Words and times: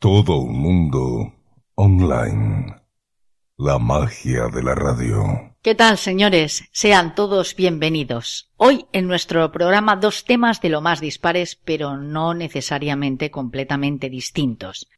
Todo 0.00 0.36
un 0.36 0.60
mundo 0.60 1.34
online. 1.74 2.72
La 3.56 3.80
magia 3.80 4.46
de 4.46 4.62
la 4.62 4.76
radio. 4.76 5.56
¿Qué 5.60 5.74
tal, 5.74 5.98
señores? 5.98 6.68
Sean 6.70 7.16
todos 7.16 7.56
bienvenidos. 7.56 8.52
Hoy 8.56 8.86
en 8.92 9.08
nuestro 9.08 9.50
programa 9.50 9.96
dos 9.96 10.24
temas 10.24 10.60
de 10.60 10.68
lo 10.68 10.80
más 10.80 11.00
dispares, 11.00 11.56
pero 11.56 11.96
no 11.96 12.32
necesariamente 12.32 13.32
completamente 13.32 14.08
distintos. 14.08 14.88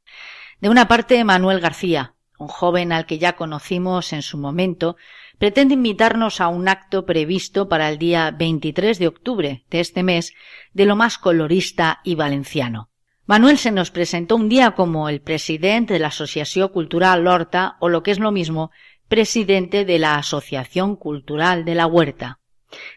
De 0.61 0.69
una 0.69 0.87
parte, 0.87 1.25
Manuel 1.25 1.61
García, 1.61 2.15
un 2.39 2.49
joven 2.49 2.93
al 2.93 3.07
que 3.07 3.19
ya 3.19 3.37
conocimos 3.37 4.13
en 4.13 4.21
su 4.21 4.37
momento, 4.37 4.97
pretende 5.39 5.73
invitarnos 5.73 6.43
a 6.43 6.49
un 6.49 6.69
acto 6.69 7.07
previsto 7.07 7.71
para 7.71 7.89
el 7.89 7.97
día 7.97 8.33
23 8.33 8.99
de 8.99 9.09
octubre 9.09 9.65
de 9.71 9.81
este 9.81 10.03
mes 10.03 10.35
de 10.75 10.85
lo 10.85 10.95
más 10.95 11.17
colorista 11.17 12.01
y 12.05 12.17
valenciano. 12.17 12.90
Manuel 13.31 13.59
se 13.59 13.71
nos 13.71 13.93
presentó 13.93 14.35
un 14.35 14.49
día 14.49 14.73
como 14.73 15.09
el 15.09 15.21
presidente 15.21 15.93
de 15.93 16.01
la 16.01 16.09
Asociación 16.09 16.69
Cultural 16.71 17.23
Lorta 17.23 17.77
o 17.79 17.89
lo 17.89 18.03
que 18.03 18.11
es 18.11 18.19
lo 18.19 18.33
mismo, 18.33 18.73
presidente 19.07 19.85
de 19.85 20.01
la 20.01 20.17
Asociación 20.17 20.97
Cultural 20.97 21.65
de 21.65 21.77
la 21.77 21.87
Huerta. 21.87 22.41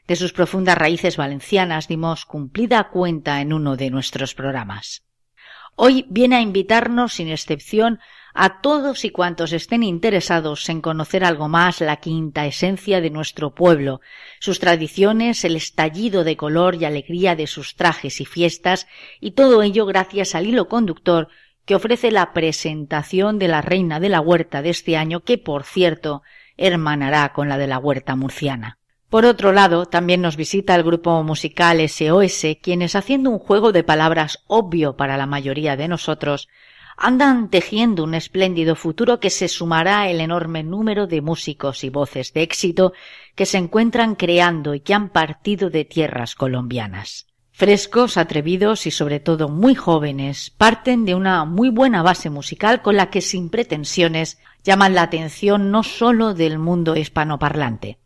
De 0.08 0.16
sus 0.16 0.34
profundas 0.34 0.76
raíces 0.76 1.18
valencianas 1.18 1.88
dimos 1.88 2.26
cumplida 2.26 2.90
cuenta 2.90 3.42
en 3.42 3.54
uno 3.54 3.76
de 3.78 3.92
nuestros 3.92 4.34
programas. 4.34 5.04
Hoy 5.76 6.08
viene 6.10 6.38
a 6.38 6.42
invitarnos, 6.42 7.14
sin 7.14 7.28
excepción, 7.30 8.00
a 8.34 8.62
todos 8.62 9.06
y 9.06 9.12
cuantos 9.12 9.54
estén 9.54 9.84
interesados 9.84 10.68
en 10.70 10.82
conocer 10.82 11.24
algo 11.24 11.48
más 11.48 11.82
la 11.82 11.98
quinta 11.98 12.46
esencia 12.46 13.00
de 13.00 13.10
nuestro 13.10 13.54
pueblo, 13.54 14.02
sus 14.40 14.60
tradiciones, 14.60 15.46
el 15.46 15.56
estallido 15.56 16.24
de 16.24 16.36
color 16.36 16.76
y 16.76 16.86
alegría 16.86 17.36
de 17.36 17.48
sus 17.48 17.76
trajes 17.76 18.22
y 18.22 18.26
fiestas, 18.26 18.88
y 19.20 19.32
todo 19.32 19.62
ello 19.62 19.86
gracias 19.86 20.36
al 20.36 20.48
hilo 20.48 20.68
conductor 20.68 21.28
que 21.66 21.76
ofrece 21.76 22.12
la 22.12 22.34
presentación 22.34 23.40
de 23.40 23.48
la 23.48 23.62
Reina 23.62 24.00
de 24.00 24.10
la 24.10 24.20
Huerta 24.20 24.62
de 24.62 24.72
este 24.72 24.98
año, 24.98 25.22
que, 25.22 25.38
por 25.38 25.64
cierto, 25.64 26.24
hermanará 26.58 27.32
con 27.34 27.50
la 27.50 27.58
de 27.58 27.68
la 27.68 27.78
Huerta 27.78 28.16
murciana. 28.16 28.80
Por 29.10 29.26
otro 29.26 29.52
lado, 29.52 29.86
también 29.86 30.22
nos 30.22 30.38
visita 30.38 30.74
el 30.76 30.82
grupo 30.82 31.22
musical 31.22 31.80
SOS, 31.88 32.58
quienes 32.62 32.96
haciendo 32.96 33.30
un 33.30 33.38
juego 33.38 33.72
de 33.72 33.84
palabras 33.84 34.44
obvio 34.48 34.98
para 34.98 35.18
la 35.18 35.28
mayoría 35.28 35.78
de 35.78 35.88
nosotros, 35.88 36.50
andan 36.98 37.50
tejiendo 37.50 38.04
un 38.04 38.14
espléndido 38.14 38.76
futuro 38.76 39.20
que 39.20 39.30
se 39.30 39.48
sumará 39.48 40.10
el 40.10 40.22
enorme 40.22 40.64
número 40.64 41.08
de 41.08 41.22
músicos 41.22 41.84
y 41.84 41.90
voces 41.90 42.34
de 42.34 42.42
éxito 42.44 42.94
que 43.36 43.46
se 43.46 43.58
encuentran 43.58 44.16
creando 44.16 44.74
y 44.74 44.80
que 44.80 44.94
han 44.94 45.10
partido 45.10 45.70
de 45.70 45.86
tierras 45.86 46.36
colombianas. 46.36 47.28
Frescos, 47.52 48.18
atrevidos 48.18 48.88
y 48.88 48.92
sobre 48.92 49.20
todo 49.20 49.48
muy 49.48 49.76
jóvenes, 49.76 50.50
parten 50.50 51.06
de 51.06 51.14
una 51.14 51.46
muy 51.46 51.70
buena 51.70 52.02
base 52.02 52.32
musical 52.32 52.82
con 52.82 52.96
la 52.98 53.12
que 53.12 53.22
sin 53.22 53.50
pretensiones 53.50 54.40
llaman 54.64 54.96
la 54.96 55.04
atención 55.04 55.70
no 55.70 55.84
sólo 55.84 56.34
del 56.34 56.58
mundo 56.58 56.96
hispanoparlante. 56.96 58.00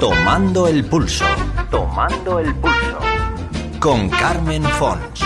Tomando 0.00 0.66
el 0.66 0.84
pulso. 0.86 1.26
Tomando 1.70 2.40
el 2.40 2.52
pulso. 2.56 2.98
Con 3.78 4.08
Carmen 4.08 4.64
Fons. 4.64 5.20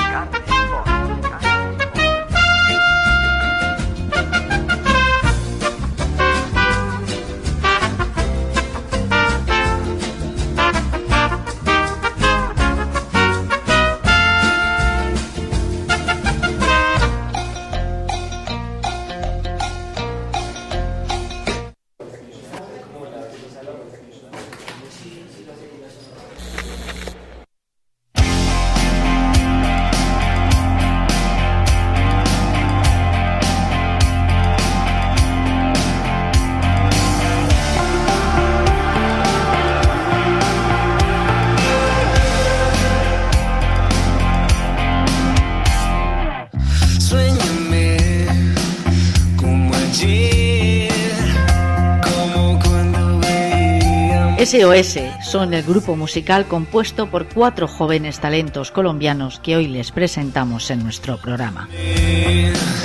SOS 54.55 55.01
son 55.21 55.53
el 55.53 55.65
grupo 55.65 55.97
musical 55.97 56.47
compuesto 56.47 57.11
por 57.11 57.27
cuatro 57.27 57.67
jóvenes 57.67 58.21
talentos 58.21 58.71
colombianos 58.71 59.41
que 59.41 59.57
hoy 59.57 59.67
les 59.67 59.91
presentamos 59.91 60.71
en 60.71 60.85
nuestro 60.85 61.17
programa. 61.17 61.69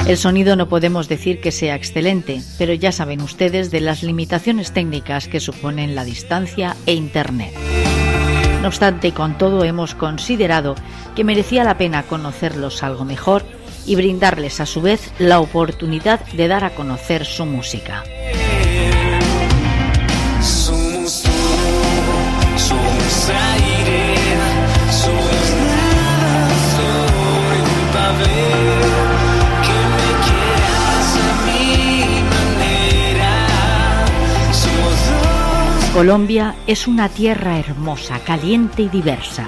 El 0.08 0.18
sonido 0.18 0.56
no 0.56 0.68
podemos 0.68 1.08
decir 1.08 1.42
que 1.42 1.52
sea 1.52 1.76
excelente, 1.76 2.42
pero 2.58 2.74
ya 2.74 2.92
saben 2.92 3.22
ustedes 3.22 3.70
de 3.70 3.82
las 3.82 4.02
limitaciones 4.02 4.72
técnicas 4.72 5.28
que 5.28 5.40
suponen 5.40 5.94
la 5.94 6.06
distancia 6.06 6.76
e 6.88 6.94
Internet. 6.94 7.54
No 8.64 8.70
obstante, 8.70 9.12
con 9.12 9.38
todo 9.38 9.64
hemos 9.64 9.94
considerado 9.94 10.74
que 11.16 11.24
merecía 11.24 11.64
la 11.64 11.78
pena 11.78 12.02
conocerlos 12.02 12.82
algo 12.82 13.06
mejor 13.06 13.46
y 13.86 13.96
brindarles 13.96 14.60
a 14.60 14.66
su 14.66 14.82
vez 14.82 15.12
la 15.20 15.40
oportunidad 15.40 16.20
de 16.34 16.48
dar 16.48 16.64
a 16.64 16.72
conocer 16.72 17.26
su 17.26 17.46
música. 17.46 18.04
Colombia 36.00 36.56
es 36.66 36.88
una 36.88 37.10
tierra 37.10 37.60
hermosa, 37.60 38.20
caliente 38.20 38.84
y 38.84 38.88
diversa. 38.88 39.46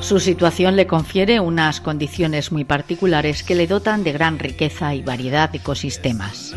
Su 0.00 0.20
situación 0.20 0.76
le 0.76 0.86
confiere 0.86 1.40
unas 1.40 1.80
condiciones 1.80 2.52
muy 2.52 2.64
particulares 2.64 3.42
que 3.42 3.54
le 3.54 3.66
dotan 3.66 4.04
de 4.04 4.12
gran 4.12 4.38
riqueza 4.38 4.94
y 4.94 5.00
variedad 5.00 5.48
de 5.48 5.56
ecosistemas. 5.56 6.54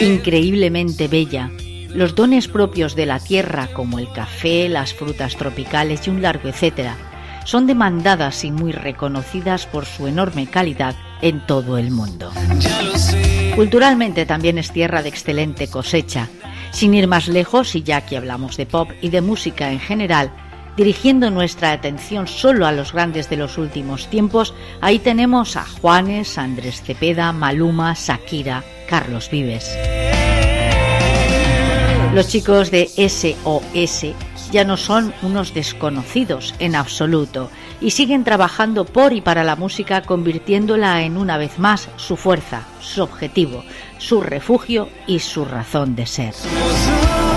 Increíblemente 0.00 1.08
bella, 1.08 1.50
los 1.90 2.14
dones 2.14 2.48
propios 2.48 2.96
de 2.96 3.04
la 3.04 3.20
tierra, 3.20 3.68
como 3.74 3.98
el 3.98 4.10
café, 4.10 4.70
las 4.70 4.94
frutas 4.94 5.36
tropicales 5.36 6.06
y 6.06 6.10
un 6.10 6.22
largo 6.22 6.48
etcétera, 6.48 6.96
son 7.44 7.66
demandadas 7.66 8.44
y 8.44 8.50
muy 8.50 8.72
reconocidas 8.72 9.66
por 9.66 9.84
su 9.84 10.06
enorme 10.06 10.46
calidad 10.46 10.94
en 11.20 11.46
todo 11.46 11.76
el 11.76 11.90
mundo. 11.90 12.32
Culturalmente 13.60 14.24
también 14.24 14.56
es 14.56 14.72
tierra 14.72 15.02
de 15.02 15.10
excelente 15.10 15.68
cosecha. 15.68 16.30
Sin 16.70 16.94
ir 16.94 17.06
más 17.06 17.28
lejos, 17.28 17.74
y 17.74 17.82
ya 17.82 18.00
que 18.06 18.16
hablamos 18.16 18.56
de 18.56 18.64
pop 18.64 18.90
y 19.02 19.10
de 19.10 19.20
música 19.20 19.70
en 19.70 19.78
general, 19.78 20.32
dirigiendo 20.78 21.30
nuestra 21.30 21.72
atención 21.72 22.26
solo 22.26 22.64
a 22.66 22.72
los 22.72 22.94
grandes 22.94 23.28
de 23.28 23.36
los 23.36 23.58
últimos 23.58 24.06
tiempos, 24.06 24.54
ahí 24.80 24.98
tenemos 24.98 25.58
a 25.58 25.66
Juanes, 25.66 26.38
Andrés 26.38 26.80
Cepeda, 26.80 27.32
Maluma, 27.32 27.92
Shakira, 27.92 28.64
Carlos 28.88 29.28
Vives. 29.30 29.76
Los 32.14 32.28
chicos 32.28 32.70
de 32.70 32.88
SOS 32.96 34.14
ya 34.50 34.64
no 34.64 34.76
son 34.76 35.14
unos 35.22 35.54
desconocidos 35.54 36.54
en 36.58 36.74
absoluto 36.74 37.50
y 37.80 37.90
siguen 37.90 38.24
trabajando 38.24 38.84
por 38.84 39.12
y 39.12 39.20
para 39.20 39.44
la 39.44 39.56
música 39.56 40.02
convirtiéndola 40.02 41.02
en 41.02 41.16
una 41.16 41.38
vez 41.38 41.58
más 41.58 41.88
su 41.96 42.16
fuerza, 42.16 42.62
su 42.80 43.02
objetivo, 43.02 43.64
su 43.98 44.20
refugio 44.20 44.88
y 45.06 45.20
su 45.20 45.44
razón 45.44 45.94
de 45.96 46.06
ser. 46.06 46.34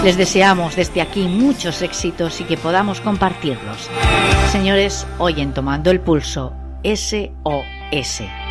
Les 0.04 0.18
deseamos 0.18 0.75
desde 0.75 1.01
aquí 1.01 1.21
muchos 1.21 1.81
éxitos 1.81 2.42
y 2.42 2.44
que 2.44 2.57
podamos 2.57 3.00
compartirlos. 3.00 3.89
Señores, 4.51 5.07
hoy 5.18 5.39
en 5.39 5.54
Tomando 5.54 5.92
el 5.92 6.01
Pulso, 6.01 6.54
SOS. 6.83 8.43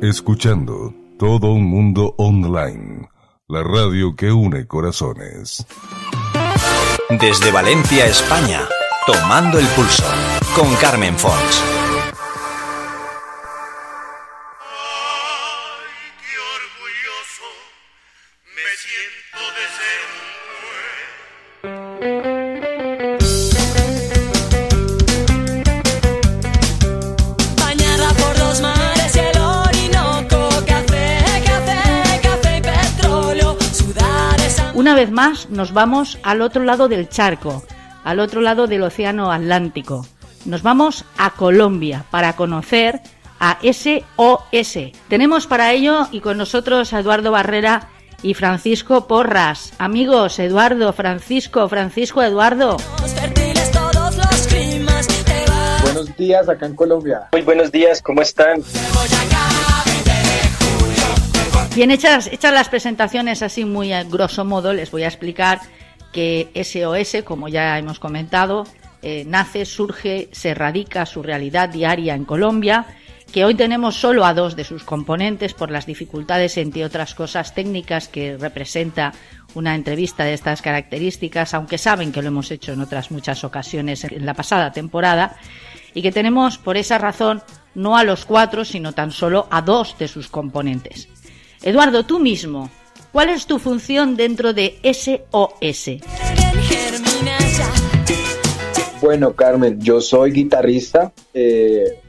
Escuchando 0.00 0.94
Todo 1.18 1.52
un 1.52 1.64
Mundo 1.64 2.14
Online, 2.18 3.08
la 3.48 3.62
radio 3.62 4.16
que 4.16 4.32
une 4.32 4.66
corazones. 4.66 5.64
Desde 7.10 7.52
Valencia, 7.52 8.06
España, 8.06 8.62
tomando 9.06 9.58
el 9.58 9.66
pulso, 9.68 10.04
con 10.54 10.74
Carmen 10.76 11.16
Fons. 11.16 11.75
Nos 35.56 35.72
vamos 35.72 36.18
al 36.22 36.42
otro 36.42 36.62
lado 36.62 36.86
del 36.86 37.08
charco, 37.08 37.64
al 38.04 38.20
otro 38.20 38.42
lado 38.42 38.66
del 38.66 38.82
Océano 38.82 39.32
Atlántico. 39.32 40.06
Nos 40.44 40.62
vamos 40.62 41.04
a 41.16 41.30
Colombia 41.30 42.04
para 42.10 42.36
conocer 42.36 43.00
a 43.40 43.58
SOS. 43.62 44.92
Tenemos 45.08 45.46
para 45.46 45.72
ello 45.72 46.06
y 46.12 46.20
con 46.20 46.36
nosotros 46.36 46.92
a 46.92 47.00
Eduardo 47.00 47.32
Barrera 47.32 47.88
y 48.22 48.34
Francisco 48.34 49.06
Porras. 49.06 49.72
Amigos, 49.78 50.38
Eduardo, 50.38 50.92
Francisco, 50.92 51.68
Francisco, 51.68 52.22
Eduardo. 52.22 52.76
Buenos 55.82 56.16
días 56.16 56.48
acá 56.48 56.66
en 56.66 56.76
Colombia. 56.76 57.28
Muy 57.32 57.42
buenos 57.42 57.72
días, 57.72 58.02
¿cómo 58.02 58.22
están? 58.22 58.62
Bien, 61.76 61.90
hechas, 61.90 62.30
las 62.42 62.70
presentaciones 62.70 63.42
así 63.42 63.66
muy 63.66 63.92
a 63.92 64.02
grosso 64.02 64.46
modo, 64.46 64.72
les 64.72 64.90
voy 64.90 65.02
a 65.02 65.08
explicar 65.08 65.60
que 66.10 66.48
SOS, 66.54 67.22
como 67.22 67.48
ya 67.48 67.78
hemos 67.78 67.98
comentado, 67.98 68.66
eh, 69.02 69.24
nace, 69.26 69.66
surge, 69.66 70.30
se 70.32 70.54
radica 70.54 71.04
su 71.04 71.22
realidad 71.22 71.68
diaria 71.68 72.14
en 72.14 72.24
Colombia, 72.24 72.86
que 73.30 73.44
hoy 73.44 73.54
tenemos 73.54 73.94
solo 73.94 74.24
a 74.24 74.32
dos 74.32 74.56
de 74.56 74.64
sus 74.64 74.84
componentes 74.84 75.52
por 75.52 75.70
las 75.70 75.84
dificultades, 75.84 76.56
entre 76.56 76.82
otras 76.82 77.14
cosas 77.14 77.54
técnicas, 77.54 78.08
que 78.08 78.38
representa 78.38 79.12
una 79.52 79.74
entrevista 79.74 80.24
de 80.24 80.32
estas 80.32 80.62
características, 80.62 81.52
aunque 81.52 81.76
saben 81.76 82.10
que 82.10 82.22
lo 82.22 82.28
hemos 82.28 82.50
hecho 82.50 82.72
en 82.72 82.80
otras 82.80 83.10
muchas 83.10 83.44
ocasiones 83.44 84.02
en 84.04 84.24
la 84.24 84.32
pasada 84.32 84.72
temporada, 84.72 85.36
y 85.92 86.00
que 86.00 86.10
tenemos 86.10 86.56
por 86.56 86.78
esa 86.78 86.96
razón 86.96 87.42
no 87.74 87.98
a 87.98 88.04
los 88.04 88.24
cuatro, 88.24 88.64
sino 88.64 88.92
tan 88.92 89.12
solo 89.12 89.46
a 89.50 89.60
dos 89.60 89.98
de 89.98 90.08
sus 90.08 90.28
componentes. 90.28 91.10
Eduardo, 91.66 92.06
tú 92.06 92.20
mismo, 92.20 92.70
¿cuál 93.10 93.28
es 93.28 93.44
tu 93.44 93.58
función 93.58 94.14
dentro 94.14 94.52
de 94.52 94.78
SOS? 94.84 96.00
Bueno, 99.02 99.34
Carmen, 99.34 99.80
yo 99.80 100.00
soy 100.00 100.30
guitarrista, 100.30 101.12
eh, 101.34 102.00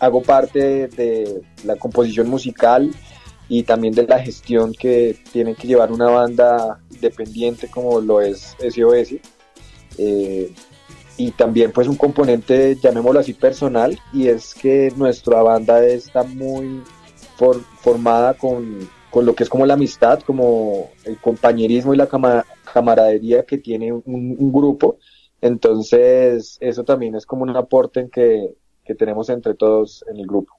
hago 0.00 0.22
parte 0.22 0.88
de 0.88 1.42
la 1.64 1.76
composición 1.76 2.30
musical 2.30 2.94
y 3.46 3.64
también 3.64 3.92
de 3.92 4.06
la 4.06 4.20
gestión 4.20 4.72
que 4.72 5.18
tiene 5.30 5.54
que 5.54 5.68
llevar 5.68 5.92
una 5.92 6.08
banda 6.08 6.80
independiente 6.90 7.68
como 7.68 8.00
lo 8.00 8.22
es 8.22 8.56
SOS. 8.58 9.16
Eh, 9.98 10.50
y 11.18 11.30
también 11.32 11.72
pues 11.72 11.88
un 11.88 11.96
componente, 11.96 12.78
llamémoslo 12.82 13.20
así, 13.20 13.34
personal, 13.34 14.00
y 14.14 14.28
es 14.28 14.54
que 14.54 14.90
nuestra 14.96 15.42
banda 15.42 15.84
está 15.84 16.22
muy 16.22 16.82
formada 17.36 18.34
con, 18.34 18.88
lo 19.14 19.34
que 19.34 19.44
es 19.44 19.48
como 19.48 19.66
la 19.66 19.74
amistad, 19.74 20.20
como 20.20 20.90
el 21.04 21.18
compañerismo 21.18 21.94
y 21.94 21.96
la 21.96 22.08
camaradería 22.72 23.44
que 23.44 23.58
tiene 23.58 23.92
un, 23.92 24.52
grupo. 24.52 24.98
Entonces, 25.40 26.56
eso 26.60 26.84
también 26.84 27.14
es 27.14 27.26
como 27.26 27.42
un 27.42 27.56
aporte 27.56 28.08
que, 28.10 28.48
que 28.84 28.94
tenemos 28.94 29.28
entre 29.28 29.54
todos 29.54 30.04
en 30.10 30.18
el 30.18 30.26
grupo. 30.26 30.54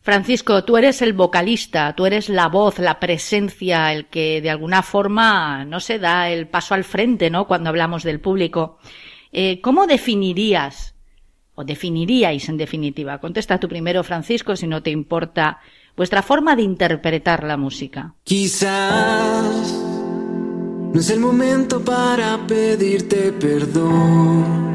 Francisco, 0.00 0.64
tú 0.64 0.78
eres 0.78 1.02
el 1.02 1.12
vocalista, 1.12 1.94
tú 1.94 2.06
eres 2.06 2.30
la 2.30 2.48
voz, 2.48 2.78
la 2.78 2.98
presencia, 2.98 3.92
el 3.92 4.06
que 4.06 4.40
de 4.40 4.48
alguna 4.48 4.82
forma 4.82 5.66
no 5.66 5.80
se 5.80 5.98
da 5.98 6.30
el 6.30 6.48
paso 6.48 6.74
al 6.74 6.84
frente, 6.84 7.28
¿no? 7.28 7.46
Cuando 7.46 7.68
hablamos 7.68 8.04
del 8.04 8.18
público. 8.18 8.78
Eh, 9.32 9.60
¿Cómo 9.60 9.86
definirías, 9.86 10.94
o 11.54 11.62
definiríais 11.64 12.48
en 12.48 12.56
definitiva? 12.56 13.18
Contesta 13.18 13.60
tú 13.60 13.68
primero, 13.68 14.02
Francisco, 14.02 14.56
si 14.56 14.66
no 14.66 14.82
te 14.82 14.90
importa 14.90 15.60
vuestra 15.98 16.22
forma 16.22 16.56
de 16.56 16.62
interpretar 16.62 17.44
la 17.44 17.58
música. 17.58 18.14
Quizás 18.22 19.74
no 20.94 20.98
es 20.98 21.10
el 21.10 21.18
momento 21.20 21.84
para 21.84 22.38
pedirte 22.46 23.32
perdón. 23.32 24.66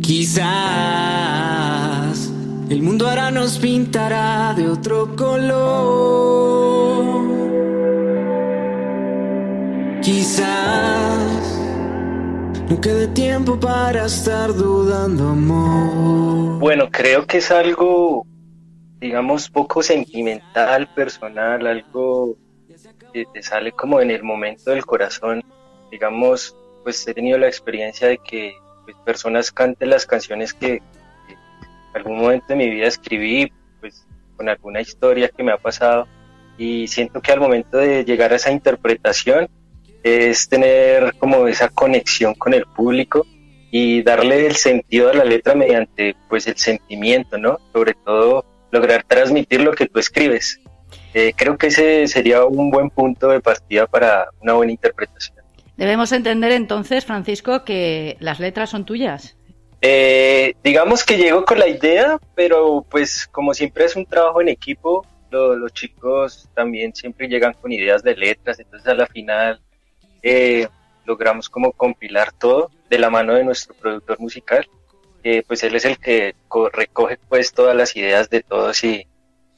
Quizás 0.00 0.44
el 2.70 2.80
mundo 2.80 3.08
ahora 3.08 3.32
nos 3.32 3.58
pintará 3.58 4.54
de 4.56 4.68
otro 4.68 5.16
color. 5.16 6.14
Quizás 10.00 11.03
no 12.74 12.80
quede 12.80 13.06
tiempo 13.08 13.60
para 13.60 14.06
estar 14.06 14.52
dudando, 14.52 15.28
amor. 15.28 16.58
Bueno, 16.58 16.90
creo 16.90 17.24
que 17.24 17.38
es 17.38 17.52
algo, 17.52 18.26
digamos, 18.98 19.48
poco 19.48 19.80
sentimental, 19.80 20.88
personal, 20.92 21.66
algo 21.68 22.36
que 23.12 23.26
te 23.32 23.42
sale 23.44 23.70
como 23.70 24.00
en 24.00 24.10
el 24.10 24.24
momento 24.24 24.72
del 24.72 24.84
corazón. 24.84 25.44
Digamos, 25.92 26.56
pues 26.82 27.06
he 27.06 27.14
tenido 27.14 27.38
la 27.38 27.46
experiencia 27.46 28.08
de 28.08 28.18
que 28.18 28.54
pues, 28.84 28.96
personas 29.04 29.52
canten 29.52 29.90
las 29.90 30.04
canciones 30.04 30.52
que, 30.52 30.80
que 31.28 31.32
en 31.32 31.96
algún 31.96 32.18
momento 32.18 32.46
de 32.48 32.56
mi 32.56 32.70
vida 32.70 32.88
escribí, 32.88 33.52
pues 33.80 34.04
con 34.36 34.48
alguna 34.48 34.80
historia 34.80 35.28
que 35.28 35.44
me 35.44 35.52
ha 35.52 35.58
pasado. 35.58 36.08
Y 36.58 36.88
siento 36.88 37.20
que 37.20 37.30
al 37.30 37.38
momento 37.38 37.76
de 37.76 38.04
llegar 38.04 38.32
a 38.32 38.36
esa 38.36 38.50
interpretación, 38.50 39.48
es 40.04 40.48
tener 40.48 41.14
como 41.18 41.48
esa 41.48 41.70
conexión 41.70 42.34
con 42.34 42.52
el 42.52 42.66
público 42.66 43.26
y 43.70 44.02
darle 44.02 44.46
el 44.46 44.54
sentido 44.54 45.10
a 45.10 45.14
la 45.14 45.24
letra 45.24 45.54
mediante 45.54 46.14
pues 46.28 46.46
el 46.46 46.56
sentimiento, 46.56 47.38
¿no? 47.38 47.58
Sobre 47.72 47.94
todo 48.04 48.44
lograr 48.70 49.02
transmitir 49.04 49.62
lo 49.62 49.72
que 49.72 49.86
tú 49.86 49.98
escribes. 49.98 50.60
Eh, 51.14 51.32
creo 51.34 51.56
que 51.56 51.68
ese 51.68 52.06
sería 52.06 52.44
un 52.44 52.70
buen 52.70 52.90
punto 52.90 53.28
de 53.28 53.40
partida 53.40 53.86
para 53.86 54.28
una 54.40 54.52
buena 54.52 54.72
interpretación. 54.72 55.38
Debemos 55.76 56.12
entender 56.12 56.52
entonces, 56.52 57.04
Francisco, 57.04 57.64
que 57.64 58.16
las 58.20 58.38
letras 58.38 58.70
son 58.70 58.84
tuyas. 58.84 59.36
Eh, 59.80 60.54
digamos 60.62 61.04
que 61.04 61.16
llego 61.16 61.44
con 61.44 61.58
la 61.58 61.68
idea, 61.68 62.18
pero 62.34 62.84
pues 62.88 63.26
como 63.26 63.54
siempre 63.54 63.86
es 63.86 63.96
un 63.96 64.06
trabajo 64.06 64.40
en 64.40 64.48
equipo, 64.48 65.06
los 65.30 65.72
chicos 65.72 66.48
también 66.54 66.94
siempre 66.94 67.26
llegan 67.26 67.54
con 67.54 67.72
ideas 67.72 68.02
de 68.04 68.14
letras, 68.14 68.60
entonces 68.60 68.86
a 68.88 68.94
la 68.94 69.06
final 69.06 69.60
eh, 70.24 70.68
logramos 71.04 71.50
como 71.50 71.72
compilar 71.72 72.32
todo 72.32 72.70
de 72.88 72.98
la 72.98 73.10
mano 73.10 73.34
de 73.34 73.44
nuestro 73.44 73.74
productor 73.74 74.18
musical, 74.18 74.66
que 75.22 75.44
pues 75.46 75.62
él 75.62 75.76
es 75.76 75.84
el 75.84 75.98
que 75.98 76.34
recoge 76.72 77.18
pues 77.28 77.52
todas 77.52 77.76
las 77.76 77.94
ideas 77.94 78.30
de 78.30 78.42
todos 78.42 78.82
y, 78.84 79.06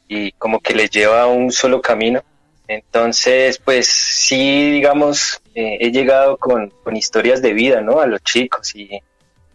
y 0.09 0.33
como 0.33 0.59
que 0.59 0.75
les 0.75 0.91
lleva 0.91 1.23
a 1.23 1.27
un 1.29 1.53
solo 1.53 1.81
camino. 1.81 2.23
Entonces, 2.69 3.59
pues 3.59 3.87
sí, 3.87 4.73
digamos, 4.73 5.41
eh, 5.55 5.79
he 5.81 5.93
llegado 5.93 6.37
con, 6.37 6.71
con, 6.83 6.97
historias 6.97 7.41
de 7.41 7.53
vida, 7.53 7.81
¿no? 7.81 8.01
A 8.01 8.09
los 8.09 8.25
chicos 8.25 8.75
y, 8.75 9.01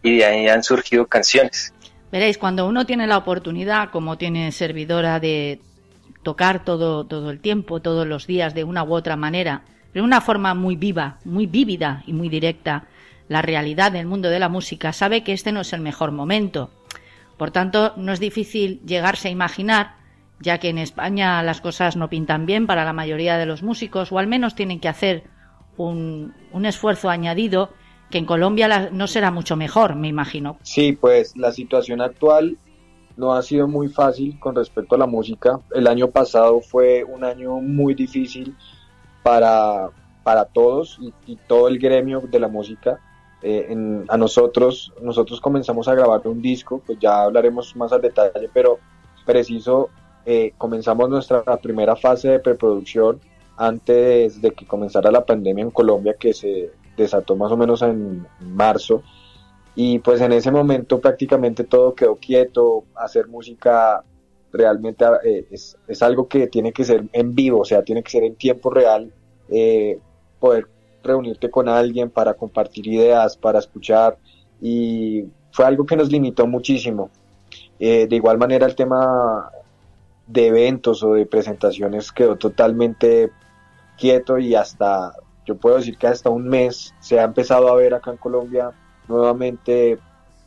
y 0.02 0.16
de 0.16 0.24
ahí 0.24 0.48
han 0.48 0.62
surgido 0.62 1.06
canciones. 1.06 1.74
Veréis, 2.10 2.38
cuando 2.38 2.66
uno 2.66 2.86
tiene 2.86 3.06
la 3.06 3.18
oportunidad, 3.18 3.90
como 3.90 4.16
tiene 4.16 4.50
servidora, 4.50 5.20
de 5.20 5.60
tocar 6.22 6.64
todo, 6.64 7.04
todo 7.04 7.30
el 7.30 7.40
tiempo, 7.40 7.80
todos 7.80 8.06
los 8.06 8.26
días, 8.26 8.54
de 8.54 8.64
una 8.64 8.82
u 8.82 8.94
otra 8.94 9.16
manera, 9.16 9.64
de 9.94 10.02
una 10.02 10.20
forma 10.20 10.54
muy 10.54 10.76
viva, 10.76 11.18
muy 11.24 11.46
vívida 11.46 12.02
y 12.06 12.12
muy 12.12 12.28
directa 12.28 12.84
la 13.28 13.42
realidad 13.42 13.92
del 13.92 14.06
mundo 14.06 14.28
de 14.28 14.38
la 14.38 14.48
música, 14.48 14.92
sabe 14.92 15.22
que 15.22 15.32
este 15.32 15.52
no 15.52 15.60
es 15.60 15.72
el 15.72 15.80
mejor 15.80 16.12
momento. 16.12 16.70
Por 17.36 17.50
tanto, 17.50 17.94
no 17.96 18.12
es 18.12 18.20
difícil 18.20 18.80
llegarse 18.84 19.28
a 19.28 19.30
imaginar, 19.30 19.96
ya 20.40 20.58
que 20.58 20.68
en 20.68 20.78
España 20.78 21.42
las 21.42 21.60
cosas 21.60 21.96
no 21.96 22.08
pintan 22.08 22.46
bien 22.46 22.66
para 22.66 22.84
la 22.84 22.92
mayoría 22.92 23.38
de 23.38 23.46
los 23.46 23.62
músicos, 23.62 24.12
o 24.12 24.18
al 24.18 24.26
menos 24.26 24.54
tienen 24.54 24.80
que 24.80 24.88
hacer 24.88 25.24
un, 25.76 26.34
un 26.52 26.66
esfuerzo 26.66 27.08
añadido 27.08 27.70
que 28.10 28.18
en 28.18 28.26
Colombia 28.26 28.90
no 28.92 29.06
será 29.06 29.30
mucho 29.30 29.56
mejor, 29.56 29.96
me 29.96 30.08
imagino. 30.08 30.58
Sí, 30.62 30.92
pues 30.92 31.34
la 31.36 31.50
situación 31.50 32.02
actual 32.02 32.58
no 33.16 33.34
ha 33.34 33.42
sido 33.42 33.66
muy 33.66 33.88
fácil 33.88 34.38
con 34.38 34.54
respecto 34.54 34.94
a 34.94 34.98
la 34.98 35.06
música. 35.06 35.60
El 35.74 35.86
año 35.86 36.08
pasado 36.10 36.60
fue 36.60 37.04
un 37.04 37.24
año 37.24 37.60
muy 37.60 37.94
difícil 37.94 38.54
para, 39.22 39.90
para 40.22 40.44
todos 40.44 40.98
y, 41.26 41.36
todo 41.46 41.68
el 41.68 41.78
gremio 41.78 42.20
de 42.20 42.40
la 42.40 42.48
música. 42.48 43.00
eh, 43.42 44.04
a 44.08 44.16
nosotros, 44.16 44.92
nosotros 45.00 45.40
comenzamos 45.40 45.88
a 45.88 45.94
grabar 45.94 46.20
un 46.26 46.40
disco, 46.40 46.80
pues 46.86 46.98
ya 47.00 47.22
hablaremos 47.22 47.74
más 47.74 47.92
al 47.92 48.00
detalle, 48.00 48.48
pero 48.52 48.78
preciso, 49.26 49.90
eh, 50.24 50.52
comenzamos 50.58 51.08
nuestra 51.08 51.42
primera 51.56 51.96
fase 51.96 52.28
de 52.28 52.38
preproducción 52.38 53.20
antes 53.56 54.40
de 54.40 54.52
que 54.52 54.66
comenzara 54.66 55.10
la 55.10 55.24
pandemia 55.24 55.62
en 55.62 55.70
Colombia, 55.70 56.14
que 56.18 56.32
se 56.32 56.70
desató 56.96 57.36
más 57.36 57.50
o 57.52 57.56
menos 57.56 57.82
en 57.82 58.26
marzo. 58.40 59.02
Y 59.74 59.98
pues 60.00 60.20
en 60.20 60.32
ese 60.32 60.50
momento 60.50 61.00
prácticamente 61.00 61.64
todo 61.64 61.94
quedó 61.94 62.16
quieto, 62.16 62.84
hacer 62.94 63.26
música 63.28 64.04
realmente 64.52 65.04
eh, 65.24 65.46
es, 65.50 65.76
es, 65.88 66.02
algo 66.02 66.28
que 66.28 66.46
tiene 66.46 66.72
que 66.72 66.84
ser 66.84 67.04
en 67.12 67.34
vivo, 67.34 67.60
o 67.60 67.64
sea, 67.64 67.82
tiene 67.82 68.02
que 68.02 68.10
ser 68.10 68.24
en 68.24 68.36
tiempo 68.36 68.70
real, 68.70 69.12
poder 70.38 70.66
reunirte 71.02 71.50
con 71.50 71.68
alguien 71.68 72.10
para 72.10 72.34
compartir 72.34 72.86
ideas, 72.86 73.36
para 73.36 73.58
escuchar 73.58 74.16
y 74.60 75.24
fue 75.50 75.64
algo 75.66 75.84
que 75.84 75.96
nos 75.96 76.10
limitó 76.10 76.46
muchísimo. 76.46 77.10
Eh, 77.78 78.06
de 78.08 78.16
igual 78.16 78.38
manera 78.38 78.66
el 78.66 78.74
tema 78.76 79.50
de 80.26 80.46
eventos 80.46 81.02
o 81.02 81.14
de 81.14 81.26
presentaciones 81.26 82.12
quedó 82.12 82.36
totalmente 82.36 83.30
quieto 83.98 84.38
y 84.38 84.54
hasta, 84.54 85.12
yo 85.44 85.56
puedo 85.56 85.76
decir 85.76 85.98
que 85.98 86.06
hasta 86.06 86.30
un 86.30 86.48
mes 86.48 86.94
se 87.00 87.18
ha 87.18 87.24
empezado 87.24 87.68
a 87.68 87.74
ver 87.74 87.94
acá 87.94 88.12
en 88.12 88.16
Colombia 88.18 88.70
nuevamente 89.08 89.98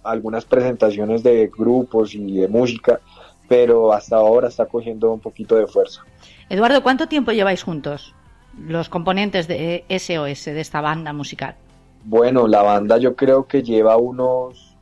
algunas 0.04 0.46
presentaciones 0.46 1.24
de 1.24 1.48
grupos 1.48 2.16
y 2.16 2.38
de 2.38 2.48
música, 2.48 3.02
pero 3.48 3.94
hasta 3.94 4.18
ahora 4.18 4.48
está 4.48 4.66
cogiendo 4.66 5.12
un 5.12 5.20
poquito 5.20 5.56
de 5.56 5.68
fuerza. 5.68 6.02
Eduardo, 6.50 6.82
¿cuánto 6.84 7.08
tiempo 7.08 7.32
lleváis 7.32 7.64
juntos? 7.64 8.14
los 8.58 8.90
componentes 8.90 9.48
de 9.48 9.84
SOS, 9.90 10.46
de 10.46 10.62
esta 10.62 10.82
banda 10.82 11.14
musical? 11.14 11.56
Bueno, 12.04 12.48
la 12.48 12.62
banda 12.62 12.98
yo 12.98 13.16
creo 13.16 13.48
que 13.48 13.64
lleva 13.64 13.98
unos, 13.98 14.78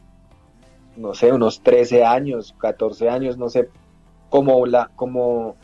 no 0.97 1.13
sé, 1.13 1.31
unos 1.31 1.61
13 1.61 2.03
años, 2.03 2.53
14 2.59 3.09
años, 3.09 3.37
no 3.37 3.49
sé, 3.49 3.69
como 4.29 4.65
la, 4.65 4.91
como, 4.95 5.55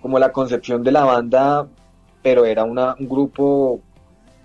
como 0.00 0.18
la 0.18 0.32
concepción 0.32 0.82
de 0.82 0.92
la 0.92 1.04
banda, 1.04 1.68
pero 2.22 2.44
era 2.44 2.64
una, 2.64 2.96
un 2.98 3.08
grupo 3.08 3.80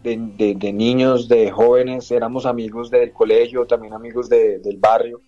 de, 0.04 0.18
de, 0.56 0.74
niños, 0.74 1.30
de 1.30 1.50
jóvenes, 1.50 2.12
éramos 2.12 2.46
amigos 2.46 2.92
del 2.92 3.14
colegio, 3.14 3.66
también 3.66 3.94
amigos 3.94 4.28
del 4.28 4.78
barrio, 4.78 5.22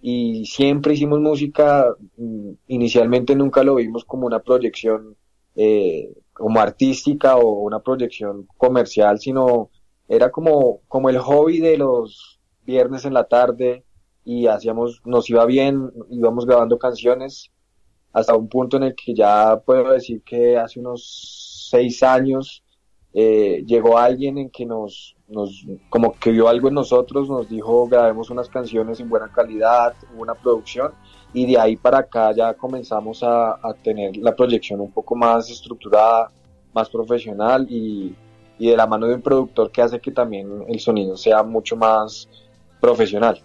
y 0.00 0.46
siempre 0.46 0.94
hicimos 0.94 1.20
música, 1.20 1.94
mm, 2.16 2.50
inicialmente 2.68 3.34
nunca 3.34 3.64
lo 3.64 3.76
vimos 3.76 4.04
como 4.04 4.26
una 4.26 4.40
proyección 4.40 5.16
eh, 5.56 6.12
como 6.32 6.60
artística 6.60 7.36
o 7.36 7.60
una 7.62 7.80
proyección 7.80 8.46
comercial, 8.56 9.18
sino 9.18 9.70
era 10.08 10.30
como, 10.30 10.80
como 10.88 11.10
el 11.10 11.18
hobby 11.18 11.58
de 11.60 11.76
los 11.76 12.40
viernes 12.64 13.04
en 13.04 13.14
la 13.14 13.24
tarde 13.24 13.84
y 14.24 14.46
hacíamos, 14.46 15.02
nos 15.04 15.28
iba 15.30 15.44
bien, 15.46 15.90
íbamos 16.10 16.46
grabando 16.46 16.78
canciones 16.78 17.50
hasta 18.12 18.36
un 18.36 18.48
punto 18.48 18.76
en 18.76 18.84
el 18.84 18.94
que 18.94 19.14
ya 19.14 19.60
puedo 19.64 19.92
decir 19.92 20.22
que 20.22 20.56
hace 20.56 20.80
unos 20.80 21.68
seis 21.70 22.02
años 22.02 22.62
eh, 23.12 23.64
llegó 23.66 23.98
alguien 23.98 24.38
en 24.38 24.50
que 24.50 24.64
nos, 24.64 25.16
nos, 25.28 25.64
como 25.90 26.12
que 26.14 26.30
vio 26.30 26.48
algo 26.48 26.68
en 26.68 26.74
nosotros, 26.74 27.28
nos 27.28 27.48
dijo 27.48 27.86
grabemos 27.86 28.30
unas 28.30 28.48
canciones 28.48 29.00
en 29.00 29.08
buena 29.08 29.28
calidad, 29.28 29.94
una 30.16 30.34
producción 30.34 30.92
y 31.32 31.46
de 31.46 31.58
ahí 31.58 31.76
para 31.76 31.98
acá 31.98 32.32
ya 32.32 32.54
comenzamos 32.54 33.22
a, 33.22 33.52
a 33.52 33.74
tener 33.82 34.16
la 34.16 34.34
proyección 34.34 34.80
un 34.80 34.90
poco 34.90 35.14
más 35.14 35.50
estructurada, 35.50 36.30
más 36.72 36.88
profesional 36.88 37.66
y, 37.68 38.14
y 38.58 38.70
de 38.70 38.76
la 38.76 38.86
mano 38.86 39.06
de 39.06 39.14
un 39.14 39.22
productor 39.22 39.70
que 39.70 39.82
hace 39.82 40.00
que 40.00 40.10
también 40.10 40.64
el 40.66 40.80
sonido 40.80 41.16
sea 41.16 41.42
mucho 41.42 41.76
más 41.76 42.28
profesional. 42.80 43.40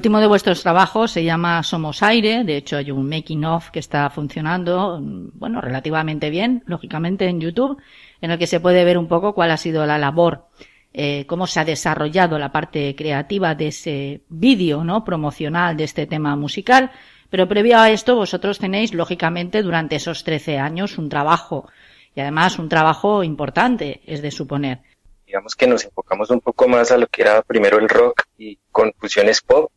Último 0.00 0.18
de 0.18 0.28
vuestros 0.28 0.62
trabajos 0.62 1.10
se 1.10 1.24
llama 1.24 1.62
Somos 1.62 2.02
Aire, 2.02 2.42
de 2.42 2.56
hecho 2.56 2.78
hay 2.78 2.90
un 2.90 3.06
making 3.06 3.44
of 3.44 3.68
que 3.68 3.80
está 3.80 4.08
funcionando, 4.08 4.98
bueno, 5.02 5.60
relativamente 5.60 6.30
bien, 6.30 6.62
lógicamente 6.64 7.26
en 7.26 7.38
YouTube, 7.38 7.76
en 8.22 8.30
el 8.30 8.38
que 8.38 8.46
se 8.46 8.60
puede 8.60 8.82
ver 8.86 8.96
un 8.96 9.08
poco 9.08 9.34
cuál 9.34 9.50
ha 9.50 9.58
sido 9.58 9.84
la 9.84 9.98
labor, 9.98 10.46
eh, 10.94 11.26
cómo 11.26 11.46
se 11.46 11.60
ha 11.60 11.66
desarrollado 11.66 12.38
la 12.38 12.50
parte 12.50 12.96
creativa 12.96 13.54
de 13.54 13.66
ese 13.66 14.22
vídeo, 14.30 14.84
¿no? 14.84 15.04
Promocional 15.04 15.76
de 15.76 15.84
este 15.84 16.06
tema 16.06 16.34
musical. 16.34 16.92
Pero 17.28 17.46
previo 17.46 17.78
a 17.78 17.90
esto, 17.90 18.16
vosotros 18.16 18.58
tenéis, 18.58 18.94
lógicamente, 18.94 19.62
durante 19.62 19.96
esos 19.96 20.24
13 20.24 20.56
años 20.58 20.96
un 20.96 21.10
trabajo, 21.10 21.68
y 22.14 22.20
además 22.20 22.58
un 22.58 22.70
trabajo 22.70 23.22
importante, 23.22 24.00
es 24.06 24.22
de 24.22 24.30
suponer. 24.30 24.80
Digamos 25.26 25.54
que 25.54 25.66
nos 25.66 25.84
enfocamos 25.84 26.30
un 26.30 26.40
poco 26.40 26.68
más 26.68 26.90
a 26.90 26.96
lo 26.96 27.06
que 27.06 27.20
era 27.20 27.42
primero 27.42 27.78
el 27.78 27.88
rock 27.90 28.22
y 28.38 28.58
con 28.72 28.94
fusiones 28.98 29.42
pop, 29.42 29.70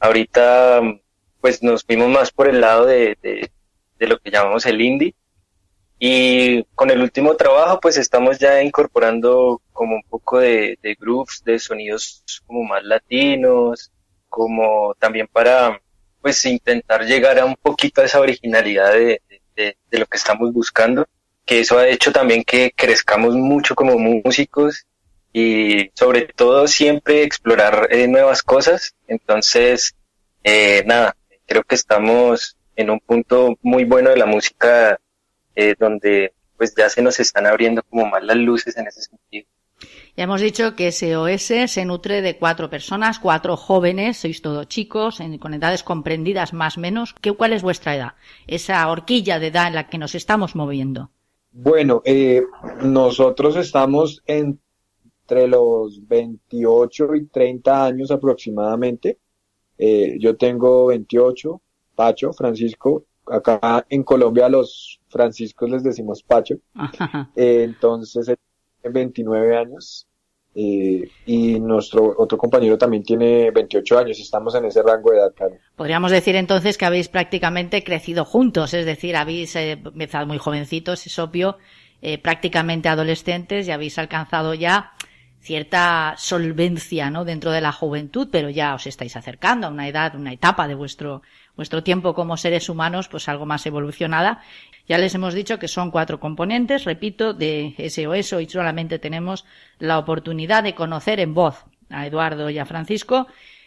Ahorita 0.00 0.80
pues 1.40 1.62
nos 1.62 1.84
fuimos 1.84 2.08
más 2.08 2.30
por 2.30 2.48
el 2.48 2.60
lado 2.60 2.86
de, 2.86 3.16
de, 3.22 4.06
lo 4.06 4.18
que 4.18 4.30
llamamos 4.30 4.66
el 4.66 4.80
indie 4.80 5.14
y 5.98 6.62
con 6.74 6.90
el 6.90 7.00
último 7.00 7.34
trabajo 7.36 7.80
pues 7.80 7.96
estamos 7.96 8.38
ya 8.38 8.62
incorporando 8.62 9.60
como 9.72 9.96
un 9.96 10.02
poco 10.02 10.38
de, 10.38 10.78
de 10.82 10.94
grooves, 10.94 11.42
de 11.44 11.58
sonidos 11.58 12.24
como 12.46 12.62
más 12.64 12.84
latinos, 12.84 13.92
como 14.28 14.94
también 14.98 15.26
para 15.26 15.80
pues 16.20 16.44
intentar 16.44 17.04
llegar 17.04 17.38
a 17.38 17.44
un 17.44 17.56
poquito 17.56 18.00
a 18.00 18.04
esa 18.04 18.20
originalidad 18.20 18.92
de, 18.92 19.22
de, 19.56 19.76
de, 19.90 19.98
lo 19.98 20.06
que 20.06 20.16
estamos 20.16 20.52
buscando, 20.52 21.06
que 21.44 21.60
eso 21.60 21.78
ha 21.78 21.88
hecho 21.88 22.12
también 22.12 22.44
que 22.44 22.72
crezcamos 22.74 23.34
mucho 23.34 23.74
como 23.74 23.98
músicos 23.98 24.86
y 25.32 25.90
sobre 25.94 26.22
todo 26.22 26.66
siempre 26.66 27.22
explorar 27.22 27.88
eh, 27.90 28.08
nuevas 28.08 28.42
cosas. 28.42 28.94
Entonces, 29.06 29.94
eh, 30.44 30.82
nada, 30.86 31.16
creo 31.46 31.62
que 31.62 31.74
estamos 31.74 32.56
en 32.76 32.90
un 32.90 33.00
punto 33.00 33.58
muy 33.62 33.84
bueno 33.84 34.10
de 34.10 34.16
la 34.16 34.26
música 34.26 34.98
eh, 35.56 35.74
donde 35.78 36.32
pues 36.56 36.74
ya 36.76 36.88
se 36.88 37.02
nos 37.02 37.20
están 37.20 37.46
abriendo 37.46 37.82
como 37.82 38.06
más 38.06 38.22
las 38.24 38.36
luces 38.36 38.76
en 38.76 38.86
ese 38.86 39.02
sentido. 39.02 39.48
Ya 40.16 40.24
hemos 40.24 40.40
dicho 40.40 40.74
que 40.74 40.90
SOS 40.90 41.70
se 41.70 41.84
nutre 41.84 42.20
de 42.20 42.36
cuatro 42.36 42.68
personas, 42.68 43.20
cuatro 43.20 43.56
jóvenes, 43.56 44.16
sois 44.16 44.42
todos 44.42 44.66
chicos, 44.66 45.20
con 45.38 45.54
edades 45.54 45.84
comprendidas 45.84 46.52
más 46.52 46.76
o 46.76 46.80
menos. 46.80 47.14
¿Qué, 47.20 47.30
¿Cuál 47.32 47.52
es 47.52 47.62
vuestra 47.62 47.94
edad? 47.94 48.14
Esa 48.48 48.88
horquilla 48.88 49.38
de 49.38 49.48
edad 49.48 49.68
en 49.68 49.76
la 49.76 49.88
que 49.88 49.98
nos 49.98 50.16
estamos 50.16 50.56
moviendo. 50.56 51.12
Bueno, 51.52 52.02
eh, 52.04 52.42
nosotros 52.82 53.54
estamos 53.56 54.22
en 54.26 54.60
entre 55.28 55.46
los 55.46 56.08
28 56.08 57.14
y 57.16 57.26
30 57.26 57.84
años 57.84 58.10
aproximadamente. 58.10 59.18
Eh, 59.76 60.16
yo 60.18 60.36
tengo 60.36 60.86
28, 60.86 61.60
Pacho, 61.94 62.32
Francisco. 62.32 63.04
Acá 63.26 63.84
en 63.90 64.04
Colombia 64.04 64.46
a 64.46 64.48
los 64.48 65.00
franciscos 65.08 65.68
les 65.68 65.82
decimos 65.82 66.22
Pacho. 66.22 66.56
Eh, 67.36 67.64
entonces, 67.64 68.34
29 68.82 69.56
años. 69.56 70.06
Eh, 70.54 71.08
y 71.26 71.60
nuestro 71.60 72.14
otro 72.16 72.38
compañero 72.38 72.78
también 72.78 73.04
tiene 73.04 73.50
28 73.52 73.98
años, 73.98 74.18
estamos 74.18 74.54
en 74.56 74.64
ese 74.64 74.82
rango 74.82 75.10
de 75.10 75.18
edad, 75.18 75.32
claro. 75.34 75.54
Podríamos 75.76 76.10
decir 76.10 76.34
entonces 76.34 76.76
que 76.78 76.86
habéis 76.86 77.08
prácticamente 77.08 77.84
crecido 77.84 78.24
juntos, 78.24 78.74
es 78.74 78.84
decir, 78.84 79.14
habéis 79.14 79.54
empezado 79.54 80.26
muy 80.26 80.38
jovencitos, 80.38 81.06
es 81.06 81.16
obvio, 81.18 81.58
prácticamente 82.22 82.88
adolescentes 82.88 83.68
y 83.68 83.70
habéis 83.70 83.98
alcanzado 83.98 84.54
ya 84.54 84.94
cierta 85.40 86.14
solvencia 86.18 87.10
¿no? 87.10 87.24
dentro 87.24 87.50
de 87.52 87.60
la 87.60 87.72
juventud, 87.72 88.28
pero 88.30 88.50
ya 88.50 88.74
os 88.74 88.86
estáis 88.86 89.16
acercando 89.16 89.66
a 89.66 89.70
una 89.70 89.88
edad, 89.88 90.14
una 90.14 90.32
etapa 90.32 90.68
de 90.68 90.74
vuestro, 90.74 91.22
vuestro 91.56 91.82
tiempo 91.82 92.14
como 92.14 92.36
seres 92.36 92.68
humanos, 92.68 93.08
pues 93.08 93.28
algo 93.28 93.46
más 93.46 93.64
evolucionada. 93.66 94.42
Ya 94.88 94.98
les 94.98 95.14
hemos 95.14 95.34
dicho 95.34 95.58
que 95.58 95.68
son 95.68 95.90
cuatro 95.90 96.18
componentes, 96.20 96.84
repito, 96.84 97.34
de 97.34 97.74
SOS. 97.78 98.32
Hoy 98.32 98.48
solamente 98.48 98.98
tenemos 98.98 99.44
la 99.78 99.98
oportunidad 99.98 100.62
de 100.62 100.74
conocer 100.74 101.20
en 101.20 101.34
voz 101.34 101.64
a 101.90 102.06
Eduardo 102.06 102.50
y 102.50 102.58
a 102.58 102.66
Francisco. 102.66 103.26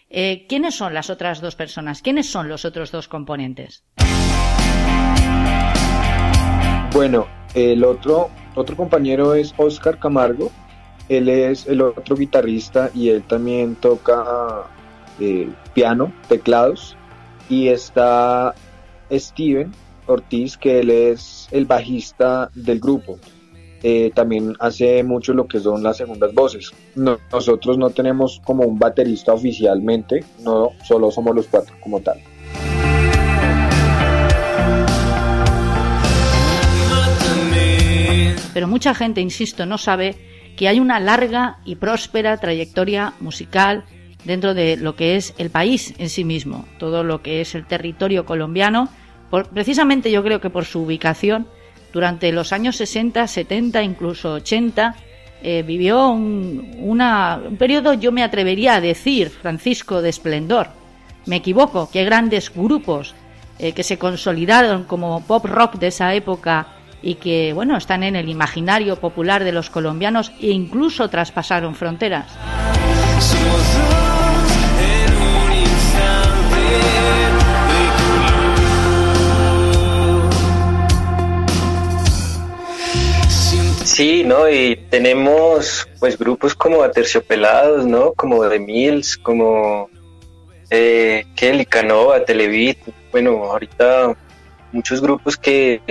Eh, 0.10 0.46
¿Quiénes 0.50 0.75
son 0.75 0.94
las 0.94 1.10
otras 1.10 1.40
dos 1.40 1.56
personas? 1.56 2.01
¿Quiénes 2.01 2.30
son 2.30 2.50
los 2.50 2.66
otros 2.66 2.92
dos 2.92 3.08
componentes? 3.08 3.84
Bueno, 6.94 7.28
el 7.54 7.84
otro, 7.86 8.30
otro 8.56 8.75
compañero 8.75 9.34
es 9.34 9.54
Oscar 9.58 10.00
Camargo. 10.00 10.51
Él 11.12 11.27
es 11.27 11.68
el 11.68 11.82
otro 11.82 12.15
guitarrista 12.15 12.89
y 12.96 13.10
él 13.10 13.24
también 13.24 13.75
toca 13.75 14.63
eh, 15.20 15.50
piano, 15.74 16.13
teclados. 16.30 16.96
Y 17.50 17.68
está 17.68 18.56
Steven 19.12 19.74
Ortiz, 20.06 20.56
que 20.56 20.80
él 20.80 20.89
es 20.89 21.50
el 21.51 21.65
bajista 21.65 22.50
del 22.56 22.80
grupo. 22.80 23.20
Eh, 23.84 24.13
también 24.15 24.56
hace 24.62 25.03
mucho 25.03 25.34
lo 25.34 25.50
que 25.50 25.60
son 25.60 25.84
las 25.84 25.98
segundas 25.98 26.34
voces. 26.34 26.72
nosotros 26.96 27.77
no 27.77 27.89
tenemos 27.89 28.39
como 28.46 28.63
un 28.63 28.80
baterista 28.80 29.34
oficialmente, 29.34 30.24
no 30.39 30.70
solo 30.86 31.12
somos 31.12 31.36
los 31.36 31.48
cuatro 31.48 31.75
como 31.82 32.00
tal. 32.00 32.22
Pero 38.53 38.68
mucha 38.68 38.94
gente, 38.94 39.20
insisto, 39.20 39.65
no 39.65 39.77
sabe 39.77 40.31
que 40.62 40.68
hay 40.68 40.80
una 40.80 41.00
larga 41.00 41.58
y 41.65 41.77
próspera 41.77 42.38
trayectoria 42.38 43.13
musical 43.20 43.84
dentro 44.25 44.53
de 44.53 44.77
lo 44.77 44.96
que 44.96 45.15
es 45.15 45.34
el 45.39 45.50
país 45.50 45.96
en 45.98 46.08
sí 46.08 46.24
mismo, 46.24 46.68
todo 46.77 47.03
lo 47.03 47.24
que 47.24 47.41
es 47.41 47.56
el 47.56 47.65
territorio 47.65 48.27
colombiano, 48.27 48.88
precisamente 49.56 50.12
yo 50.12 50.24
creo 50.24 50.39
que 50.39 50.51
por 50.51 50.65
su 50.65 50.82
ubicación, 50.84 51.48
durante 51.91 52.31
los 52.31 52.53
años 52.53 52.75
60, 52.75 53.25
70, 53.25 53.81
incluso 53.81 54.33
80, 54.33 54.98
eh, 55.42 55.64
vivió 55.66 56.09
un, 56.09 56.75
un 56.77 57.57
periodo, 57.57 57.96
yo 57.96 58.12
me 58.12 58.22
atrevería 58.22 58.75
a 58.75 58.81
decir, 58.81 59.31
Francisco, 59.31 60.03
de 60.03 60.09
esplendor. 60.09 60.68
Me 61.25 61.38
equivoco, 61.38 61.90
que 61.90 62.05
grandes 62.05 62.53
grupos 62.53 63.16
eh, 63.57 63.72
que 63.72 63.81
se 63.81 63.98
consolidaron 63.98 64.83
como 64.83 65.25
pop 65.25 65.44
rock 65.44 65.79
de 65.79 65.88
esa 65.88 66.14
época 66.14 66.68
y 67.01 67.16
que, 67.16 67.53
bueno, 67.53 67.77
están 67.77 68.03
en 68.03 68.16
el 68.16 68.29
imaginario 68.29 68.96
popular 68.98 69.44
de 69.44 69.51
los 69.51 69.70
colombianos 69.70 70.31
e 70.40 70.48
incluso 70.48 71.09
traspasaron 71.09 71.75
fronteras. 71.75 72.27
Sí, 83.83 84.24
¿no? 84.24 84.50
Y 84.50 84.77
tenemos 84.90 85.87
pues 86.00 86.18
grupos 86.18 86.55
como 86.55 86.81
Aterciopelados, 86.81 87.85
¿no? 87.85 88.14
Como 88.14 88.48
The 88.48 88.57
Mills, 88.57 89.18
como 89.18 89.90
eh, 90.70 91.25
Kelly 91.35 91.66
Canova, 91.66 92.24
Televit, 92.24 92.77
bueno, 93.11 93.44
ahorita 93.44 94.16
muchos 94.72 95.01
grupos 95.01 95.35
que 95.35 95.81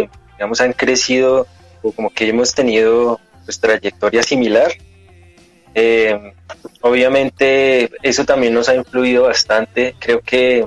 digamos 0.40 0.62
han 0.62 0.72
crecido 0.72 1.46
o 1.82 1.92
como 1.92 2.08
que 2.08 2.26
hemos 2.26 2.54
tenido 2.54 3.20
pues 3.44 3.60
trayectoria 3.60 4.22
similar. 4.22 4.72
Eh, 5.74 6.18
obviamente 6.80 7.90
eso 8.02 8.24
también 8.24 8.54
nos 8.54 8.70
ha 8.70 8.74
influido 8.74 9.24
bastante, 9.24 9.94
creo 9.98 10.22
que 10.22 10.66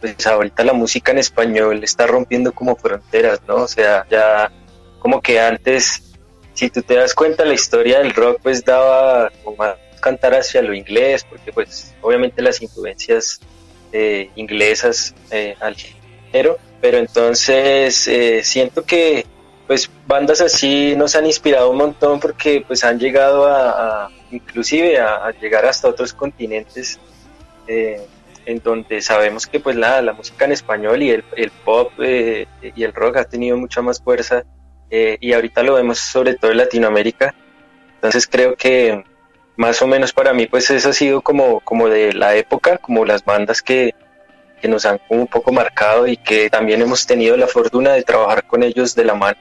pues 0.00 0.26
ahorita 0.26 0.64
la 0.64 0.72
música 0.72 1.12
en 1.12 1.18
español 1.18 1.84
está 1.84 2.08
rompiendo 2.08 2.50
como 2.50 2.74
fronteras, 2.74 3.40
¿no? 3.46 3.54
O 3.54 3.68
sea, 3.68 4.04
ya 4.10 4.50
como 4.98 5.20
que 5.20 5.38
antes 5.38 6.02
si 6.54 6.68
tú 6.68 6.82
te 6.82 6.96
das 6.96 7.14
cuenta, 7.14 7.44
la 7.44 7.54
historia 7.54 8.00
del 8.00 8.12
rock 8.12 8.40
pues 8.42 8.64
daba 8.64 9.30
como 9.44 9.56
más 9.56 9.76
cantar 10.00 10.34
hacia 10.34 10.62
lo 10.62 10.74
inglés, 10.74 11.24
porque 11.30 11.52
pues 11.52 11.94
obviamente 12.00 12.42
las 12.42 12.60
influencias 12.60 13.38
eh, 13.92 14.30
inglesas 14.34 15.14
eh, 15.30 15.54
al 15.60 15.76
género, 15.76 16.58
pero 16.82 16.98
entonces 16.98 18.06
eh, 18.06 18.42
siento 18.44 18.84
que 18.84 19.24
pues 19.66 19.90
bandas 20.06 20.42
así 20.42 20.94
nos 20.96 21.16
han 21.16 21.24
inspirado 21.24 21.70
un 21.70 21.78
montón 21.78 22.20
porque 22.20 22.62
pues 22.66 22.84
han 22.84 22.98
llegado 22.98 23.46
a, 23.46 24.10
inclusive 24.30 25.00
a, 25.00 25.30
llegar 25.40 25.64
hasta 25.64 25.88
otros 25.88 26.12
continentes 26.12 27.00
en 27.66 28.58
donde 28.62 29.00
sabemos 29.00 29.46
que 29.46 29.60
pues 29.60 29.76
la, 29.76 30.02
la 30.02 30.12
música 30.12 30.44
en 30.44 30.52
español 30.52 31.02
y 31.02 31.10
el, 31.10 31.24
el 31.36 31.50
pop 31.50 31.90
y 31.98 32.82
el 32.82 32.92
rock 32.92 33.16
ha 33.16 33.24
tenido 33.24 33.56
mucha 33.56 33.80
más 33.80 34.02
fuerza 34.02 34.44
eh, 34.94 35.16
y 35.20 35.32
ahorita 35.32 35.62
lo 35.62 35.72
vemos 35.74 35.98
sobre 35.98 36.34
todo 36.34 36.50
en 36.50 36.58
Latinoamérica. 36.58 37.34
Entonces 37.94 38.26
creo 38.26 38.56
que 38.56 39.02
más 39.56 39.80
o 39.80 39.86
menos 39.86 40.12
para 40.12 40.34
mí 40.34 40.46
pues 40.46 40.70
eso 40.70 40.90
ha 40.90 40.92
sido 40.92 41.22
como, 41.22 41.60
como 41.60 41.88
de 41.88 42.12
la 42.12 42.36
época, 42.36 42.76
como 42.76 43.06
las 43.06 43.24
bandas 43.24 43.62
que, 43.62 43.94
que 44.62 44.68
nos 44.68 44.86
han 44.86 45.00
un 45.08 45.26
poco 45.26 45.52
marcado 45.52 46.06
y 46.06 46.16
que 46.16 46.48
también 46.48 46.80
hemos 46.80 47.04
tenido 47.04 47.36
la 47.36 47.48
fortuna 47.48 47.92
de 47.92 48.02
trabajar 48.02 48.44
con 48.44 48.62
ellos 48.62 48.94
de 48.94 49.04
la 49.04 49.14
mano. 49.14 49.36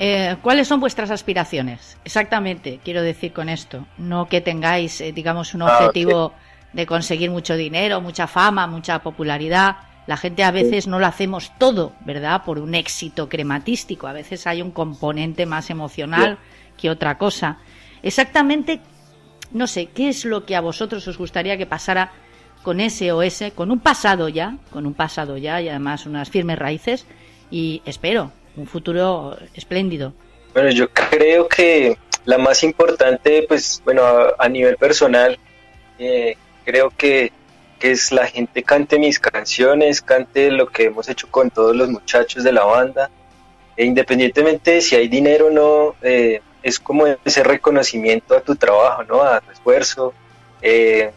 Eh, 0.00 0.36
¿Cuáles 0.42 0.68
son 0.68 0.80
vuestras 0.80 1.10
aspiraciones? 1.10 1.98
Exactamente, 2.04 2.80
quiero 2.82 3.02
decir 3.02 3.32
con 3.32 3.48
esto. 3.48 3.86
No 3.98 4.26
que 4.26 4.40
tengáis, 4.40 5.00
eh, 5.00 5.12
digamos, 5.12 5.54
un 5.54 5.62
ah, 5.62 5.66
objetivo 5.66 6.32
de 6.72 6.86
conseguir 6.86 7.30
mucho 7.30 7.56
dinero, 7.56 8.00
mucha 8.00 8.26
fama, 8.26 8.66
mucha 8.66 9.00
popularidad. 9.00 9.76
La 10.06 10.16
gente 10.16 10.44
a 10.44 10.50
veces 10.50 10.86
no 10.86 10.98
lo 10.98 11.06
hacemos 11.06 11.52
todo, 11.58 11.92
¿verdad? 12.06 12.42
Por 12.44 12.58
un 12.58 12.74
éxito 12.74 13.28
crematístico. 13.28 14.06
A 14.06 14.12
veces 14.12 14.46
hay 14.46 14.62
un 14.62 14.70
componente 14.70 15.44
más 15.44 15.68
emocional 15.68 16.38
que 16.78 16.88
otra 16.88 17.18
cosa. 17.18 17.58
Exactamente, 18.02 18.80
no 19.52 19.66
sé, 19.66 19.86
¿qué 19.86 20.08
es 20.08 20.24
lo 20.24 20.44
que 20.44 20.56
a 20.56 20.60
vosotros 20.60 21.06
os 21.08 21.18
gustaría 21.18 21.56
que 21.56 21.66
pasara 21.66 22.12
con 22.62 22.80
ese 22.80 23.12
o 23.12 23.22
ese, 23.22 23.52
con 23.52 23.70
un 23.70 23.80
pasado 23.80 24.28
ya, 24.28 24.56
con 24.70 24.86
un 24.86 24.94
pasado 24.94 25.36
ya 25.36 25.60
y 25.60 25.68
además 25.68 26.06
unas 26.06 26.30
firmes 26.30 26.58
raíces 26.58 27.06
y 27.50 27.82
espero 27.84 28.32
un 28.56 28.66
futuro 28.66 29.36
espléndido? 29.54 30.12
Bueno, 30.52 30.70
yo 30.70 30.88
creo 30.90 31.48
que 31.48 31.96
la 32.24 32.38
más 32.38 32.62
importante, 32.62 33.44
pues 33.48 33.80
bueno, 33.84 34.02
a, 34.38 34.48
nivel 34.48 34.76
personal, 34.76 35.38
eh, 35.98 36.36
creo 36.64 36.90
que, 36.90 37.32
es 37.80 38.10
la 38.10 38.26
gente 38.26 38.64
cante 38.64 38.98
mis 38.98 39.20
canciones, 39.20 40.02
cante 40.02 40.50
lo 40.50 40.66
que 40.66 40.86
hemos 40.86 41.08
hecho 41.08 41.28
con 41.30 41.48
todos 41.48 41.76
los 41.76 41.88
muchachos 41.88 42.42
de 42.42 42.50
la 42.50 42.64
banda. 42.64 43.08
E 43.76 43.84
independientemente 43.84 44.72
de 44.72 44.80
si 44.80 44.96
hay 44.96 45.06
dinero 45.06 45.46
o 45.46 45.50
no, 45.50 45.94
eh, 46.02 46.40
es 46.62 46.78
como 46.78 47.06
ese 47.24 47.42
reconocimiento 47.42 48.36
a 48.36 48.40
tu 48.40 48.56
trabajo, 48.56 49.04
¿no? 49.04 49.22
A 49.22 49.40
tu 49.40 49.50
esfuerzo. 49.50 50.14
Eh, 50.62 51.12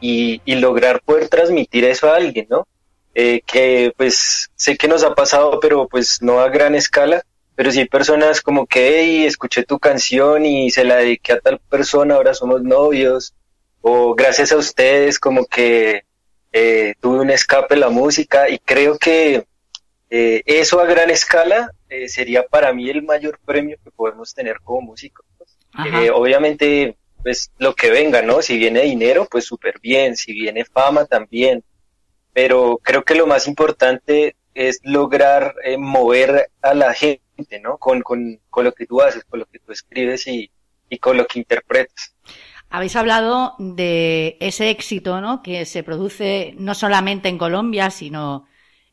y, 0.00 0.40
lograr 0.54 1.00
poder 1.02 1.28
transmitir 1.28 1.84
eso 1.84 2.10
a 2.10 2.16
alguien, 2.16 2.46
¿no? 2.48 2.66
Eh, 3.14 3.42
que 3.46 3.92
pues 3.96 4.48
sé 4.54 4.76
que 4.76 4.88
nos 4.88 5.02
ha 5.02 5.14
pasado, 5.14 5.58
pero 5.60 5.88
pues 5.88 6.22
no 6.22 6.40
a 6.40 6.48
gran 6.48 6.74
escala, 6.74 7.22
pero 7.56 7.70
si 7.72 7.80
hay 7.80 7.88
personas 7.88 8.40
como 8.40 8.66
que, 8.66 9.00
hey, 9.00 9.26
escuché 9.26 9.64
tu 9.64 9.78
canción 9.78 10.46
y 10.46 10.70
se 10.70 10.84
la 10.84 10.96
dediqué 10.96 11.32
a 11.32 11.40
tal 11.40 11.58
persona, 11.58 12.14
ahora 12.14 12.34
somos 12.34 12.62
novios, 12.62 13.34
o 13.80 14.14
gracias 14.14 14.52
a 14.52 14.56
ustedes 14.56 15.18
como 15.18 15.46
que 15.46 16.04
eh, 16.52 16.94
tuve 17.00 17.20
un 17.20 17.30
escape 17.30 17.74
en 17.74 17.80
la 17.80 17.88
música 17.88 18.48
y 18.48 18.58
creo 18.58 18.98
que 18.98 19.44
eso 20.10 20.80
a 20.80 20.86
gran 20.86 21.10
escala 21.10 21.72
eh, 21.88 22.08
sería 22.08 22.46
para 22.46 22.72
mí 22.72 22.88
el 22.90 23.02
mayor 23.02 23.38
premio 23.44 23.76
que 23.82 23.90
podemos 23.90 24.34
tener 24.34 24.60
como 24.62 24.82
músicos. 24.82 25.26
obviamente, 26.14 26.96
pues 27.22 27.50
lo 27.58 27.74
que 27.74 27.90
venga, 27.90 28.22
¿no? 28.22 28.42
Si 28.42 28.58
viene 28.58 28.82
dinero, 28.82 29.26
pues 29.30 29.44
súper 29.44 29.80
bien, 29.80 30.16
si 30.16 30.32
viene 30.32 30.64
fama 30.64 31.04
también, 31.06 31.64
pero 32.32 32.78
creo 32.82 33.04
que 33.04 33.14
lo 33.14 33.26
más 33.26 33.46
importante 33.48 34.36
es 34.54 34.80
lograr 34.82 35.54
mover 35.78 36.50
a 36.62 36.74
la 36.74 36.94
gente, 36.94 37.60
¿no? 37.62 37.78
Con, 37.78 38.02
con, 38.02 38.40
con, 38.50 38.64
lo 38.64 38.72
que 38.72 38.86
tú 38.86 39.00
haces, 39.00 39.24
con 39.24 39.40
lo 39.40 39.46
que 39.46 39.58
tú 39.60 39.72
escribes 39.72 40.26
y, 40.26 40.50
y 40.88 40.98
con 40.98 41.16
lo 41.16 41.26
que 41.26 41.38
interpretas. 41.38 42.14
Habéis 42.70 42.96
hablado 42.96 43.54
de 43.58 44.36
ese 44.40 44.68
éxito, 44.70 45.20
¿no? 45.20 45.42
Que 45.42 45.64
se 45.64 45.82
produce 45.82 46.54
no 46.58 46.74
solamente 46.74 47.28
en 47.28 47.38
Colombia, 47.38 47.90
sino 47.90 48.46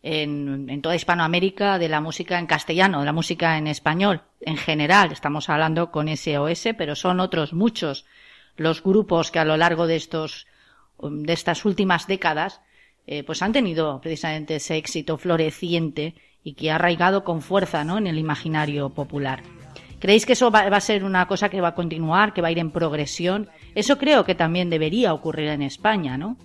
en, 0.07 0.81
toda 0.83 0.95
Hispanoamérica 0.95 1.79
de 1.79 1.89
la 1.89 1.99
música 1.99 2.37
en 2.37 2.45
castellano, 2.45 2.99
de 2.99 3.05
la 3.05 3.11
música 3.11 3.57
en 3.57 3.65
español. 3.65 4.21
En 4.39 4.55
general, 4.55 5.11
estamos 5.11 5.49
hablando 5.49 5.91
con 5.91 6.15
SOS, 6.15 6.69
pero 6.77 6.95
son 6.95 7.19
otros 7.19 7.53
muchos 7.53 8.05
los 8.55 8.83
grupos 8.83 9.31
que 9.31 9.39
a 9.39 9.45
lo 9.45 9.57
largo 9.57 9.87
de 9.87 9.95
estos, 9.95 10.45
de 11.01 11.33
estas 11.33 11.65
últimas 11.65 12.05
décadas, 12.05 12.61
eh, 13.07 13.23
pues 13.23 13.41
han 13.41 13.51
tenido 13.51 13.99
precisamente 13.99 14.57
ese 14.57 14.77
éxito 14.77 15.17
floreciente 15.17 16.13
y 16.43 16.53
que 16.53 16.69
ha 16.69 16.75
arraigado 16.75 17.23
con 17.23 17.41
fuerza, 17.41 17.83
¿no? 17.83 17.97
En 17.97 18.05
el 18.05 18.19
imaginario 18.19 18.89
popular. 18.91 19.41
¿Creéis 19.99 20.27
que 20.27 20.33
eso 20.33 20.51
va, 20.51 20.59
a 20.59 20.81
ser 20.81 21.03
una 21.03 21.27
cosa 21.27 21.49
que 21.49 21.61
va 21.61 21.69
a 21.69 21.75
continuar, 21.75 22.33
que 22.33 22.41
va 22.41 22.49
a 22.49 22.51
ir 22.51 22.59
en 22.59 22.69
progresión 22.69 23.49
Eso 23.73 23.97
creo 23.97 24.23
que 24.23 24.35
también 24.35 24.69
debería 24.69 25.13
ocurrir 25.13 25.47
en 25.47 25.63
España, 25.63 26.15
¿no? 26.15 26.37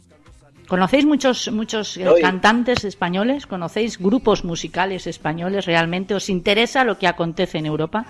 ¿Conocéis 0.70 1.04
muchos, 1.04 1.50
muchos 1.50 1.96
eh, 1.96 2.06
cantantes 2.20 2.84
españoles? 2.84 3.44
¿Conocéis 3.48 3.98
grupos 3.98 4.44
musicales 4.44 5.08
españoles 5.08 5.66
realmente? 5.66 6.14
¿Os 6.14 6.30
interesa 6.30 6.84
lo 6.84 6.96
que 6.96 7.08
acontece 7.08 7.58
en 7.58 7.66
Europa? 7.66 8.06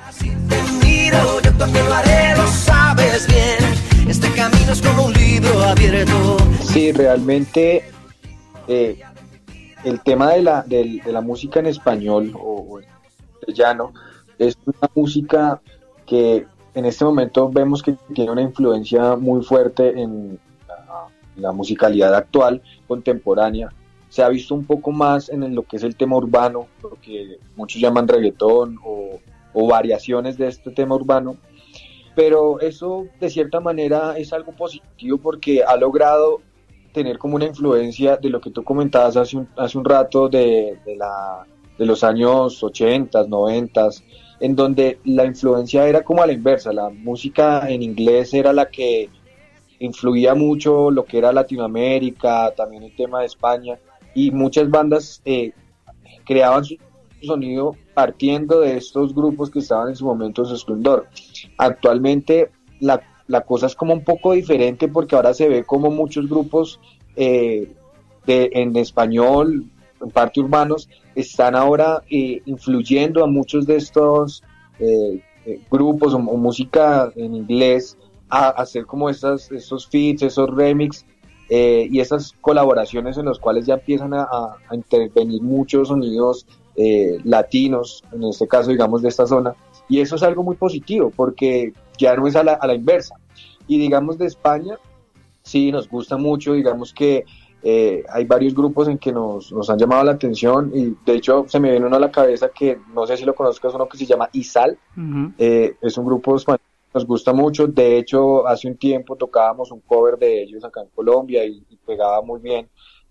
Este 4.07 4.31
camino 4.33 4.73
es 4.73 4.83
como 4.83 5.07
un 5.07 5.13
libro 5.15 5.63
abierto. 5.63 6.37
Sí, 6.65 6.93
realmente 6.93 7.83
eh, 8.69 9.01
el 9.83 10.01
tema 10.03 10.33
de 10.33 10.43
la, 10.43 10.63
de, 10.63 11.01
la 11.07 11.23
música 11.23 11.61
en 11.61 11.67
español 11.67 12.35
o, 12.39 12.79
en 12.79 13.55
llano 13.55 13.95
es 14.39 14.59
una 14.67 14.91
música 14.95 15.63
que 16.05 16.47
en 16.75 16.85
este 16.85 17.07
momento 17.07 17.49
vemos 17.49 17.83
que 17.83 17.95
tiene 18.15 18.33
una 18.33 18.43
influencia 18.43 19.17
muy 19.17 19.43
fuerte 19.43 19.99
en 19.99 20.39
la, 21.41 21.53
musicalidad 21.53 22.15
actual, 22.15 22.63
contemporánea. 22.87 23.71
Se 24.09 24.23
ha 24.23 24.29
visto 24.29 24.55
un 24.55 24.65
poco 24.65 24.91
más 24.91 25.29
en 25.29 25.55
lo 25.55 25.63
que 25.63 25.77
es 25.77 25.83
el 25.83 25.97
tema 25.97 26.17
urbano, 26.17 26.67
lo 26.83 26.99
que 27.01 27.39
muchos 27.57 27.81
llaman 27.81 28.09
reggaetón 28.09 28.79
o, 28.85 29.21
o 29.53 29.67
variaciones 29.67 30.37
de 30.37 30.49
este 30.49 30.71
tema 30.71 30.95
urbano 30.95 31.37
pero 32.15 32.61
eso 32.61 33.07
de 33.19 33.31
cierta 33.31 33.61
manera 33.61 34.19
es 34.19 34.33
algo 34.33 34.53
positivo 34.53 35.19
porque 35.19 35.63
ha 35.63 35.77
logrado 35.77 36.41
tener 36.93 37.19
como 37.19 37.37
una 37.37 37.47
influencia 37.47 38.17
de 38.17 38.29
lo 38.31 38.41
que 38.41 38.51
tú 38.51 38.65
comentabas 38.65 39.17
hace 39.17 39.37
un, 39.37 39.49
hace 39.57 39.79
un 39.79 39.85
rato 39.85 40.29
de, 40.29 40.79
de, 40.85 40.97
la, 40.97 41.47
de 41.79 41.87
los 41.87 42.03
años 42.03 42.63
80, 42.63 43.25
90, 43.25 43.89
en 44.41 44.57
donde 44.57 44.99
la 45.05 45.25
influencia 45.25 45.87
era 45.87 46.03
como 46.03 46.23
a 46.23 46.27
la 46.27 46.33
inversa, 46.33 46.73
la 46.73 46.91
música 46.91 47.69
en 47.71 47.83
inglés 47.83 48.35
era 48.35 48.53
la 48.53 48.69
que 48.69 49.09
influía 49.81 50.35
mucho 50.35 50.91
lo 50.91 51.05
que 51.05 51.19
era 51.19 51.33
Latinoamérica, 51.33 52.55
también 52.55 52.85
el 52.85 52.95
tema 52.95 53.21
de 53.21 53.27
España, 53.27 53.79
y 54.15 54.31
muchas 54.31 54.71
bandas 54.71 55.21
eh, 55.25 55.53
creaban 56.25 56.65
su 56.65 56.77
sonido 57.23 57.77
partiendo 57.95 58.61
de 58.61 58.77
estos 58.77 59.15
grupos 59.15 59.51
que 59.51 59.59
estaban 59.59 59.89
en 59.89 59.97
su 59.97 60.05
momento 60.05 60.43
en 60.43 60.49
su 60.49 60.55
esplendor. 60.55 61.09
Actualmente 61.59 62.51
la, 62.79 63.03
la, 63.27 63.43
cosa 63.43 63.67
es 63.67 63.75
como 63.75 63.93
un 63.93 64.05
poco 64.05 64.33
diferente 64.33 64.89
porque 64.89 65.17
ahora 65.17 65.35
se 65.35 65.49
ve 65.49 65.65
como 65.65 65.91
muchos 65.91 66.29
grupos 66.29 66.81
eh, 67.17 67.73
de, 68.27 68.51
en 68.53 68.77
español, 68.77 69.67
en 70.01 70.11
parte 70.11 70.41
urbanos, 70.41 70.89
están 71.15 71.55
ahora 71.55 72.03
eh, 72.11 72.43
influyendo 72.47 73.23
a 73.25 73.27
muchos 73.27 73.67
de 73.67 73.77
estos 73.77 74.43
eh, 74.79 75.23
grupos 75.71 76.15
o, 76.15 76.19
música 76.19 77.13
en 77.17 77.35
inglés 77.35 77.97
a, 78.31 78.49
hacer 78.51 78.87
como 78.87 79.11
estas, 79.11 79.51
estos 79.53 79.87
feats, 79.89 80.23
esos 80.23 80.49
remix 80.51 81.05
y 81.53 81.99
esas 81.99 82.33
colaboraciones 82.41 83.19
en 83.19 83.25
los 83.25 83.41
cuales 83.41 83.67
ya 83.67 83.75
empiezan 83.75 84.15
a, 84.15 84.23
a 84.23 84.75
intervenir 84.77 85.43
muchos 85.43 85.89
sonidos 85.89 86.47
eh, 86.77 87.19
latinos, 87.25 88.05
en 88.11 88.25
este 88.25 88.49
caso 88.49 88.71
digamos 88.71 89.03
de 89.03 89.09
esta 89.09 89.27
zona, 89.27 89.55
y 89.89 90.01
eso 90.01 90.17
es 90.17 90.23
algo 90.23 90.43
muy 90.43 90.57
positivo 90.57 91.13
porque 91.15 91.75
ya 91.99 92.17
no 92.17 92.27
es 92.27 92.37
a 92.37 92.43
la, 92.43 92.55
a 92.55 92.67
la 92.67 92.75
inversa. 92.75 93.17
Y 93.67 93.79
digamos 93.79 94.17
de 94.17 94.27
España, 94.27 94.79
sí, 95.43 95.73
nos 95.73 95.91
gusta 95.91 96.17
mucho, 96.17 96.55
digamos 96.55 96.95
que 96.95 97.25
eh, 97.63 98.03
hay 98.11 98.25
varios 98.25 98.55
grupos 98.55 98.89
en 98.89 98.97
que 98.97 99.13
nos, 99.13 99.53
nos, 99.53 99.69
han 99.69 99.79
llamado 99.79 100.05
la 100.05 100.13
atención 100.13 100.71
y 100.75 100.97
de 101.05 101.17
hecho 101.17 101.45
se 101.49 101.61
me 101.61 101.71
viene 101.71 101.85
uno 101.85 101.97
a 101.97 102.01
la 102.01 102.11
cabeza 102.11 102.49
que 102.49 102.79
no 102.95 103.07
sé 103.07 103.19
si 103.19 103.27
lo 103.27 103.35
conozcas, 103.35 103.75
uno 103.75 103.87
que 103.87 103.99
se 103.99 104.07
llama 104.07 104.31
Isal, 104.33 104.79
eh, 105.37 105.75
es 105.83 105.99
un 105.99 106.07
grupo 106.07 106.37
español 106.37 106.61
nos 106.93 107.07
gusta 107.07 107.33
mucho, 107.33 107.67
de 107.67 107.99
hecho 107.99 108.47
hace 108.47 108.69
un 108.69 108.77
tiempo 108.77 109.17
tocábamos 109.17 109.71
un 109.71 109.81
cover 109.81 110.19
de 110.19 110.43
ellos 110.43 110.65
acá 110.65 110.83
en 110.83 110.89
Colombia 110.89 111.45
y 111.45 111.63
pegaba 111.85 112.23
muy 112.23 112.41
bien. 112.41 112.69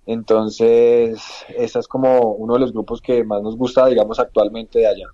Entonces, 0.10 1.22
ese 1.56 1.80
es 1.80 1.88
como 1.88 2.34
uno 2.34 2.56
de 2.56 2.62
los 2.62 2.74
grupos 2.74 3.00
que 3.00 3.24
más 3.24 3.44
nos 3.44 3.56
gusta, 3.56 3.86
digamos, 3.86 4.20
actualmente 4.20 4.80
de 4.80 4.88
allá. 4.88 5.06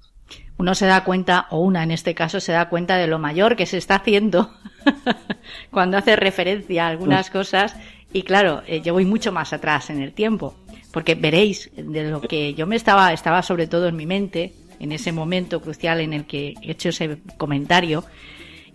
Uno 0.58 0.74
se 0.74 0.86
da 0.86 1.04
cuenta, 1.04 1.48
o 1.50 1.60
una 1.60 1.84
en 1.84 1.92
este 1.92 2.16
caso, 2.16 2.40
se 2.40 2.54
da 2.54 2.70
cuenta 2.70 2.96
de 2.96 3.08
lo 3.08 3.20
mayor 3.20 3.58
que 3.58 3.66
se 3.66 3.78
está 3.78 3.96
haciendo 3.96 4.52
cuando 5.72 5.98
hace 5.98 6.16
referencia 6.16 6.86
a 6.86 6.90
algunas 6.90 7.30
cosas. 7.30 7.76
Y 8.14 8.22
claro, 8.22 8.62
eh, 8.68 8.80
yo 8.80 8.94
voy 8.94 9.04
mucho 9.04 9.34
más 9.34 9.52
atrás 9.52 9.90
en 9.90 10.02
el 10.02 10.14
tiempo, 10.14 10.56
porque 10.94 11.16
veréis 11.16 11.70
de 11.76 12.10
lo 12.10 12.22
que 12.22 12.54
yo 12.54 12.66
me 12.66 12.78
estaba, 12.78 13.12
estaba 13.12 13.42
sobre 13.42 13.68
todo 13.68 13.90
en 13.90 13.98
mi 13.98 14.06
mente, 14.06 14.54
en 14.80 14.94
ese 14.94 15.12
momento 15.12 15.62
crucial 15.62 16.00
en 16.00 16.14
el 16.14 16.26
que 16.26 16.54
he 16.62 16.72
hecho 16.72 16.88
ese 16.88 17.18
comentario, 17.36 18.06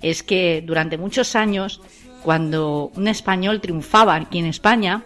es 0.03 0.23
que 0.23 0.63
durante 0.65 0.99
muchos 0.99 1.37
años, 1.37 1.81
cuando 2.23 2.91
un 2.95 3.09
español 3.09 3.61
triunfaba 3.61 4.15
aquí 4.15 4.39
en 4.39 4.47
España, 4.47 5.05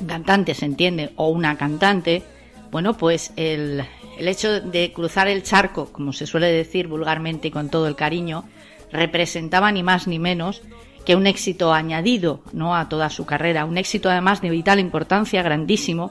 un 0.00 0.06
cantante 0.06 0.54
se 0.54 0.66
entiende, 0.66 1.10
o 1.16 1.28
una 1.28 1.56
cantante, 1.56 2.22
bueno, 2.70 2.96
pues 2.96 3.32
el, 3.36 3.84
el 4.18 4.28
hecho 4.28 4.60
de 4.60 4.92
cruzar 4.92 5.28
el 5.28 5.42
charco, 5.42 5.86
como 5.92 6.12
se 6.12 6.26
suele 6.26 6.52
decir 6.52 6.88
vulgarmente 6.88 7.48
y 7.48 7.50
con 7.50 7.68
todo 7.68 7.86
el 7.86 7.96
cariño, 7.96 8.44
representaba 8.92 9.72
ni 9.72 9.82
más 9.82 10.06
ni 10.06 10.18
menos 10.18 10.62
que 11.04 11.16
un 11.16 11.26
éxito 11.26 11.72
añadido 11.72 12.42
¿no? 12.52 12.76
a 12.76 12.88
toda 12.88 13.10
su 13.10 13.24
carrera, 13.24 13.64
un 13.64 13.78
éxito 13.78 14.10
además 14.10 14.40
de 14.40 14.50
vital 14.50 14.78
importancia, 14.78 15.42
grandísimo. 15.42 16.10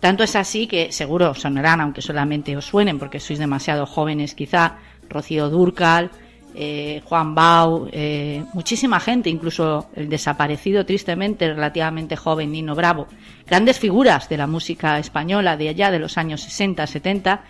Tanto 0.00 0.22
es 0.22 0.36
así 0.36 0.68
que 0.68 0.92
seguro 0.92 1.34
sonarán, 1.34 1.80
aunque 1.80 2.02
solamente 2.02 2.56
os 2.56 2.64
suenen 2.64 2.98
porque 2.98 3.18
sois 3.18 3.38
demasiado 3.38 3.86
jóvenes 3.86 4.34
quizá, 4.34 4.78
Rocío 5.08 5.50
Durcal, 5.50 6.10
eh, 6.54 7.02
Juan 7.04 7.34
Bau, 7.34 7.88
eh, 7.92 8.44
muchísima 8.54 9.00
gente, 9.00 9.30
incluso 9.30 9.88
el 9.94 10.08
desaparecido 10.08 10.84
tristemente 10.84 11.48
relativamente 11.48 12.16
joven 12.16 12.52
Nino 12.52 12.74
Bravo, 12.74 13.06
grandes 13.46 13.78
figuras 13.78 14.28
de 14.28 14.36
la 14.36 14.46
música 14.46 14.98
española 14.98 15.56
de 15.56 15.68
allá 15.68 15.90
de 15.90 15.98
los 15.98 16.18
años 16.18 16.42
60, 16.42 16.86
70, 16.86 17.42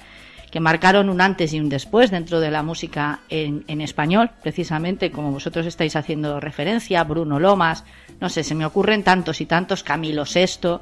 que 0.50 0.60
marcaron 0.60 1.10
un 1.10 1.20
antes 1.20 1.52
y 1.52 1.60
un 1.60 1.68
después 1.68 2.10
dentro 2.10 2.40
de 2.40 2.50
la 2.50 2.62
música 2.62 3.20
en, 3.28 3.64
en, 3.68 3.80
español, 3.80 4.30
precisamente 4.42 5.10
como 5.10 5.30
vosotros 5.30 5.66
estáis 5.66 5.94
haciendo 5.96 6.40
referencia, 6.40 7.04
Bruno 7.04 7.38
Lomas, 7.38 7.84
no 8.20 8.28
sé, 8.28 8.44
se 8.44 8.54
me 8.54 8.64
ocurren 8.64 9.02
tantos 9.02 9.40
y 9.40 9.46
tantos, 9.46 9.82
Camilo 9.82 10.24
VI, 10.24 10.78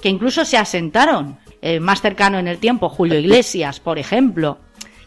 que 0.00 0.08
incluso 0.08 0.44
se 0.44 0.56
asentaron, 0.56 1.38
eh, 1.60 1.80
más 1.80 2.00
cercano 2.00 2.38
en 2.38 2.48
el 2.48 2.58
tiempo, 2.58 2.88
Julio 2.88 3.18
Iglesias, 3.18 3.80
por 3.80 3.98
ejemplo, 3.98 4.58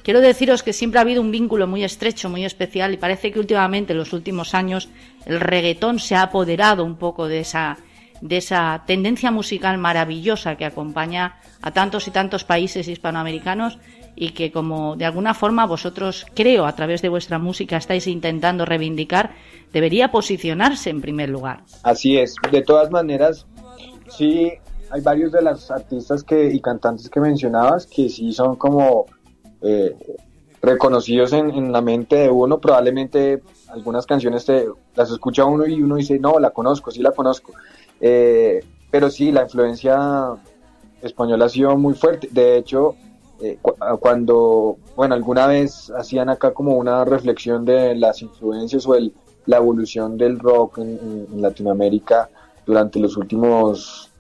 Quiero 0.04 0.20
deciros 0.20 0.64
que 0.64 0.74
siempre 0.74 1.00
ha 1.00 1.04
habido 1.04 1.22
un 1.22 1.32
vínculo 1.32 1.68
muy 1.68 1.84
estrecho, 1.84 2.30
muy 2.30 2.44
especial, 2.44 2.94
y 2.94 2.98
parece 2.98 3.32
que 3.32 3.40
últimamente, 3.40 3.94
en 3.94 4.00
los 4.00 4.14
últimos 4.14 4.56
años, 4.56 4.90
el 5.26 5.40
reggaetón 5.40 6.00
se 6.00 6.16
ha 6.16 6.24
apoderado 6.24 6.84
un 6.84 6.96
poco 6.96 7.28
de 7.28 7.40
esa, 7.42 7.78
de 8.22 8.38
esa 8.38 8.84
tendencia 8.88 9.30
musical 9.30 9.78
maravillosa 9.78 10.56
que 10.56 10.66
acompaña 10.66 11.38
a 11.62 11.72
tantos 11.72 12.08
y 12.08 12.12
tantos 12.12 12.44
países 12.44 12.88
hispanoamericanos 12.88 13.78
y 14.16 14.32
que, 14.32 14.52
como 14.52 14.96
de 14.96 15.06
alguna 15.06 15.36
forma 15.36 15.68
vosotros, 15.68 16.26
creo, 16.34 16.66
a 16.66 16.76
través 16.76 17.04
de 17.04 17.10
vuestra 17.10 17.38
música 17.38 17.78
estáis 17.78 18.08
intentando 18.08 18.66
reivindicar, 18.66 19.32
debería 19.72 20.12
posicionarse 20.12 20.90
en 20.90 21.02
primer 21.02 21.30
lugar. 21.30 21.62
Así 21.84 22.18
es. 22.18 22.36
De 22.52 22.64
todas 22.64 22.90
maneras, 22.90 23.46
sí, 24.10 24.52
hay 24.90 25.02
varios 25.02 25.32
de 25.32 25.44
las 25.44 25.70
artistas 25.70 26.24
que, 26.24 26.52
y 26.52 26.60
cantantes 26.60 27.08
que 27.10 27.20
mencionabas 27.20 27.86
que 27.86 28.10
sí 28.10 28.34
son 28.34 28.56
como 28.56 29.06
eh, 29.62 29.96
reconocidos 30.62 31.34
en, 31.34 31.72
la 31.72 31.82
mente 31.82 32.16
de 32.18 32.30
uno, 32.30 32.60
probablemente 32.60 33.42
algunas 33.70 34.06
canciones 34.06 34.46
te, 34.46 34.68
las 34.96 35.10
escucha 35.10 35.46
uno 35.46 35.66
y 35.66 35.82
uno 35.82 35.96
dice, 35.96 36.20
no, 36.20 36.40
la 36.40 36.52
conozco, 36.52 36.92
sí 36.92 37.02
la 37.02 37.12
conozco. 37.12 37.54
Eh, 38.00 38.64
pero 38.92 39.10
sí, 39.10 39.32
la 39.32 39.44
influencia 39.44 40.36
española 41.02 41.46
ha 41.46 41.50
sido 41.50 41.76
muy 41.78 41.94
fuerte. 41.96 42.28
De 42.32 42.58
hecho, 42.58 42.96
eh, 43.42 43.58
cuando, 44.00 44.78
bueno, 44.96 45.16
alguna 45.16 45.48
vez 45.48 45.92
hacían 45.98 46.30
acá 46.30 46.54
como 46.54 46.76
una 46.76 47.06
reflexión 47.06 47.66
de 47.66 47.96
las 47.96 48.22
influencias 48.22 48.86
o 48.86 48.96
el, 48.96 49.14
la 49.48 49.58
evolución 49.58 50.18
del 50.18 50.38
rock 50.38 50.78
en, 50.78 51.28
en 51.32 51.42
Latinoamérica 51.42 52.30
durante 52.66 53.00
los 53.00 53.18
últimos 53.18 54.12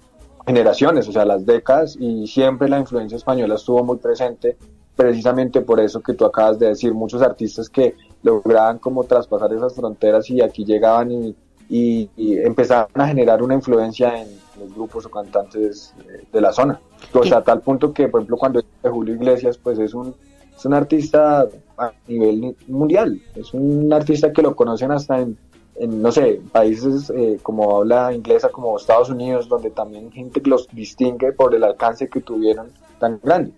generaciones, 0.48 1.08
o 1.08 1.12
sea, 1.12 1.24
las 1.24 1.46
décadas, 1.46 1.96
y 2.00 2.26
siempre 2.26 2.68
la 2.68 2.80
influencia 2.80 3.16
española 3.16 3.56
estuvo 3.56 3.84
muy 3.84 3.98
presente 3.98 4.58
precisamente 4.96 5.62
por 5.62 5.80
eso 5.80 6.02
que 6.02 6.14
tú 6.14 6.26
acabas 6.26 6.60
de 6.60 6.68
decir, 6.68 6.94
muchos 6.94 7.22
artistas 7.22 7.70
que 7.70 7.96
lograban 8.24 8.80
como 8.80 9.04
traspasar 9.04 9.54
esas 9.54 9.74
fronteras 9.74 10.30
y 10.30 10.42
aquí 10.42 10.64
llegaban 10.66 11.12
y, 11.12 11.36
y, 11.70 12.38
empezaban 12.38 12.90
a 12.96 13.08
generar 13.08 13.42
una 13.42 13.56
influencia 13.56 14.22
en 14.22 14.28
los 14.60 14.74
grupos 14.76 15.06
o 15.06 15.10
cantantes 15.10 15.94
de, 16.32 16.42
la 16.42 16.52
zona. 16.52 16.80
O 17.14 17.24
sea, 17.24 17.38
a 17.38 17.44
tal 17.44 17.62
punto 17.62 17.94
que, 17.94 18.10
por 18.10 18.20
ejemplo, 18.20 18.38
cuando 18.38 18.62
Julio 18.84 19.16
Iglesias, 19.16 19.58
pues 19.58 19.80
es 19.80 19.94
un, 19.94 20.14
es 20.56 20.66
un 20.66 20.74
artista 20.74 21.48
a 21.78 21.92
nivel 22.08 22.56
mundial, 22.68 23.22
es 23.36 23.54
un 23.54 23.92
artista 23.94 24.34
que 24.34 24.42
lo 24.42 24.56
conocen 24.56 24.92
hasta 24.92 25.20
en, 25.20 25.38
no 25.80 26.12
sé, 26.12 26.42
países 26.52 27.10
eh, 27.10 27.40
como 27.42 27.78
habla 27.78 28.14
inglesa, 28.14 28.50
como 28.50 28.78
Estados 28.78 29.10
Unidos, 29.10 29.48
donde 29.48 29.72
también 29.72 30.12
gente 30.12 30.42
los 30.46 30.68
distingue 30.72 31.32
por 31.32 31.56
el 31.56 31.64
alcance 31.64 32.08
que 32.10 32.22
tuvieron 32.22 32.68
tan 33.00 33.20
grande. 33.24 33.54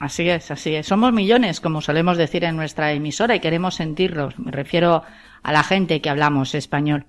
Así 0.00 0.28
es, 0.28 0.50
así 0.50 0.74
es. 0.74 0.86
Somos 0.86 1.12
millones, 1.12 1.60
como 1.60 1.80
solemos 1.80 2.18
decir 2.18 2.44
en 2.44 2.56
nuestra 2.56 2.92
emisora, 2.92 3.34
y 3.34 3.40
queremos 3.40 3.76
sentirlos. 3.76 4.38
Me 4.38 4.52
refiero 4.52 5.02
a 5.42 5.52
la 5.52 5.62
gente 5.62 6.00
que 6.00 6.10
hablamos 6.10 6.54
español. 6.54 7.06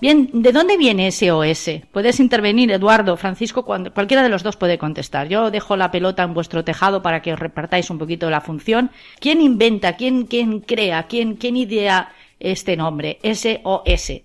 Bien, 0.00 0.28
¿de 0.32 0.52
dónde 0.52 0.76
viene 0.76 1.06
ese 1.06 1.30
OS? 1.30 1.70
Puedes 1.92 2.18
intervenir, 2.18 2.72
Eduardo, 2.72 3.16
Francisco, 3.16 3.64
cuando, 3.64 3.92
cualquiera 3.94 4.22
de 4.22 4.28
los 4.28 4.42
dos 4.42 4.56
puede 4.56 4.78
contestar. 4.78 5.28
Yo 5.28 5.50
dejo 5.50 5.76
la 5.76 5.90
pelota 5.90 6.24
en 6.24 6.34
vuestro 6.34 6.64
tejado 6.64 7.02
para 7.02 7.22
que 7.22 7.32
os 7.32 7.38
repartáis 7.38 7.88
un 7.90 7.98
poquito 7.98 8.28
la 8.28 8.40
función. 8.40 8.90
¿Quién 9.20 9.40
inventa, 9.40 9.96
quién, 9.96 10.26
quién 10.26 10.60
crea, 10.60 11.04
quién, 11.04 11.36
quién 11.36 11.56
idea 11.56 12.12
este 12.40 12.76
nombre, 12.76 13.18
SOS? 13.22 14.22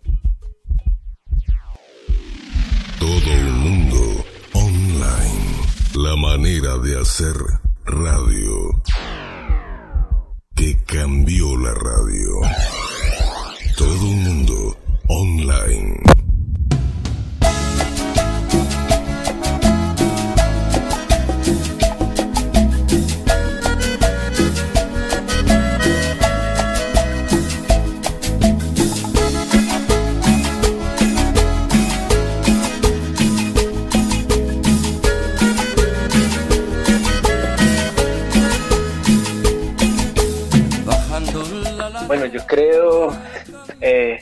Todo. 2.99 3.56
La 5.97 6.15
manera 6.15 6.77
de 6.77 6.99
hacer 6.99 7.33
radio 7.83 8.83
que 10.55 10.77
cambió 10.85 11.57
la 11.57 11.73
radio. 11.73 12.29
Todo 13.75 14.05
el 14.05 14.17
mundo 14.17 14.77
online. 15.07 16.16
Bueno, 42.07 42.25
yo 42.25 42.39
creo, 42.45 43.11
eh, 43.81 44.19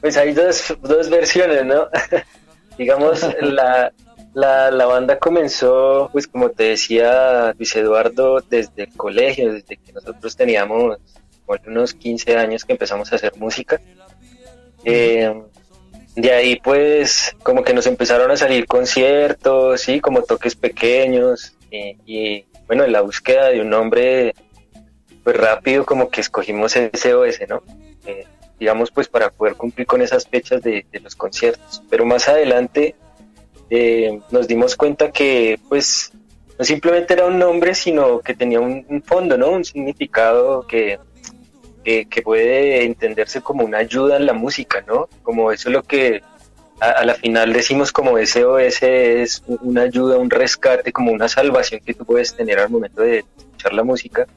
pues 0.00 0.16
hay 0.16 0.32
dos, 0.32 0.76
dos 0.80 1.10
versiones, 1.10 1.64
¿no? 1.64 1.88
Digamos, 2.78 3.26
la, 3.40 3.92
la, 4.32 4.70
la, 4.70 4.86
banda 4.86 5.18
comenzó, 5.18 6.08
pues 6.12 6.28
como 6.28 6.50
te 6.50 6.64
decía 6.64 7.52
Luis 7.58 7.74
Eduardo, 7.74 8.40
desde 8.48 8.84
el 8.84 8.92
colegio, 8.96 9.52
desde 9.52 9.76
que 9.76 9.92
nosotros 9.92 10.36
teníamos 10.36 10.98
unos 11.66 11.94
15 11.94 12.36
años 12.36 12.64
que 12.64 12.72
empezamos 12.72 13.12
a 13.12 13.16
hacer 13.16 13.32
música. 13.36 13.80
Eh, 14.84 15.42
de 16.14 16.32
ahí 16.32 16.60
pues 16.62 17.34
como 17.42 17.64
que 17.64 17.74
nos 17.74 17.86
empezaron 17.86 18.30
a 18.30 18.36
salir 18.36 18.66
conciertos, 18.66 19.80
sí, 19.80 20.00
como 20.00 20.22
toques 20.22 20.54
pequeños 20.54 21.56
y, 21.70 21.96
y 22.06 22.46
bueno, 22.66 22.84
en 22.84 22.92
la 22.92 23.00
búsqueda 23.00 23.48
de 23.48 23.60
un 23.60 23.70
nombre 23.70 24.34
pues 25.26 25.38
rápido 25.38 25.84
como 25.84 26.08
que 26.08 26.20
escogimos 26.20 26.74
SOS, 26.74 27.40
¿no? 27.48 27.60
Eh, 28.06 28.24
digamos 28.60 28.92
pues 28.92 29.08
para 29.08 29.28
poder 29.28 29.56
cumplir 29.56 29.84
con 29.84 30.00
esas 30.00 30.24
fechas 30.24 30.62
de, 30.62 30.86
los 31.02 31.16
conciertos. 31.16 31.82
Pero 31.90 32.06
más 32.06 32.28
adelante 32.28 32.94
eh, 33.68 34.20
nos 34.30 34.46
dimos 34.46 34.76
cuenta 34.76 35.10
que 35.10 35.58
pues 35.68 36.12
no 36.56 36.64
simplemente 36.64 37.14
era 37.14 37.26
un 37.26 37.40
nombre, 37.40 37.74
sino 37.74 38.20
que 38.20 38.34
tenía 38.34 38.60
un, 38.60 39.02
fondo, 39.04 39.36
¿no? 39.36 39.50
Un 39.50 39.64
significado 39.64 40.64
que, 40.64 41.00
que, 41.82 42.06
que, 42.06 42.22
puede 42.22 42.84
entenderse 42.84 43.40
como 43.40 43.64
una 43.64 43.78
ayuda 43.78 44.18
en 44.18 44.26
la 44.26 44.32
música, 44.32 44.84
¿no? 44.86 45.08
Como 45.24 45.50
eso 45.50 45.70
es 45.70 45.72
lo 45.72 45.82
que 45.82 46.22
a, 46.78 46.90
a, 46.90 47.04
la 47.04 47.14
final 47.14 47.52
decimos 47.52 47.90
como 47.90 48.16
SOS 48.16 48.82
es 48.84 49.42
una 49.48 49.82
ayuda, 49.82 50.18
un 50.18 50.30
rescate, 50.30 50.92
como 50.92 51.10
una 51.10 51.26
salvación 51.26 51.80
que 51.84 51.94
tú 51.94 52.04
puedes 52.04 52.36
tener 52.36 52.60
al 52.60 52.70
momento 52.70 53.02
de 53.02 53.24
escuchar 53.36 53.72
la 53.72 53.82
música 53.82 54.28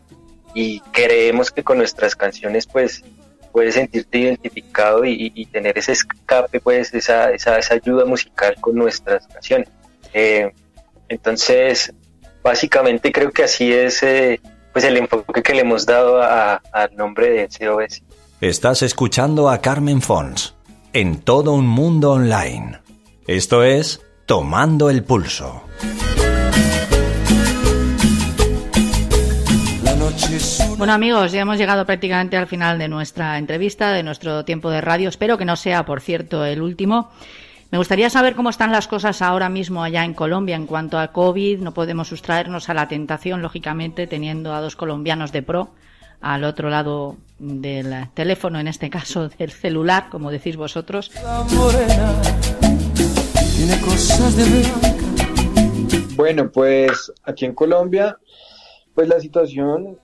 y 0.53 0.79
creemos 0.91 1.51
que 1.51 1.63
con 1.63 1.77
nuestras 1.77 2.15
canciones 2.15 2.67
pues 2.67 3.03
puedes 3.51 3.75
sentirte 3.75 4.19
identificado 4.19 5.03
y, 5.05 5.45
tener 5.51 5.77
ese 5.77 5.93
escape, 5.93 6.59
pues 6.59 6.93
esa, 6.93 7.31
esa, 7.31 7.57
esa, 7.57 7.73
ayuda 7.73 8.05
musical 8.05 8.55
con 8.62 8.75
nuestras 8.75 9.27
canciones. 9.27 9.69
Eh, 10.13 10.51
entonces, 11.07 11.93
básicamente 12.43 13.12
creo 13.12 13.31
que 13.31 13.43
así 13.43 13.73
es 13.73 14.03
eh, 14.03 14.39
pues 14.71 14.85
el 14.85 14.97
enfoque 14.97 15.41
que 15.41 15.53
le 15.53 15.62
hemos 15.62 15.85
dado 15.85 16.21
al 16.21 16.95
nombre 16.95 17.31
de 17.31 17.47
COS. 17.47 18.03
Estás 18.41 18.83
escuchando 18.83 19.49
a 19.49 19.59
Carmen 19.59 20.01
Fons 20.01 20.55
en 20.93 21.21
todo 21.21 21.53
un 21.53 21.67
mundo 21.67 22.12
online. 22.12 22.79
Esto 23.27 23.63
es 23.63 24.01
Tomando 24.25 24.89
el 24.89 25.03
Pulso. 25.03 25.63
Bueno 30.77 30.93
amigos, 30.93 31.32
ya 31.32 31.41
hemos 31.41 31.58
llegado 31.58 31.86
prácticamente 31.86 32.38
al 32.38 32.47
final 32.47 32.79
de 32.79 32.88
nuestra 32.88 33.38
entrevista, 33.38 33.91
de 33.91 34.03
nuestro 34.03 34.45
tiempo 34.45 34.69
de 34.69 34.82
radio. 34.82 35.10
Espero 35.10 35.38
que 35.38 35.45
no 35.45 35.55
sea, 35.55 35.86
por 35.86 36.01
cierto, 36.01 36.45
el 36.45 36.62
último. 36.62 37.10
Me 37.71 37.77
gustaría 37.77 38.10
saber 38.10 38.36
cómo 38.36 38.49
están 38.49 38.71
las 38.71 38.88
cosas 38.88 39.21
ahora 39.21 39.47
mismo 39.47 39.84
allá 39.84 40.03
en 40.03 40.15
Colombia 40.15 40.55
en 40.55 40.65
cuanto 40.65 40.97
a 40.97 41.10
COVID. 41.10 41.60
No 41.60 41.73
podemos 41.73 42.08
sustraernos 42.08 42.69
a 42.69 42.73
la 42.73 42.88
tentación, 42.88 43.41
lógicamente, 43.41 44.08
teniendo 44.08 44.53
a 44.53 44.62
dos 44.62 44.75
colombianos 44.75 45.32
de 45.32 45.43
pro 45.43 45.69
al 46.21 46.43
otro 46.43 46.69
lado 46.69 47.17
del 47.38 48.10
teléfono, 48.13 48.60
en 48.60 48.67
este 48.67 48.89
caso 48.89 49.29
del 49.38 49.51
celular, 49.51 50.08
como 50.10 50.32
decís 50.32 50.55
vosotros. 50.58 51.12
Bueno, 56.15 56.51
pues 56.51 57.12
aquí 57.23 57.45
en 57.45 57.53
Colombia, 57.53 58.17
pues 58.95 59.08
la 59.08 59.19
situación 59.19 59.99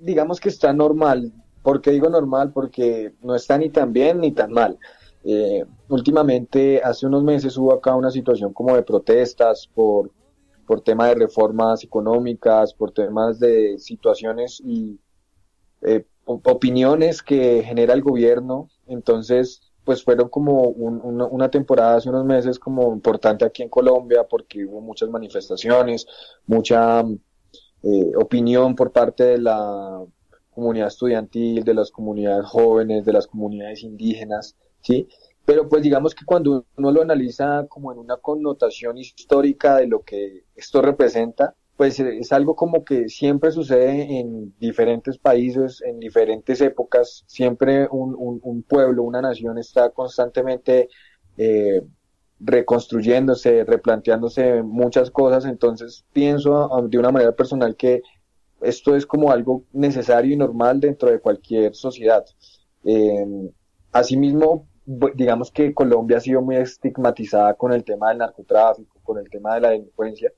digamos 0.00 0.40
que 0.40 0.48
está 0.48 0.72
normal. 0.72 1.32
¿Por 1.62 1.80
qué 1.80 1.90
digo 1.90 2.08
normal? 2.08 2.52
Porque 2.52 3.14
no 3.22 3.34
está 3.34 3.58
ni 3.58 3.70
tan 3.70 3.92
bien 3.92 4.20
ni 4.20 4.32
tan 4.32 4.52
mal. 4.52 4.78
Eh, 5.22 5.64
últimamente, 5.88 6.80
hace 6.82 7.06
unos 7.06 7.22
meses 7.22 7.56
hubo 7.56 7.74
acá 7.74 7.94
una 7.94 8.10
situación 8.10 8.52
como 8.52 8.74
de 8.74 8.82
protestas 8.82 9.68
por, 9.74 10.10
por 10.66 10.80
tema 10.80 11.08
de 11.08 11.14
reformas 11.14 11.84
económicas, 11.84 12.72
por 12.72 12.92
temas 12.92 13.38
de 13.38 13.78
situaciones 13.78 14.60
y 14.64 14.98
eh, 15.82 16.04
opiniones 16.24 17.22
que 17.22 17.62
genera 17.62 17.92
el 17.92 18.02
gobierno. 18.02 18.68
Entonces, 18.86 19.70
pues 19.84 20.02
fueron 20.02 20.28
como 20.28 20.62
un, 20.62 21.00
una, 21.02 21.26
una, 21.26 21.50
temporada 21.50 21.96
hace 21.96 22.08
unos 22.08 22.24
meses 22.24 22.58
como 22.58 22.92
importante 22.92 23.44
aquí 23.44 23.62
en 23.62 23.68
Colombia 23.68 24.26
porque 24.28 24.64
hubo 24.64 24.80
muchas 24.80 25.08
manifestaciones, 25.08 26.06
mucha 26.46 27.02
eh, 27.82 28.12
opinión 28.16 28.74
por 28.74 28.92
parte 28.92 29.24
de 29.24 29.38
la 29.38 30.02
comunidad 30.50 30.88
estudiantil, 30.88 31.64
de 31.64 31.74
las 31.74 31.90
comunidades 31.90 32.46
jóvenes, 32.46 33.04
de 33.04 33.12
las 33.12 33.26
comunidades 33.26 33.82
indígenas, 33.82 34.56
¿sí? 34.80 35.08
Pero 35.44 35.68
pues 35.68 35.82
digamos 35.82 36.14
que 36.14 36.24
cuando 36.24 36.66
uno 36.76 36.92
lo 36.92 37.02
analiza 37.02 37.66
como 37.68 37.92
en 37.92 37.98
una 37.98 38.18
connotación 38.18 38.98
histórica 38.98 39.76
de 39.76 39.86
lo 39.86 40.02
que 40.02 40.44
esto 40.54 40.82
representa, 40.82 41.54
pues 41.76 41.98
es 41.98 42.30
algo 42.32 42.54
como 42.54 42.84
que 42.84 43.08
siempre 43.08 43.50
sucede 43.50 44.18
en 44.20 44.54
diferentes 44.58 45.16
países, 45.16 45.80
en 45.80 45.98
diferentes 45.98 46.60
épocas, 46.60 47.24
siempre 47.26 47.88
un, 47.90 48.14
un, 48.18 48.38
un 48.42 48.62
pueblo, 48.62 49.02
una 49.02 49.22
nación 49.22 49.56
está 49.56 49.88
constantemente 49.88 50.90
eh, 51.38 51.80
reconstruyéndose, 52.40 53.64
replanteándose 53.64 54.62
muchas 54.62 55.10
cosas, 55.10 55.44
entonces 55.44 56.04
pienso 56.12 56.68
de 56.88 56.98
una 56.98 57.12
manera 57.12 57.32
personal 57.32 57.76
que 57.76 58.02
esto 58.62 58.96
es 58.96 59.06
como 59.06 59.30
algo 59.30 59.64
necesario 59.72 60.32
y 60.32 60.36
normal 60.36 60.80
dentro 60.80 61.10
de 61.10 61.20
cualquier 61.20 61.74
sociedad. 61.74 62.24
Eh, 62.84 63.50
asimismo, 63.92 64.68
digamos 65.14 65.50
que 65.50 65.74
Colombia 65.74 66.18
ha 66.18 66.20
sido 66.20 66.42
muy 66.42 66.56
estigmatizada 66.56 67.54
con 67.54 67.72
el 67.72 67.84
tema 67.84 68.08
del 68.08 68.18
narcotráfico, 68.18 68.98
con 69.02 69.18
el 69.18 69.28
tema 69.28 69.54
de 69.54 69.60
la 69.60 69.70
delincuencia. 69.70 70.32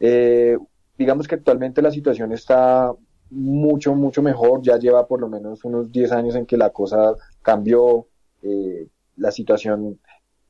Eh, 0.00 0.56
digamos 0.98 1.26
que 1.26 1.36
actualmente 1.36 1.82
la 1.82 1.90
situación 1.90 2.32
está 2.32 2.92
mucho, 3.30 3.94
mucho 3.94 4.22
mejor, 4.22 4.62
ya 4.62 4.78
lleva 4.78 5.06
por 5.06 5.20
lo 5.20 5.28
menos 5.28 5.64
unos 5.64 5.90
10 5.90 6.12
años 6.12 6.34
en 6.34 6.46
que 6.46 6.56
la 6.56 6.70
cosa 6.70 7.14
cambió, 7.42 8.06
eh, 8.42 8.86
la 9.16 9.30
situación 9.30 9.98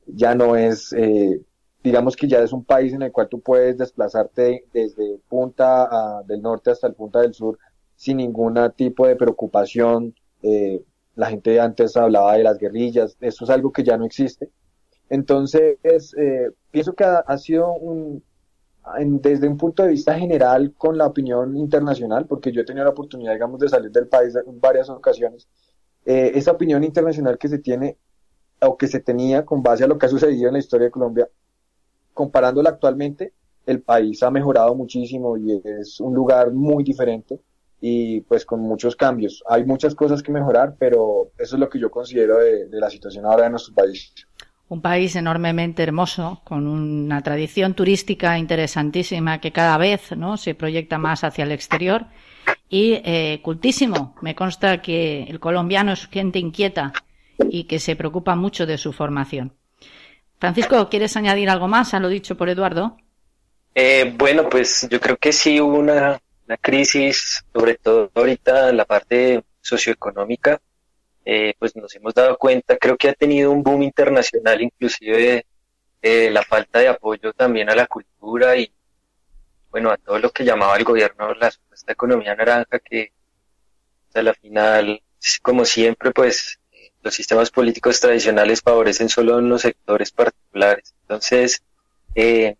ya 0.07 0.35
no 0.35 0.55
es, 0.55 0.93
eh, 0.93 1.41
digamos 1.83 2.15
que 2.15 2.27
ya 2.27 2.39
es 2.39 2.53
un 2.53 2.63
país 2.63 2.93
en 2.93 3.01
el 3.01 3.11
cual 3.11 3.29
tú 3.29 3.41
puedes 3.41 3.77
desplazarte 3.77 4.65
desde 4.73 5.19
punta 5.29 6.23
del 6.27 6.41
norte 6.41 6.71
hasta 6.71 6.87
el 6.87 6.93
punta 6.93 7.21
del 7.21 7.33
sur 7.33 7.57
sin 7.95 8.17
ningún 8.17 8.57
tipo 8.75 9.07
de 9.07 9.15
preocupación. 9.15 10.13
Eh, 10.41 10.83
la 11.15 11.27
gente 11.27 11.59
antes 11.59 11.95
hablaba 11.95 12.35
de 12.35 12.43
las 12.43 12.57
guerrillas, 12.57 13.17
esto 13.21 13.45
es 13.45 13.49
algo 13.49 13.71
que 13.71 13.83
ya 13.83 13.97
no 13.97 14.05
existe. 14.05 14.49
Entonces, 15.09 15.77
eh, 15.83 16.49
pienso 16.71 16.93
que 16.93 17.03
ha, 17.03 17.37
sido 17.37 17.73
un, 17.73 18.23
desde 19.21 19.47
un 19.47 19.57
punto 19.57 19.83
de 19.83 19.89
vista 19.89 20.17
general 20.17 20.73
con 20.77 20.97
la 20.97 21.05
opinión 21.05 21.55
internacional, 21.55 22.25
porque 22.25 22.51
yo 22.51 22.61
he 22.61 22.65
tenido 22.65 22.83
la 22.85 22.91
oportunidad, 22.91 23.33
digamos, 23.33 23.59
de 23.59 23.69
salir 23.69 23.91
del 23.91 24.07
país 24.07 24.35
en 24.35 24.59
varias 24.59 24.89
ocasiones, 24.89 25.47
eh, 26.05 26.31
esa 26.35 26.51
opinión 26.51 26.83
internacional 26.83 27.37
que 27.37 27.47
se 27.47 27.59
tiene 27.59 27.97
o 28.61 28.77
que 28.77 28.87
se 28.87 28.99
tenía 28.99 29.45
con 29.45 29.61
base 29.61 29.83
a 29.83 29.87
lo 29.87 29.97
que 29.97 30.05
ha 30.05 30.09
sucedido 30.09 30.47
en 30.47 30.53
la 30.53 30.59
historia 30.59 30.85
de 30.85 30.91
Colombia, 30.91 31.27
comparándola 32.13 32.69
actualmente, 32.69 33.33
el 33.65 33.81
país 33.81 34.21
ha 34.23 34.31
mejorado 34.31 34.75
muchísimo 34.75 35.37
y 35.37 35.61
es 35.63 35.99
un 35.99 36.13
lugar 36.13 36.51
muy 36.51 36.83
diferente 36.83 37.39
y 37.81 38.21
pues 38.21 38.45
con 38.45 38.61
muchos 38.61 38.95
cambios. 38.95 39.43
Hay 39.47 39.65
muchas 39.65 39.95
cosas 39.95 40.23
que 40.23 40.31
mejorar, 40.31 40.75
pero 40.79 41.31
eso 41.37 41.55
es 41.55 41.59
lo 41.59 41.69
que 41.69 41.79
yo 41.79 41.91
considero 41.91 42.37
de, 42.37 42.67
la 42.71 42.89
situación 42.89 43.25
ahora 43.25 43.43
de 43.43 43.51
nuestro 43.51 43.73
país. 43.73 44.13
Un 44.67 44.81
país 44.81 45.15
enormemente 45.15 45.83
hermoso, 45.83 46.41
con 46.43 46.67
una 46.67 47.21
tradición 47.21 47.75
turística 47.75 48.39
interesantísima 48.39 49.39
que 49.39 49.51
cada 49.51 49.77
vez 49.77 50.15
¿no? 50.17 50.37
se 50.37 50.55
proyecta 50.55 50.97
más 50.97 51.23
hacia 51.23 51.43
el 51.43 51.51
exterior 51.51 52.05
y 52.69 52.93
eh, 53.03 53.41
cultísimo. 53.43 54.15
Me 54.21 54.33
consta 54.33 54.81
que 54.81 55.23
el 55.23 55.39
colombiano 55.39 55.91
es 55.91 56.07
gente 56.07 56.39
inquieta 56.39 56.93
y 57.49 57.65
que 57.65 57.79
se 57.79 57.95
preocupa 57.95 58.35
mucho 58.35 58.65
de 58.65 58.77
su 58.77 58.93
formación. 58.93 59.53
Francisco, 60.39 60.89
¿quieres 60.89 61.15
añadir 61.17 61.49
algo 61.49 61.67
más 61.67 61.93
a 61.93 61.99
lo 61.99 62.09
dicho 62.09 62.35
por 62.35 62.49
Eduardo? 62.49 62.97
Eh, 63.73 64.13
bueno, 64.17 64.49
pues 64.49 64.87
yo 64.89 64.99
creo 64.99 65.17
que 65.17 65.33
sí 65.33 65.59
hubo 65.59 65.77
una, 65.77 66.19
crisis, 66.61 67.43
sobre 67.53 67.75
todo 67.75 68.11
ahorita 68.13 68.69
en 68.69 68.77
la 68.77 68.85
parte 68.85 69.43
socioeconómica, 69.61 70.61
eh, 71.25 71.55
pues 71.57 71.75
nos 71.75 71.93
hemos 71.95 72.13
dado 72.13 72.37
cuenta, 72.37 72.77
creo 72.77 72.97
que 72.97 73.09
ha 73.09 73.13
tenido 73.13 73.51
un 73.51 73.63
boom 73.63 73.81
internacional, 73.83 74.61
inclusive 74.61 75.45
eh, 76.01 76.29
la 76.29 76.43
falta 76.43 76.79
de 76.79 76.87
apoyo 76.87 77.33
también 77.33 77.69
a 77.69 77.75
la 77.75 77.87
cultura 77.87 78.55
y 78.55 78.71
bueno, 79.71 79.91
a 79.91 79.97
todo 79.97 80.19
lo 80.19 80.29
que 80.31 80.45
llamaba 80.45 80.77
el 80.77 80.83
gobierno 80.83 81.33
la 81.33 81.51
supuesta 81.51 81.91
economía 81.91 82.35
naranja, 82.35 82.79
que 82.79 83.11
a 84.13 84.21
la 84.21 84.33
final, 84.33 85.01
como 85.41 85.65
siempre, 85.65 86.11
pues 86.11 86.59
los 87.05 87.13
sistemas 87.13 87.51
políticos 87.51 87.99
tradicionales 87.99 88.61
favorecen 88.61 89.09
solo 89.09 89.37
en 89.37 89.47
los 89.47 89.61
sectores 89.61 90.11
particulares. 90.11 90.95
Entonces, 91.01 91.61
eh, 92.15 92.55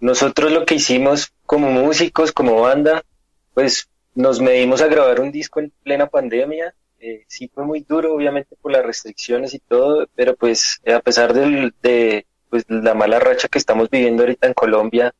nosotros 0.00 0.50
lo 0.50 0.64
que 0.64 0.76
hicimos 0.76 1.32
como 1.44 1.70
músicos, 1.70 2.32
como 2.32 2.62
banda, 2.62 3.04
pues 3.52 3.88
nos 4.14 4.40
medimos 4.40 4.80
a 4.80 4.86
grabar 4.86 5.20
un 5.20 5.30
disco 5.30 5.60
en 5.60 5.70
plena 5.82 6.06
pandemia. 6.06 6.74
Eh, 6.98 7.26
sí 7.28 7.50
fue 7.52 7.64
muy 7.66 7.80
duro, 7.80 8.14
obviamente, 8.14 8.56
por 8.56 8.72
las 8.72 8.84
restricciones 8.84 9.52
y 9.52 9.58
todo, 9.58 10.08
pero 10.14 10.34
pues 10.34 10.80
a 10.86 11.00
pesar 11.00 11.34
de 11.34 12.24
pues, 12.48 12.64
la 12.68 12.94
mala 12.94 13.20
racha 13.20 13.48
que 13.48 13.58
estamos 13.58 13.90
viviendo 13.90 14.22
ahorita 14.22 14.46
en 14.46 14.54
Colombia, 14.54 15.14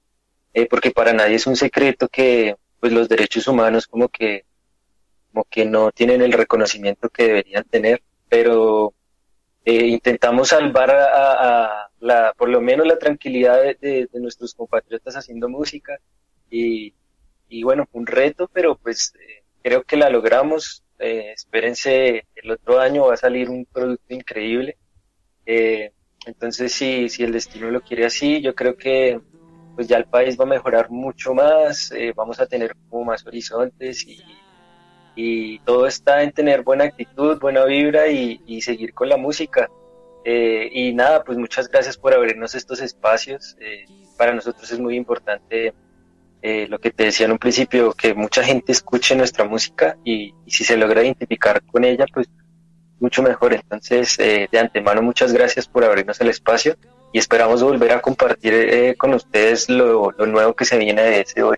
eh, 0.54 0.66
porque 0.66 0.90
para 0.90 1.12
nadie 1.12 1.36
es 1.36 1.46
un 1.46 1.56
secreto 1.56 2.08
que 2.08 2.56
pues 2.80 2.92
los 2.94 3.10
derechos 3.10 3.46
humanos 3.46 3.86
como 3.86 4.08
que 4.08 4.46
como 5.32 5.44
que 5.44 5.66
no 5.66 5.92
tienen 5.92 6.22
el 6.22 6.32
reconocimiento 6.32 7.10
que 7.10 7.24
deberían 7.24 7.64
tener, 7.64 8.02
pero 8.28 8.94
eh, 9.64 9.86
intentamos 9.86 10.48
salvar 10.48 10.90
a, 10.90 11.90
la, 12.00 12.32
por 12.36 12.48
lo 12.48 12.60
menos 12.60 12.86
la 12.86 12.98
tranquilidad 12.98 13.60
de, 13.80 14.08
nuestros 14.14 14.54
compatriotas 14.54 15.16
haciendo 15.16 15.48
música 15.48 15.98
y, 16.50 16.94
y 17.48 17.62
bueno, 17.64 17.86
un 17.92 18.06
reto, 18.06 18.48
pero 18.52 18.76
pues 18.76 19.12
eh, 19.20 19.44
creo 19.62 19.82
que 19.84 19.96
la 19.96 20.10
logramos. 20.10 20.84
Eh, 20.98 21.32
espérense, 21.32 22.26
el 22.34 22.50
otro 22.50 22.80
año 22.80 23.06
va 23.06 23.14
a 23.14 23.18
salir 23.18 23.50
un 23.50 23.66
producto 23.66 24.14
increíble. 24.14 24.76
entonces, 26.26 26.72
si, 26.72 27.08
si 27.08 27.24
el 27.24 27.32
destino 27.32 27.70
lo 27.70 27.80
quiere 27.80 28.06
así, 28.06 28.40
yo 28.40 28.54
creo 28.54 28.76
que 28.76 29.20
pues 29.74 29.86
ya 29.86 29.96
el 29.96 30.06
país 30.06 30.38
va 30.38 30.44
a 30.44 30.48
mejorar 30.48 30.90
mucho 30.90 31.34
más, 31.34 31.92
vamos 32.16 32.40
a 32.40 32.46
tener 32.46 32.74
como 32.88 33.04
más 33.04 33.24
horizontes 33.26 34.04
y, 34.06 34.18
y 35.20 35.58
todo 35.64 35.88
está 35.88 36.22
en 36.22 36.30
tener 36.30 36.62
buena 36.62 36.84
actitud, 36.84 37.40
buena 37.40 37.64
vibra 37.64 38.06
y, 38.06 38.60
seguir 38.60 38.94
con 38.94 39.08
la 39.08 39.16
música. 39.16 39.68
Eh, 40.24 40.70
y 40.72 40.92
nada, 40.92 41.24
pues 41.24 41.36
muchas 41.36 41.66
gracias 41.68 41.96
por 41.96 42.14
abrirnos 42.14 42.54
estos 42.54 42.80
espacios. 42.80 43.56
Eh, 43.58 43.84
para 44.16 44.32
nosotros 44.32 44.70
es 44.70 44.78
muy 44.78 44.94
importante 44.94 45.74
eh, 46.40 46.68
lo 46.68 46.78
que 46.78 46.92
te 46.92 47.06
decía 47.06 47.26
en 47.26 47.32
un 47.32 47.38
principio, 47.38 47.92
que 47.94 48.14
mucha 48.14 48.44
gente 48.44 48.70
escuche 48.70 49.16
nuestra 49.16 49.44
música 49.44 49.96
y, 50.04 50.34
si 50.46 50.62
se 50.62 50.76
logra 50.76 51.02
identificar 51.02 51.64
con 51.64 51.84
ella, 51.84 52.04
pues 52.14 52.28
mucho 53.00 53.20
mejor. 53.20 53.54
Entonces, 53.54 54.16
de 54.18 54.48
antemano, 54.56 55.02
muchas 55.02 55.32
gracias 55.32 55.66
por 55.66 55.82
abrirnos 55.82 56.20
el 56.20 56.28
espacio 56.28 56.76
y 57.12 57.18
esperamos 57.18 57.60
volver 57.60 57.90
a 57.90 58.00
compartir 58.00 58.96
con 58.96 59.14
ustedes 59.14 59.68
lo, 59.68 60.12
lo, 60.12 60.26
nuevo 60.26 60.54
que 60.54 60.64
se 60.64 60.78
viene 60.78 61.02
de 61.02 61.22
ese 61.22 61.42
hoy. 61.42 61.56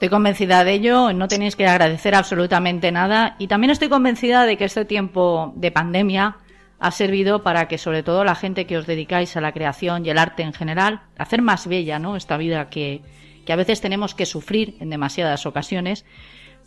Estoy 0.00 0.08
convencida 0.08 0.64
de 0.64 0.72
ello, 0.72 1.12
no 1.12 1.28
tenéis 1.28 1.56
que 1.56 1.66
agradecer 1.66 2.14
absolutamente 2.14 2.90
nada 2.90 3.36
y 3.38 3.48
también 3.48 3.70
estoy 3.70 3.90
convencida 3.90 4.46
de 4.46 4.56
que 4.56 4.64
este 4.64 4.86
tiempo 4.86 5.52
de 5.56 5.70
pandemia 5.70 6.38
ha 6.78 6.90
servido 6.90 7.42
para 7.42 7.68
que 7.68 7.76
sobre 7.76 8.02
todo 8.02 8.24
la 8.24 8.34
gente 8.34 8.66
que 8.66 8.78
os 8.78 8.86
dedicáis 8.86 9.36
a 9.36 9.42
la 9.42 9.52
creación 9.52 10.06
y 10.06 10.08
el 10.08 10.16
arte 10.16 10.42
en 10.42 10.54
general, 10.54 11.02
hacer 11.18 11.42
más 11.42 11.66
bella 11.66 11.98
¿no? 11.98 12.16
esta 12.16 12.38
vida 12.38 12.70
que, 12.70 13.02
que 13.44 13.52
a 13.52 13.56
veces 13.56 13.82
tenemos 13.82 14.14
que 14.14 14.24
sufrir 14.24 14.78
en 14.80 14.88
demasiadas 14.88 15.44
ocasiones, 15.44 16.06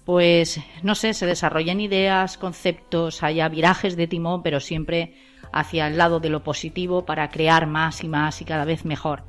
pues 0.06 0.60
no 0.84 0.94
sé, 0.94 1.16
se 1.16 1.26
desarrollen 1.26 1.82
ideas, 1.82 2.38
conceptos, 2.38 3.24
haya 3.24 3.50
virajes 3.50 3.96
de 3.96 4.06
timón, 4.06 4.44
pero 4.44 4.60
siempre 4.60 5.16
hacia 5.52 5.88
el 5.88 5.98
lado 5.98 6.20
de 6.20 6.30
lo 6.30 6.44
positivo 6.44 7.04
para 7.04 7.32
crear 7.32 7.66
más 7.66 8.04
y 8.04 8.08
más 8.08 8.44
y 8.44 8.46
cada 8.46 8.66
vez 8.66 8.86
mejor. 8.86 9.24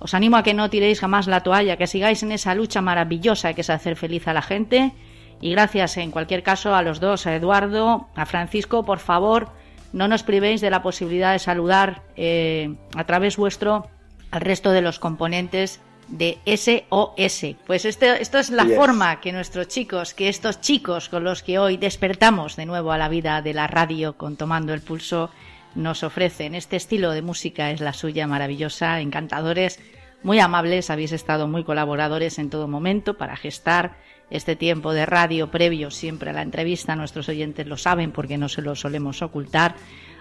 Os 0.00 0.14
animo 0.14 0.36
a 0.36 0.42
que 0.42 0.54
no 0.54 0.70
tiréis 0.70 0.98
jamás 1.00 1.28
la 1.28 1.44
toalla, 1.44 1.76
que 1.76 1.86
sigáis 1.86 2.22
en 2.22 2.32
esa 2.32 2.54
lucha 2.54 2.80
maravillosa 2.80 3.52
que 3.52 3.60
es 3.60 3.70
hacer 3.70 3.96
feliz 3.96 4.26
a 4.26 4.32
la 4.32 4.42
gente. 4.42 4.92
Y 5.40 5.52
gracias 5.52 5.96
en 5.98 6.10
cualquier 6.10 6.42
caso 6.42 6.74
a 6.74 6.82
los 6.82 7.00
dos, 7.00 7.26
a 7.26 7.36
Eduardo, 7.36 8.08
a 8.14 8.26
Francisco, 8.26 8.84
por 8.84 8.98
favor, 8.98 9.52
no 9.92 10.08
nos 10.08 10.22
privéis 10.22 10.60
de 10.60 10.70
la 10.70 10.82
posibilidad 10.82 11.32
de 11.32 11.38
saludar 11.38 12.02
eh, 12.16 12.74
a 12.96 13.04
través 13.04 13.36
vuestro 13.36 13.88
al 14.30 14.40
resto 14.40 14.70
de 14.70 14.80
los 14.80 14.98
componentes 14.98 15.80
de 16.08 16.38
SOS. 16.44 17.56
Pues 17.66 17.84
este, 17.84 18.20
esto 18.20 18.38
es 18.38 18.50
la 18.50 18.66
forma 18.66 19.20
que 19.20 19.32
nuestros 19.32 19.68
chicos, 19.68 20.14
que 20.14 20.28
estos 20.28 20.60
chicos 20.60 21.08
con 21.08 21.24
los 21.24 21.42
que 21.42 21.58
hoy 21.58 21.76
despertamos 21.76 22.56
de 22.56 22.66
nuevo 22.66 22.92
a 22.92 22.98
la 22.98 23.08
vida 23.08 23.42
de 23.42 23.54
la 23.54 23.66
radio 23.66 24.16
con 24.16 24.36
Tomando 24.36 24.74
el 24.74 24.80
Pulso, 24.80 25.30
nos 25.74 26.02
ofrecen. 26.02 26.54
Este 26.54 26.76
estilo 26.76 27.12
de 27.12 27.22
música 27.22 27.70
es 27.70 27.80
la 27.80 27.92
suya 27.92 28.26
maravillosa, 28.26 29.00
encantadores, 29.00 29.80
muy 30.22 30.38
amables, 30.38 30.90
habéis 30.90 31.12
estado 31.12 31.48
muy 31.48 31.64
colaboradores 31.64 32.38
en 32.38 32.50
todo 32.50 32.68
momento 32.68 33.16
para 33.16 33.36
gestar 33.36 33.96
este 34.28 34.54
tiempo 34.54 34.92
de 34.92 35.06
radio 35.06 35.50
previo 35.50 35.90
siempre 35.90 36.30
a 36.30 36.32
la 36.34 36.42
entrevista. 36.42 36.94
Nuestros 36.94 37.28
oyentes 37.28 37.66
lo 37.66 37.76
saben 37.76 38.12
porque 38.12 38.36
no 38.36 38.48
se 38.48 38.60
lo 38.60 38.74
solemos 38.74 39.22
ocultar. 39.22 39.76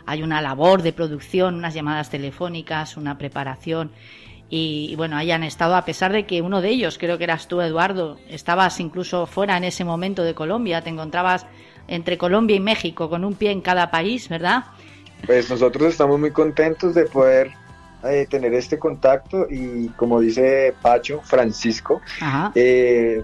Hay 0.05 0.23
una 0.23 0.41
labor 0.41 0.83
de 0.83 0.93
producción, 0.93 1.55
unas 1.55 1.73
llamadas 1.73 2.09
telefónicas, 2.09 2.95
una 2.95 3.17
preparación. 3.17 3.91
Y, 4.49 4.95
bueno, 4.95 5.15
hayan 5.15 5.43
estado, 5.43 5.75
a 5.75 5.85
pesar 5.85 6.11
de 6.11 6.25
que 6.25 6.41
uno 6.41 6.61
de 6.61 6.69
ellos, 6.69 6.97
creo 6.97 7.19
que 7.19 7.25
eras 7.25 7.47
tú, 7.47 7.61
Eduardo, 7.61 8.17
estabas 8.29 8.79
incluso 8.79 9.27
fuera 9.27 9.57
en 9.57 9.63
ese 9.63 9.83
momento 9.83 10.23
de 10.23 10.33
Colombia, 10.33 10.81
te 10.81 10.89
encontrabas 10.89 11.45
entre 11.87 12.17
Colombia 12.17 12.55
y 12.55 12.59
México 12.59 13.09
con 13.09 13.25
un 13.25 13.35
pie 13.35 13.51
en 13.51 13.61
cada 13.61 13.91
país, 13.91 14.27
¿verdad? 14.27 14.63
Pues 15.25 15.49
nosotros 15.49 15.91
estamos 15.91 16.19
muy 16.19 16.31
contentos 16.31 16.95
de 16.95 17.05
poder 17.05 17.51
eh, 18.03 18.27
tener 18.29 18.53
este 18.53 18.79
contacto 18.79 19.45
y 19.49 19.89
como 19.89 20.21
dice 20.21 20.73
Pacho, 20.81 21.19
Francisco, 21.21 22.01
eh, 22.55 23.21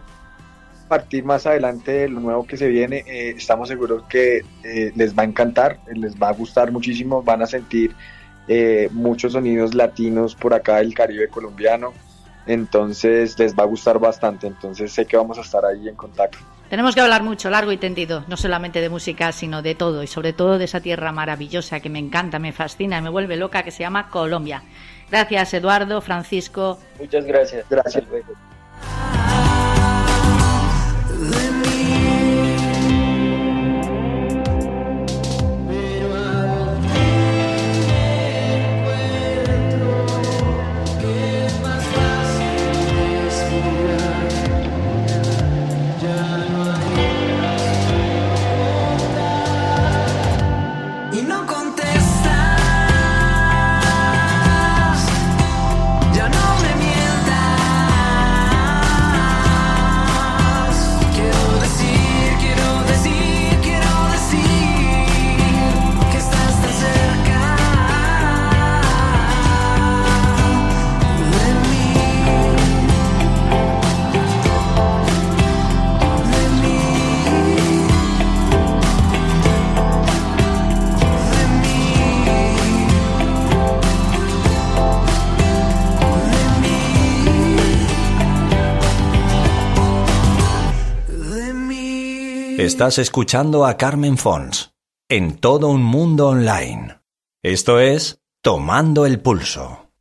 partir 0.89 1.23
más 1.23 1.45
adelante 1.47 1.91
de 1.93 2.09
lo 2.09 2.19
nuevo 2.19 2.45
que 2.45 2.57
se 2.57 2.67
viene, 2.67 3.05
eh, 3.07 3.35
estamos 3.37 3.69
seguros 3.69 4.03
que 4.09 4.41
les 4.95 5.17
va 5.17 5.23
a 5.23 5.25
encantar, 5.25 5.79
les 5.93 6.15
va 6.21 6.27
a 6.27 6.33
gustar 6.33 6.73
muchísimo, 6.73 7.23
van 7.23 7.41
a 7.41 7.47
sentir 7.47 7.95
muchos 8.91 9.31
sonidos 9.31 9.73
latinos 9.73 10.35
por 10.35 10.53
acá 10.53 10.77
del 10.77 10.93
Caribe 10.93 11.29
colombiano, 11.29 11.93
entonces 12.45 13.39
les 13.39 13.55
va 13.55 13.63
a 13.63 13.67
gustar 13.67 13.97
bastante, 13.97 14.45
entonces 14.45 14.91
sé 14.91 15.05
que 15.05 15.15
vamos 15.15 15.37
a 15.37 15.41
estar 15.41 15.63
ahí 15.65 15.87
en 15.87 15.95
contacto. 15.95 16.39
Tenemos 16.69 16.95
que 16.95 17.01
hablar 17.01 17.21
mucho, 17.21 17.49
largo 17.49 17.71
y 17.71 17.77
tendido, 17.77 18.23
no 18.27 18.37
solamente 18.37 18.81
de 18.81 18.89
música, 18.89 19.31
sino 19.31 19.61
de 19.61 19.75
todo 19.75 20.01
y 20.01 20.07
sobre 20.07 20.33
todo 20.33 20.57
de 20.57 20.65
esa 20.65 20.81
tierra 20.81 21.11
maravillosa 21.11 21.79
que 21.79 21.89
me 21.89 21.99
encanta, 21.99 22.39
me 22.39 22.53
fascina, 22.53 23.01
me 23.01 23.09
vuelve 23.09 23.37
loca, 23.37 23.63
que 23.63 23.71
se 23.71 23.83
llama 23.83 24.09
Colombia. 24.09 24.63
Gracias, 25.11 25.53
Eduardo, 25.53 26.01
Francisco. 26.01 26.79
Muchas 26.99 27.25
gracias. 27.25 27.65
Gracias. 27.69 28.03
Estás 92.65 92.97
escuchando 92.97 93.63
a 93.67 93.77
Carmen 93.77 94.17
Fons 94.17 94.73
en 95.07 95.37
todo 95.37 95.69
un 95.69 95.83
mundo 95.83 96.29
online. 96.29 96.97
Esto 97.43 97.79
es 97.79 98.23
Tomando 98.41 99.05
el 99.05 99.19
Pulso. 99.19 99.91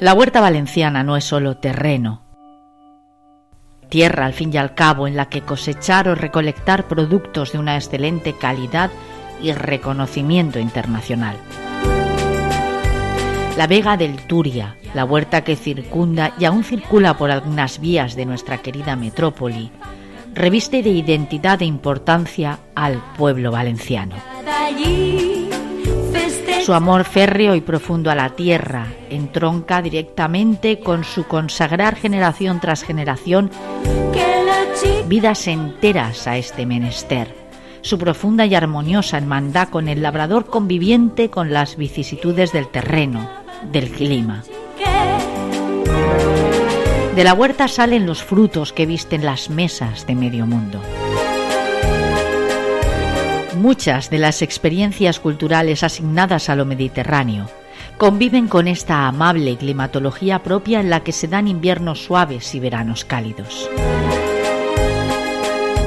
La 0.00 0.14
huerta 0.14 0.40
valenciana 0.40 1.04
no 1.04 1.16
es 1.16 1.22
solo 1.22 1.58
terreno, 1.58 2.24
tierra 3.88 4.26
al 4.26 4.32
fin 4.32 4.52
y 4.52 4.56
al 4.56 4.74
cabo 4.74 5.06
en 5.06 5.14
la 5.14 5.28
que 5.28 5.42
cosechar 5.42 6.08
o 6.08 6.16
recolectar 6.16 6.88
productos 6.88 7.52
de 7.52 7.58
una 7.58 7.76
excelente 7.76 8.36
calidad 8.36 8.90
y 9.40 9.52
reconocimiento 9.52 10.58
internacional. 10.58 11.36
La 13.56 13.68
Vega 13.68 13.96
del 13.96 14.16
Turia, 14.26 14.76
la 14.94 15.04
huerta 15.04 15.44
que 15.44 15.54
circunda 15.54 16.34
y 16.40 16.44
aún 16.44 16.64
circula 16.64 17.16
por 17.16 17.30
algunas 17.30 17.80
vías 17.80 18.16
de 18.16 18.26
nuestra 18.26 18.58
querida 18.58 18.96
metrópoli, 18.96 19.70
reviste 20.34 20.82
de 20.82 20.90
identidad 20.90 21.62
e 21.62 21.64
importancia 21.64 22.58
al 22.74 23.00
pueblo 23.16 23.52
valenciano. 23.52 24.16
Su 26.64 26.72
amor 26.72 27.04
férreo 27.04 27.54
y 27.54 27.60
profundo 27.60 28.10
a 28.10 28.16
la 28.16 28.30
tierra 28.30 28.88
entronca 29.08 29.82
directamente 29.82 30.80
con 30.80 31.04
su 31.04 31.24
consagrar 31.24 31.94
generación 31.94 32.58
tras 32.58 32.82
generación 32.82 33.50
vidas 35.06 35.46
enteras 35.46 36.26
a 36.26 36.38
este 36.38 36.66
menester. 36.66 37.34
Su 37.82 37.98
profunda 37.98 38.46
y 38.46 38.54
armoniosa 38.54 39.18
hermandad 39.18 39.68
con 39.68 39.88
el 39.88 40.02
labrador 40.02 40.46
conviviente 40.46 41.28
con 41.28 41.52
las 41.52 41.76
vicisitudes 41.76 42.50
del 42.52 42.68
terreno, 42.68 43.43
del 43.70 43.90
clima. 43.90 44.42
De 47.14 47.24
la 47.24 47.34
huerta 47.34 47.68
salen 47.68 48.06
los 48.06 48.22
frutos 48.22 48.72
que 48.72 48.86
visten 48.86 49.24
las 49.24 49.48
mesas 49.48 50.06
de 50.06 50.14
medio 50.14 50.46
mundo. 50.46 50.80
Muchas 53.56 54.10
de 54.10 54.18
las 54.18 54.42
experiencias 54.42 55.20
culturales 55.20 55.84
asignadas 55.84 56.48
a 56.48 56.56
lo 56.56 56.64
mediterráneo 56.64 57.48
conviven 57.98 58.48
con 58.48 58.66
esta 58.66 59.06
amable 59.06 59.56
climatología 59.56 60.42
propia 60.42 60.80
en 60.80 60.90
la 60.90 61.04
que 61.04 61.12
se 61.12 61.28
dan 61.28 61.46
inviernos 61.46 62.02
suaves 62.02 62.54
y 62.54 62.60
veranos 62.60 63.04
cálidos. 63.04 63.70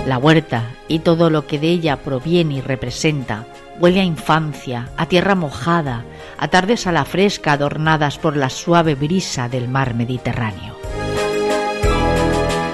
La 0.08 0.18
huerta 0.18 0.64
y 0.88 1.00
todo 1.00 1.30
lo 1.30 1.46
que 1.48 1.60
de 1.60 1.68
ella 1.68 1.98
proviene 1.98 2.56
y 2.56 2.62
representa 2.62 3.46
huele 3.80 4.00
a 4.00 4.06
infancia, 4.06 4.90
a 4.98 5.08
tierra 5.08 5.36
mojada, 5.36 6.04
a 6.38 6.48
tardes 6.48 6.88
a 6.88 6.92
la 6.92 7.06
fresca 7.06 7.54
adornadas 7.54 8.18
por 8.18 8.38
la 8.38 8.50
suave 8.50 8.96
brisa 8.96 9.50
del 9.50 9.68
mar 9.68 9.94
Mediterráneo. 9.94 10.78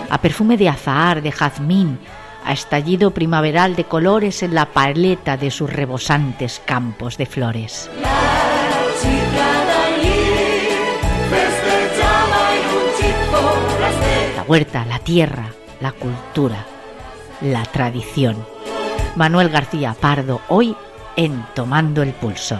A 0.09 0.17
perfume 0.19 0.57
de 0.57 0.69
azahar, 0.69 1.21
de 1.21 1.31
jazmín, 1.31 1.99
a 2.45 2.53
estallido 2.53 3.11
primaveral 3.11 3.75
de 3.75 3.85
colores 3.85 4.43
en 4.43 4.53
la 4.53 4.65
paleta 4.65 5.37
de 5.37 5.49
sus 5.49 5.71
rebosantes 5.71 6.61
campos 6.65 7.17
de 7.17 7.25
flores. 7.25 7.89
La 14.35 14.43
huerta, 14.43 14.85
la 14.85 14.99
tierra, 14.99 15.45
la 15.79 15.93
cultura, 15.93 16.65
la 17.41 17.63
tradición. 17.63 18.45
Manuel 19.15 19.49
García 19.49 19.95
Pardo, 19.99 20.41
hoy 20.49 20.75
en 21.15 21.45
Tomando 21.53 22.01
el 22.01 22.11
Pulso. 22.11 22.59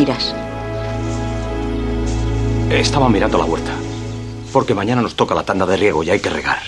Miras? 0.00 0.34
Estaba 2.70 3.08
mirando 3.10 3.36
la 3.36 3.44
huerta. 3.44 3.74
Porque 4.52 4.74
mañana 4.74 5.02
nos 5.02 5.14
toca 5.14 5.34
la 5.34 5.42
tanda 5.42 5.66
de 5.66 5.76
riego 5.76 6.02
y 6.02 6.10
hay 6.10 6.20
que 6.20 6.30
regar. 6.30 6.62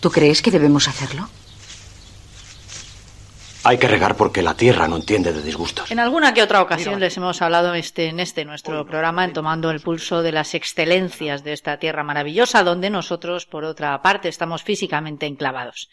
¿Tú 0.00 0.10
crees 0.10 0.42
que 0.42 0.50
debemos 0.50 0.88
hacerlo? 0.88 1.28
Hay 3.64 3.78
que 3.78 3.88
regar 3.88 4.16
porque 4.16 4.42
la 4.42 4.54
tierra 4.54 4.88
no 4.88 4.96
entiende 4.96 5.32
de 5.32 5.40
disgustos. 5.40 5.90
En 5.90 6.00
alguna 6.00 6.34
que 6.34 6.42
otra 6.42 6.60
ocasión 6.60 6.98
les 6.98 7.16
hemos 7.16 7.40
hablado 7.40 7.74
este, 7.74 8.08
en 8.08 8.18
este 8.18 8.44
nuestro 8.44 8.84
programa, 8.84 9.24
en 9.24 9.32
tomando 9.32 9.70
el 9.70 9.80
pulso 9.80 10.20
de 10.20 10.32
las 10.32 10.54
excelencias 10.54 11.44
de 11.44 11.52
esta 11.52 11.78
tierra 11.78 12.02
maravillosa, 12.02 12.64
donde 12.64 12.90
nosotros, 12.90 13.46
por 13.46 13.64
otra 13.64 14.02
parte, 14.02 14.28
estamos 14.28 14.64
físicamente 14.64 15.26
enclavados. 15.26 15.88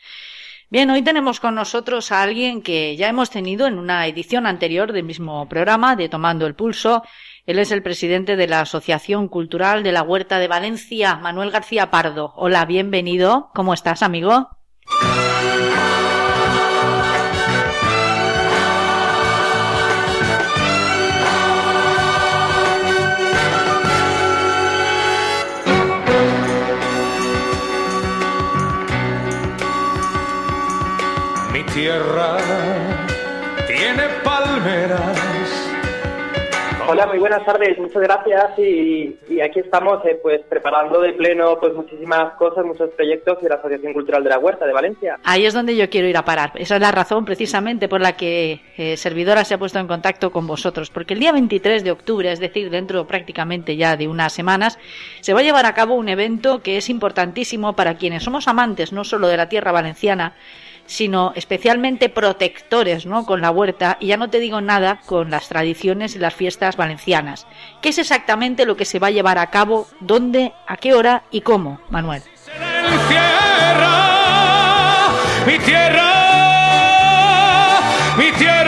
Bien, 0.71 0.87
hoy 0.91 1.01
tenemos 1.01 1.39
con 1.39 1.55
nosotros 1.55 2.11
a 2.11 2.21
alguien 2.21 2.61
que 2.61 2.95
ya 2.95 3.09
hemos 3.09 3.31
tenido 3.31 3.65
en 3.65 3.79
una 3.79 4.05
edición 4.05 4.45
anterior 4.45 4.93
del 4.93 5.03
mismo 5.03 5.49
programa 5.49 5.95
de 5.95 6.09
Tomando 6.09 6.45
el 6.45 6.53
Pulso. 6.53 7.01
Él 7.47 7.57
es 7.57 7.71
el 7.71 7.81
presidente 7.81 8.35
de 8.35 8.47
la 8.47 8.61
Asociación 8.61 9.29
Cultural 9.29 9.81
de 9.81 9.91
la 9.91 10.03
Huerta 10.03 10.37
de 10.37 10.47
Valencia, 10.47 11.15
Manuel 11.15 11.49
García 11.49 11.89
Pardo. 11.89 12.33
Hola, 12.35 12.65
bienvenido. 12.65 13.49
¿Cómo 13.55 13.73
estás, 13.73 14.03
amigo? 14.03 14.49
Tierra 31.79 32.37
tiene 33.65 34.03
palmeras. 34.21 35.69
Hola, 36.89 37.07
muy 37.07 37.19
buenas 37.19 37.45
tardes, 37.45 37.77
muchas 37.77 38.01
gracias 38.01 38.59
y, 38.59 39.15
aquí 39.41 39.59
estamos 39.59 40.03
eh, 40.05 40.19
pues 40.21 40.41
preparando 40.49 40.99
de 40.99 41.13
pleno 41.13 41.57
pues 41.57 41.73
muchísimas 41.73 42.33
cosas, 42.33 42.65
muchos 42.65 42.89
proyectos 42.89 43.41
de 43.41 43.47
la 43.47 43.55
Asociación 43.55 43.93
Cultural 43.93 44.23
de 44.23 44.29
la 44.29 44.39
Huerta 44.39 44.65
de 44.65 44.73
Valencia. 44.73 45.19
Ahí 45.23 45.45
es 45.45 45.53
donde 45.53 45.77
yo 45.77 45.89
quiero 45.89 46.07
ir 46.07 46.17
a 46.17 46.25
parar. 46.25 46.51
Esa 46.55 46.75
es 46.75 46.81
la 46.81 46.91
razón 46.91 47.23
precisamente 47.23 47.87
por 47.87 48.01
la 48.01 48.17
que 48.17 48.59
eh, 48.75 48.97
Servidora 48.97 49.45
se 49.45 49.53
ha 49.53 49.57
puesto 49.57 49.79
en 49.79 49.87
contacto 49.87 50.31
con 50.31 50.47
vosotros, 50.47 50.89
porque 50.89 51.13
el 51.13 51.21
día 51.21 51.31
23 51.31 51.85
de 51.85 51.91
octubre, 51.91 52.29
es 52.29 52.41
decir, 52.41 52.71
dentro 52.71 53.07
prácticamente 53.07 53.77
ya 53.77 53.95
de 53.95 54.09
unas 54.09 54.33
semanas, 54.33 54.79
se 55.21 55.33
va 55.33 55.39
a 55.39 55.43
llevar 55.43 55.65
a 55.65 55.75
cabo 55.75 55.93
un 55.93 56.09
evento 56.09 56.61
que 56.61 56.75
es 56.75 56.89
importantísimo 56.89 57.73
para 57.73 57.95
quienes 57.95 58.23
somos 58.23 58.49
amantes 58.49 58.91
no 58.91 59.05
solo 59.05 59.29
de 59.29 59.37
la 59.37 59.47
tierra 59.47 59.71
valenciana, 59.71 60.33
sino 60.89 61.33
especialmente 61.35 62.09
protectores 62.09 63.05
¿no? 63.05 63.25
con 63.25 63.41
la 63.41 63.51
huerta, 63.51 63.97
y 63.99 64.07
ya 64.07 64.17
no 64.17 64.31
te 64.31 64.39
digo 64.39 64.59
nada 64.59 64.99
con 65.05 65.29
las 65.29 65.47
tradiciones 65.47 66.15
y 66.15 66.19
las 66.19 66.33
fiestas 66.33 66.77
valencianas. 66.77 67.45
¿Qué 67.81 67.89
es 67.89 67.99
exactamente 67.99 68.65
lo 68.65 68.75
que 68.75 68.85
se 68.85 68.97
va 68.97 69.07
a 69.07 69.11
llevar 69.11 69.37
a 69.37 69.51
cabo, 69.51 69.87
dónde, 69.99 70.51
a 70.67 70.77
qué 70.77 70.95
hora 70.95 71.23
y 71.29 71.41
cómo, 71.41 71.79
Manuel? 71.89 72.23
mi 75.45 75.59
tierra, 75.59 76.09
mi 78.17 78.31
tierra. 78.31 78.58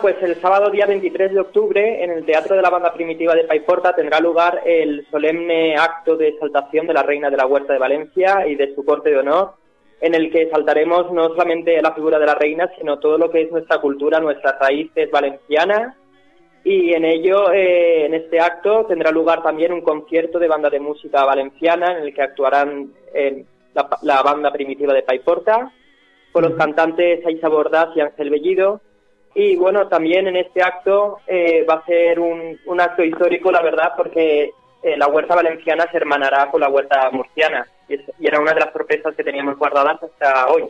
Pues 0.00 0.16
el 0.22 0.40
sábado 0.40 0.70
día 0.70 0.86
23 0.86 1.34
de 1.34 1.40
octubre, 1.40 2.02
en 2.02 2.10
el 2.10 2.24
Teatro 2.24 2.56
de 2.56 2.62
la 2.62 2.70
Banda 2.70 2.94
Primitiva 2.94 3.34
de 3.34 3.44
Paiporta, 3.44 3.94
tendrá 3.94 4.18
lugar 4.18 4.62
el 4.64 5.06
solemne 5.10 5.76
acto 5.76 6.16
de 6.16 6.28
exaltación 6.28 6.86
de 6.86 6.94
la 6.94 7.02
Reina 7.02 7.28
de 7.28 7.36
la 7.36 7.46
Huerta 7.46 7.74
de 7.74 7.78
Valencia 7.78 8.46
y 8.46 8.54
de 8.54 8.74
su 8.74 8.82
corte 8.82 9.10
de 9.10 9.18
honor, 9.18 9.56
en 10.00 10.14
el 10.14 10.30
que 10.30 10.48
saltaremos 10.48 11.12
no 11.12 11.28
solamente 11.28 11.82
la 11.82 11.92
figura 11.92 12.18
de 12.18 12.24
la 12.24 12.34
reina, 12.34 12.70
sino 12.78 12.98
todo 12.98 13.18
lo 13.18 13.30
que 13.30 13.42
es 13.42 13.52
nuestra 13.52 13.78
cultura, 13.78 14.20
nuestras 14.20 14.58
raíces 14.58 15.10
valencianas. 15.10 15.94
Y 16.64 16.94
en 16.94 17.04
ello, 17.04 17.52
eh, 17.52 18.06
en 18.06 18.14
este 18.14 18.40
acto, 18.40 18.86
tendrá 18.86 19.10
lugar 19.10 19.42
también 19.42 19.72
un 19.72 19.82
concierto 19.82 20.38
de 20.38 20.48
banda 20.48 20.70
de 20.70 20.80
música 20.80 21.26
valenciana, 21.26 21.98
en 21.98 22.04
el 22.04 22.14
que 22.14 22.22
actuarán 22.22 22.90
eh, 23.12 23.44
la, 23.74 23.90
la, 24.02 24.22
banda 24.22 24.50
primitiva 24.50 24.94
de 24.94 25.02
Paiporta, 25.02 25.70
con 26.32 26.44
los 26.44 26.54
cantantes 26.54 27.24
Aisa 27.26 27.48
Bordás 27.48 27.94
y 27.94 28.00
Ángel 28.00 28.30
Bellido, 28.30 28.80
y 29.34 29.56
bueno, 29.56 29.86
también 29.86 30.26
en 30.26 30.36
este 30.36 30.62
acto 30.62 31.18
eh, 31.26 31.64
va 31.68 31.74
a 31.74 31.86
ser 31.86 32.18
un, 32.18 32.58
un, 32.66 32.80
acto 32.80 33.02
histórico, 33.02 33.52
la 33.52 33.62
verdad, 33.62 33.92
porque 33.96 34.52
eh, 34.82 34.96
la 34.96 35.06
huerta 35.08 35.34
valenciana 35.34 35.86
se 35.90 35.98
hermanará 35.98 36.50
con 36.50 36.60
la 36.60 36.68
huerta 36.68 37.10
murciana. 37.12 37.66
y, 37.88 38.26
era 38.26 38.40
una 38.40 38.54
de 38.54 38.60
las 38.60 38.72
sorpresas 38.72 39.14
que 39.14 39.24
teníamos 39.24 39.56
guardadas 39.56 40.02
hasta 40.02 40.48
hoy. 40.48 40.64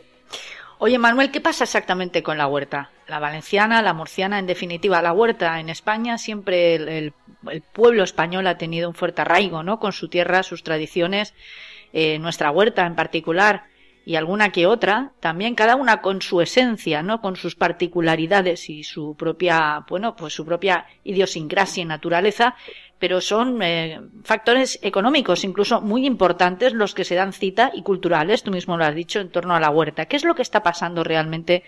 Oye, 0.83 0.97
Manuel, 0.97 1.31
¿qué 1.31 1.41
pasa 1.41 1.63
exactamente 1.63 2.23
con 2.23 2.37
la 2.37 2.47
huerta? 2.47 2.89
La 3.07 3.19
valenciana, 3.19 3.81
la 3.83 3.93
murciana, 3.93 4.39
en 4.39 4.47
definitiva, 4.47 5.01
la 5.01 5.13
huerta 5.13 5.59
en 5.59 5.69
España, 5.69 6.17
siempre 6.17 6.75
el, 6.75 7.13
pueblo 7.71 8.03
español 8.03 8.47
ha 8.47 8.57
tenido 8.57 8.89
un 8.89 8.95
fuerte 8.95 9.21
arraigo, 9.21 9.63
¿no? 9.63 9.79
Con 9.79 9.91
su 9.93 10.07
tierra, 10.07 10.43
sus 10.43 10.63
tradiciones, 10.63 11.33
eh, 11.93 12.19
nuestra 12.19 12.51
huerta 12.51 12.85
en 12.85 12.95
particular 12.95 13.63
y 14.05 14.15
alguna 14.15 14.51
que 14.51 14.65
otra, 14.65 15.11
también 15.19 15.55
cada 15.55 15.75
una 15.75 16.01
con 16.01 16.21
su 16.21 16.41
esencia, 16.41 17.03
¿no? 17.03 17.21
Con 17.21 17.35
sus 17.35 17.55
particularidades 17.55 18.69
y 18.69 18.83
su 18.83 19.15
propia, 19.15 19.85
bueno, 19.87 20.15
pues 20.15 20.33
su 20.33 20.45
propia 20.45 20.85
idiosincrasia 21.03 21.83
y 21.83 21.85
naturaleza, 21.85 22.55
pero 22.97 23.21
son 23.21 23.61
eh, 23.61 23.99
factores 24.23 24.79
económicos 24.81 25.43
incluso 25.43 25.81
muy 25.81 26.05
importantes 26.05 26.73
los 26.73 26.93
que 26.93 27.03
se 27.03 27.15
dan 27.15 27.33
cita 27.33 27.71
y 27.73 27.83
culturales, 27.83 28.43
tú 28.43 28.51
mismo 28.51 28.77
lo 28.77 28.85
has 28.85 28.95
dicho, 28.95 29.19
en 29.19 29.29
torno 29.29 29.55
a 29.55 29.59
la 29.59 29.69
huerta. 29.69 30.05
¿Qué 30.05 30.15
es 30.15 30.23
lo 30.23 30.35
que 30.35 30.41
está 30.41 30.63
pasando 30.63 31.03
realmente 31.03 31.63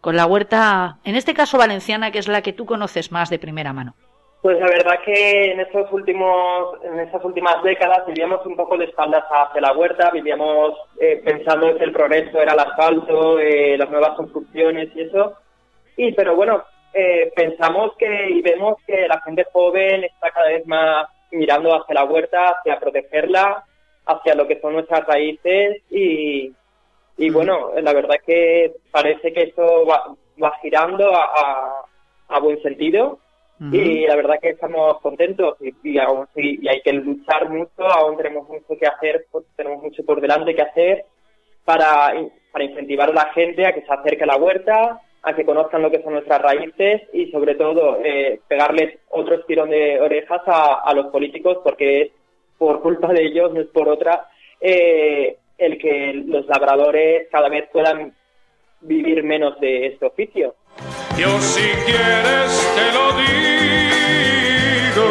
con 0.00 0.16
la 0.16 0.26
huerta, 0.26 0.98
en 1.04 1.16
este 1.16 1.34
caso 1.34 1.58
valenciana, 1.58 2.10
que 2.10 2.18
es 2.18 2.28
la 2.28 2.42
que 2.42 2.52
tú 2.52 2.66
conoces 2.66 3.12
más 3.12 3.30
de 3.30 3.38
primera 3.38 3.72
mano? 3.72 3.94
Pues 4.40 4.58
la 4.60 4.66
verdad 4.66 5.00
que 5.04 5.50
en 5.50 5.60
estos 5.60 5.92
últimos, 5.92 6.82
en 6.84 7.00
estas 7.00 7.24
últimas 7.24 7.60
décadas 7.64 8.06
vivíamos 8.06 8.46
un 8.46 8.54
poco 8.54 8.76
de 8.76 8.84
espaldas 8.84 9.24
hacia 9.28 9.60
la 9.60 9.72
huerta, 9.72 10.10
vivíamos 10.10 10.78
eh, 11.00 11.20
pensando 11.24 11.76
que 11.76 11.84
el 11.84 11.92
progreso 11.92 12.40
era 12.40 12.52
el 12.52 12.60
asfalto, 12.60 13.40
eh, 13.40 13.76
las 13.76 13.90
nuevas 13.90 14.10
construcciones 14.16 14.90
y 14.94 15.02
eso. 15.02 15.34
Y 15.96 16.12
pero 16.12 16.36
bueno, 16.36 16.62
eh, 16.94 17.32
pensamos 17.34 17.96
que 17.98 18.30
y 18.30 18.40
vemos 18.40 18.76
que 18.86 19.08
la 19.08 19.20
gente 19.22 19.44
joven 19.52 20.04
está 20.04 20.30
cada 20.30 20.48
vez 20.48 20.64
más 20.66 21.08
mirando 21.32 21.74
hacia 21.74 21.96
la 21.96 22.04
huerta, 22.04 22.50
hacia 22.50 22.78
protegerla, 22.78 23.64
hacia 24.06 24.34
lo 24.36 24.46
que 24.46 24.60
son 24.60 24.74
nuestras 24.74 25.04
raíces 25.04 25.82
y, 25.90 26.52
y 27.16 27.30
bueno, 27.30 27.72
la 27.82 27.92
verdad 27.92 28.16
que 28.24 28.72
parece 28.90 29.32
que 29.32 29.42
eso 29.42 29.84
va, 29.84 30.14
va 30.42 30.56
girando 30.62 31.12
a, 31.12 31.84
a, 32.28 32.38
buen 32.38 32.62
sentido 32.62 33.18
y 33.60 34.06
la 34.06 34.14
verdad 34.14 34.38
que 34.40 34.50
estamos 34.50 35.00
contentos 35.00 35.56
y, 35.60 35.70
y, 35.82 35.98
y, 36.36 36.68
hay 36.68 36.80
que 36.80 36.92
luchar 36.92 37.48
mucho, 37.48 37.82
aún 37.82 38.16
tenemos 38.16 38.48
mucho 38.48 38.78
que 38.78 38.86
hacer, 38.86 39.26
tenemos 39.56 39.82
mucho 39.82 40.04
por 40.04 40.20
delante 40.20 40.54
que 40.54 40.62
hacer 40.62 41.04
para, 41.64 42.14
para 42.52 42.64
incentivar 42.64 43.10
a 43.10 43.14
la 43.14 43.32
gente 43.32 43.66
a 43.66 43.72
que 43.72 43.82
se 43.82 43.92
acerque 43.92 44.22
a 44.22 44.28
la 44.28 44.36
huerta, 44.36 45.00
a 45.22 45.34
que 45.34 45.44
conozcan 45.44 45.82
lo 45.82 45.90
que 45.90 46.02
son 46.02 46.12
nuestras 46.12 46.40
raíces 46.40 47.02
y 47.12 47.30
sobre 47.30 47.56
todo 47.56 47.98
eh, 48.04 48.40
pegarles 48.46 48.98
otro 49.10 49.34
estirón 49.34 49.70
de 49.70 50.00
orejas 50.00 50.40
a, 50.46 50.92
los 50.94 51.06
políticos 51.06 51.58
porque 51.64 52.02
es 52.02 52.10
por 52.56 52.80
culpa 52.80 53.12
de 53.12 53.24
ellos, 53.24 53.52
no 53.52 53.60
es 53.60 53.66
por 53.68 53.88
otra, 53.88 54.28
eh, 54.60 55.36
el 55.58 55.78
que 55.78 56.12
los 56.26 56.46
labradores 56.46 57.28
cada 57.30 57.48
vez 57.48 57.68
puedan 57.72 58.14
vivir 58.80 59.24
menos 59.24 59.58
de 59.60 59.86
este 59.86 60.06
oficio. 60.06 60.54
Yo 61.18 61.40
si 61.40 61.68
quieres 61.84 62.52
te 62.76 62.92
lo 62.92 63.12
digo, 63.18 65.08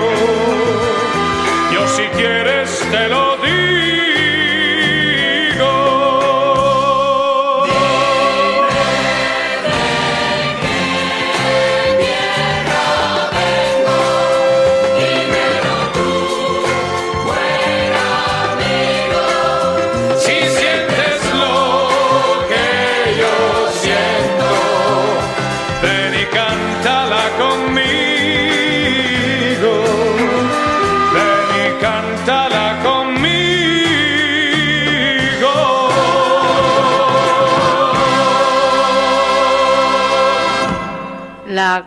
yo 1.74 1.86
si 1.89 2.03
quieres 2.16 2.80
te 2.89 3.10
lo 3.10 3.36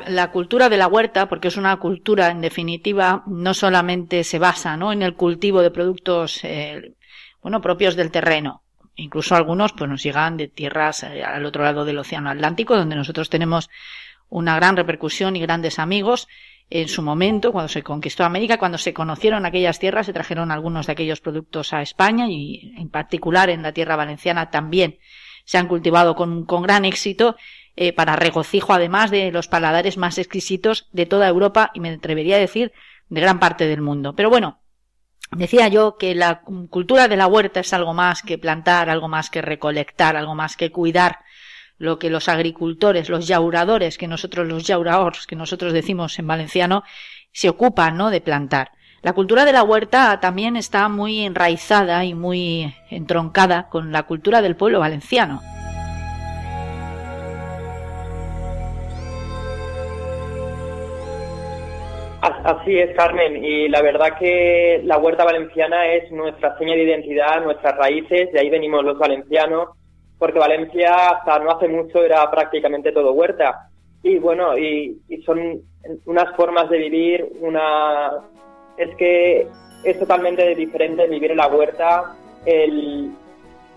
la, 0.09 0.31
cultura 0.31 0.69
de 0.69 0.77
la 0.77 0.87
huerta, 0.87 1.29
porque 1.29 1.49
es 1.49 1.57
una 1.57 1.77
cultura, 1.77 2.31
en 2.31 2.41
definitiva, 2.41 3.23
no 3.27 3.55
solamente 3.55 4.25
se 4.25 4.39
basa 4.39 4.77
¿no? 4.77 4.93
en 4.93 5.03
el 5.03 5.15
cultivo 5.15 5.63
de 5.63 5.71
productos 5.71 6.41
eh, 6.45 6.95
bueno, 7.43 7.61
propios 7.61 7.97
del 7.97 8.11
terreno. 8.11 8.63
Incluso 8.97 9.35
algunos 9.35 9.73
pues, 9.73 9.89
nos 9.89 10.03
llegan 10.03 10.37
de 10.37 10.49
tierras 10.49 11.03
eh, 11.03 11.25
al 11.25 11.47
otro 11.47 11.63
lado 11.63 11.85
del 11.85 11.99
Océano 11.99 12.31
Atlántico, 12.31 12.77
donde 12.77 12.97
nosotros 12.97 13.31
tenemos 13.31 13.71
una 14.29 14.57
gran 14.57 14.77
repercusión 14.77 15.37
y 15.37 15.41
grandes 15.41 15.79
amigos. 15.79 16.29
En 16.69 16.89
su 16.89 17.03
momento, 17.03 17.51
cuando 17.51 17.69
se 17.69 17.83
conquistó 17.83 18.25
América, 18.25 18.59
cuando 18.59 18.79
se 18.79 18.95
conocieron 18.95 19.45
aquellas 19.45 19.79
tierras, 19.79 20.07
se 20.07 20.13
trajeron 20.13 20.53
algunos 20.53 20.87
de 20.87 20.93
aquellos 20.93 21.21
productos 21.21 21.73
a 21.73 21.83
España 21.83 22.27
y 22.29 22.75
en 22.77 22.89
particular 22.89 23.51
en 23.51 23.63
la 23.63 23.73
tierra 23.73 23.97
valenciana 23.97 24.51
también 24.51 24.99
se 25.45 25.59
han 25.59 25.67
cultivado 25.67 26.15
con, 26.15 26.45
con 26.45 26.63
gran 26.63 26.85
éxito 26.85 27.37
eh, 27.77 27.93
para 27.93 28.17
regocijo 28.17 28.73
además 28.73 29.11
de 29.11 29.31
los 29.33 29.49
paladares 29.49 29.97
más 29.97 30.19
exquisitos 30.19 30.89
de 30.93 31.07
toda 31.07 31.29
Europa 31.29 31.71
y 31.75 31.81
me 31.81 31.91
atrevería 31.91 32.37
a 32.37 32.41
decir 32.41 32.73
de 33.09 33.21
gran 33.21 33.39
parte 33.39 33.67
del 33.67 33.81
mundo. 33.81 34.15
Pero 34.15 34.31
bueno, 34.31 34.61
decía 35.33 35.69
yo 35.69 35.97
que 35.99 36.15
la 36.15 36.43
cultura 36.43 37.09
de 37.09 37.17
la 37.17 37.27
huerta 37.27 37.61
es 37.61 37.73
algo 37.73 37.95
más 37.95 38.23
que 38.23 38.39
plantar, 38.39 38.91
algo 38.91 39.09
más 39.09 39.31
que 39.31 39.43
recolectar, 39.43 40.17
algo 40.17 40.35
más 40.35 40.57
que 40.57 40.71
cuidar 40.71 41.19
lo 41.81 41.99
que 41.99 42.11
los 42.11 42.29
agricultores, 42.29 43.09
los 43.09 43.27
yauradores, 43.27 43.97
que 43.97 44.07
nosotros 44.07 44.47
los 44.47 44.65
yauraors, 44.65 45.27
que 45.27 45.35
nosotros 45.35 45.73
decimos 45.73 46.19
en 46.19 46.27
valenciano, 46.27 46.85
se 47.33 47.49
ocupan, 47.49 47.97
¿no? 47.97 48.11
de 48.11 48.21
plantar. 48.21 48.73
La 49.03 49.15
cultura 49.15 49.47
de 49.47 49.55
la 49.55 49.63
huerta 49.63 50.21
también 50.21 50.57
está 50.57 50.91
muy 50.91 51.21
enraizada 51.21 52.05
y 52.05 52.13
muy 52.13 52.75
entroncada 52.91 53.71
con 53.71 53.93
la 53.93 54.03
cultura 54.03 54.43
del 54.43 54.57
pueblo 54.57 54.79
valenciano. 54.79 55.41
Así 62.21 62.79
es, 62.79 62.95
Carmen, 62.95 63.43
y 63.43 63.69
la 63.69 63.81
verdad 63.81 64.19
que 64.19 64.83
la 64.85 64.99
huerta 64.99 65.25
valenciana 65.25 65.87
es 65.87 66.13
nuestra 66.13 66.57
seña 66.59 66.75
de 66.75 66.83
identidad, 66.83 67.43
nuestras 67.43 67.75
raíces, 67.79 68.31
de 68.31 68.41
ahí 68.41 68.51
venimos 68.51 68.85
los 68.85 68.99
valencianos, 68.99 69.71
porque 70.19 70.39
Valencia 70.39 71.09
hasta 71.09 71.39
no 71.39 71.51
hace 71.51 71.67
mucho 71.67 72.05
era 72.05 72.31
prácticamente 72.31 72.93
todo 72.93 73.15
huerta. 73.15 73.71
Y 74.03 74.19
bueno, 74.19 74.59
y, 74.59 75.01
son 75.25 75.63
unas 76.05 76.37
formas 76.37 76.69
de 76.69 76.77
vivir, 76.77 77.27
una... 77.41 78.11
Es 78.77 78.95
que 78.97 79.49
es 79.83 79.99
totalmente 79.99 80.55
diferente 80.55 81.07
vivir 81.07 81.31
en 81.31 81.39
la 81.39 81.49
huerta, 81.49 82.17
el, 82.45 83.13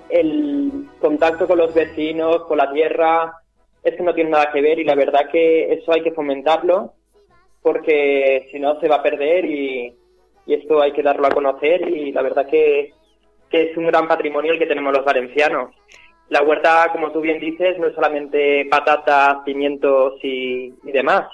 el 0.10 0.90
contacto 1.00 1.48
con 1.48 1.60
los 1.60 1.74
vecinos, 1.74 2.44
con 2.44 2.58
la 2.58 2.70
tierra, 2.74 3.38
es 3.82 3.96
que 3.96 4.04
no 4.04 4.14
tiene 4.14 4.32
nada 4.32 4.52
que 4.52 4.62
ver 4.62 4.80
y 4.80 4.84
la 4.84 4.96
verdad 4.96 5.30
que 5.32 5.72
eso 5.72 5.94
hay 5.94 6.04
que 6.04 6.12
fomentarlo 6.12 6.94
porque 7.64 8.50
si 8.52 8.60
no 8.60 8.80
se 8.80 8.88
va 8.88 8.98
a 8.98 9.04
perder 9.04 9.46
y, 9.46 9.96
esto 10.46 10.82
hay 10.82 10.92
que 10.92 11.02
darlo 11.02 11.26
a 11.26 11.32
conocer 11.32 11.88
y 11.88 12.12
la 12.12 12.22
verdad 12.22 12.46
que, 12.46 12.92
es 13.50 13.78
un 13.78 13.86
gran 13.86 14.08
patrimonio 14.08 14.52
el 14.52 14.60
que 14.60 14.66
tenemos 14.66 14.92
los 14.92 15.06
valencianos. 15.06 15.76
La 16.30 16.42
huerta, 16.42 16.90
como 16.92 17.12
tú 17.12 17.22
bien 17.22 17.40
dices, 17.40 17.78
no 17.78 17.88
es 17.88 17.94
solamente 17.94 18.66
patatas, 18.66 19.38
pimientos 19.46 20.16
y, 20.24 20.72
demás, 20.84 21.28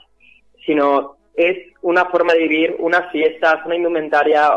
sino 0.66 1.16
es 1.34 1.58
una 1.82 2.06
forma 2.06 2.34
de 2.34 2.40
vivir, 2.40 2.76
unas 2.80 3.10
fiestas, 3.12 3.66
una 3.66 3.78
indumentaria, 3.78 4.52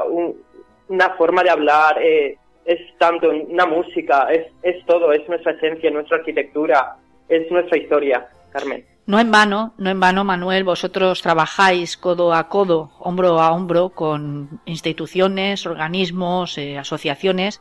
una 0.89 1.11
forma 1.11 1.45
de 1.45 1.51
hablar, 1.51 2.03
eh, 2.03 2.37
es 2.65 2.81
tanto 2.99 3.31
una 3.31 3.65
música, 3.65 4.27
es, 4.31 4.49
es 4.63 4.85
todo, 4.85 5.13
es 5.13 5.27
nuestra 5.29 5.53
esencia, 5.53 5.91
nuestra 5.91 6.19
arquitectura, 6.19 6.97
es 7.29 7.49
nuestra 7.51 7.79
historia, 7.79 8.29
Carmen. 8.51 8.92
No 9.05 9.19
en 9.19 9.33
vano, 9.33 9.75
no 9.79 9.91
en 9.91 9.99
vano, 9.99 10.23
Manuel, 10.23 10.63
vosotros 10.63 11.23
trabajáis 11.23 11.97
codo 11.97 12.33
a 12.33 12.49
codo, 12.49 12.93
hombro 13.01 13.41
a 13.41 13.53
hombro 13.53 13.91
con 13.91 14.61
instituciones, 14.65 15.67
organismos, 15.67 16.57
eh, 16.57 16.79
asociaciones 16.79 17.61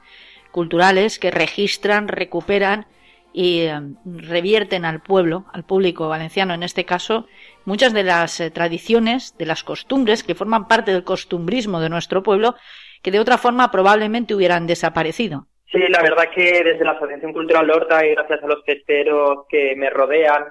culturales 0.52 1.18
que 1.18 1.32
registran, 1.32 2.08
recuperan 2.08 2.86
y 3.34 3.62
eh, 3.62 3.80
revierten 4.06 4.86
al 4.86 5.02
pueblo, 5.02 5.46
al 5.52 5.64
público 5.64 6.10
valenciano 6.10 6.54
en 6.54 6.62
este 6.62 6.86
caso, 6.86 7.26
muchas 7.66 7.94
de 7.94 8.04
las 8.04 8.40
eh, 8.40 8.52
tradiciones, 8.52 9.36
de 9.38 9.46
las 9.46 9.64
costumbres 9.64 10.24
que 10.24 10.36
forman 10.36 10.68
parte 10.68 10.92
del 10.92 11.04
costumbrismo 11.04 11.80
de 11.80 11.90
nuestro 11.90 12.22
pueblo, 12.22 12.56
que 13.02 13.12
de 13.12 13.20
otra 13.20 13.40
forma 13.40 13.72
probablemente 13.72 14.36
hubieran 14.36 14.68
desaparecido. 14.68 15.48
Sí, 15.72 15.80
la 15.90 16.02
verdad 16.02 16.26
que 16.36 16.64
desde 16.64 16.84
la 16.84 16.92
Asociación 16.92 17.32
Cultural 17.32 17.72
Horta 17.72 18.06
y 18.06 18.12
gracias 18.12 18.44
a 18.44 18.48
los 18.48 18.64
festeros 18.66 19.46
que 19.50 19.74
me 19.78 19.90
rodean, 19.90 20.44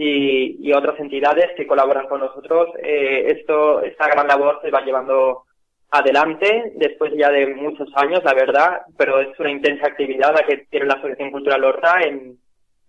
y, 0.00 0.72
otras 0.72 1.00
entidades 1.00 1.48
que 1.56 1.66
colaboran 1.66 2.06
con 2.06 2.20
nosotros, 2.20 2.68
eh, 2.82 3.34
esto, 3.36 3.82
esta 3.82 4.06
gran 4.06 4.28
labor 4.28 4.60
se 4.62 4.70
va 4.70 4.84
llevando 4.84 5.44
adelante 5.90 6.72
después 6.76 7.12
ya 7.16 7.30
de 7.30 7.48
muchos 7.54 7.88
años, 7.96 8.22
la 8.22 8.34
verdad, 8.34 8.82
pero 8.96 9.20
es 9.20 9.38
una 9.40 9.50
intensa 9.50 9.88
actividad 9.88 10.32
la 10.32 10.46
que 10.46 10.66
tiene 10.70 10.86
la 10.86 10.94
Asociación 10.94 11.32
Cultural 11.32 11.64
Horta 11.64 12.02
en, 12.02 12.38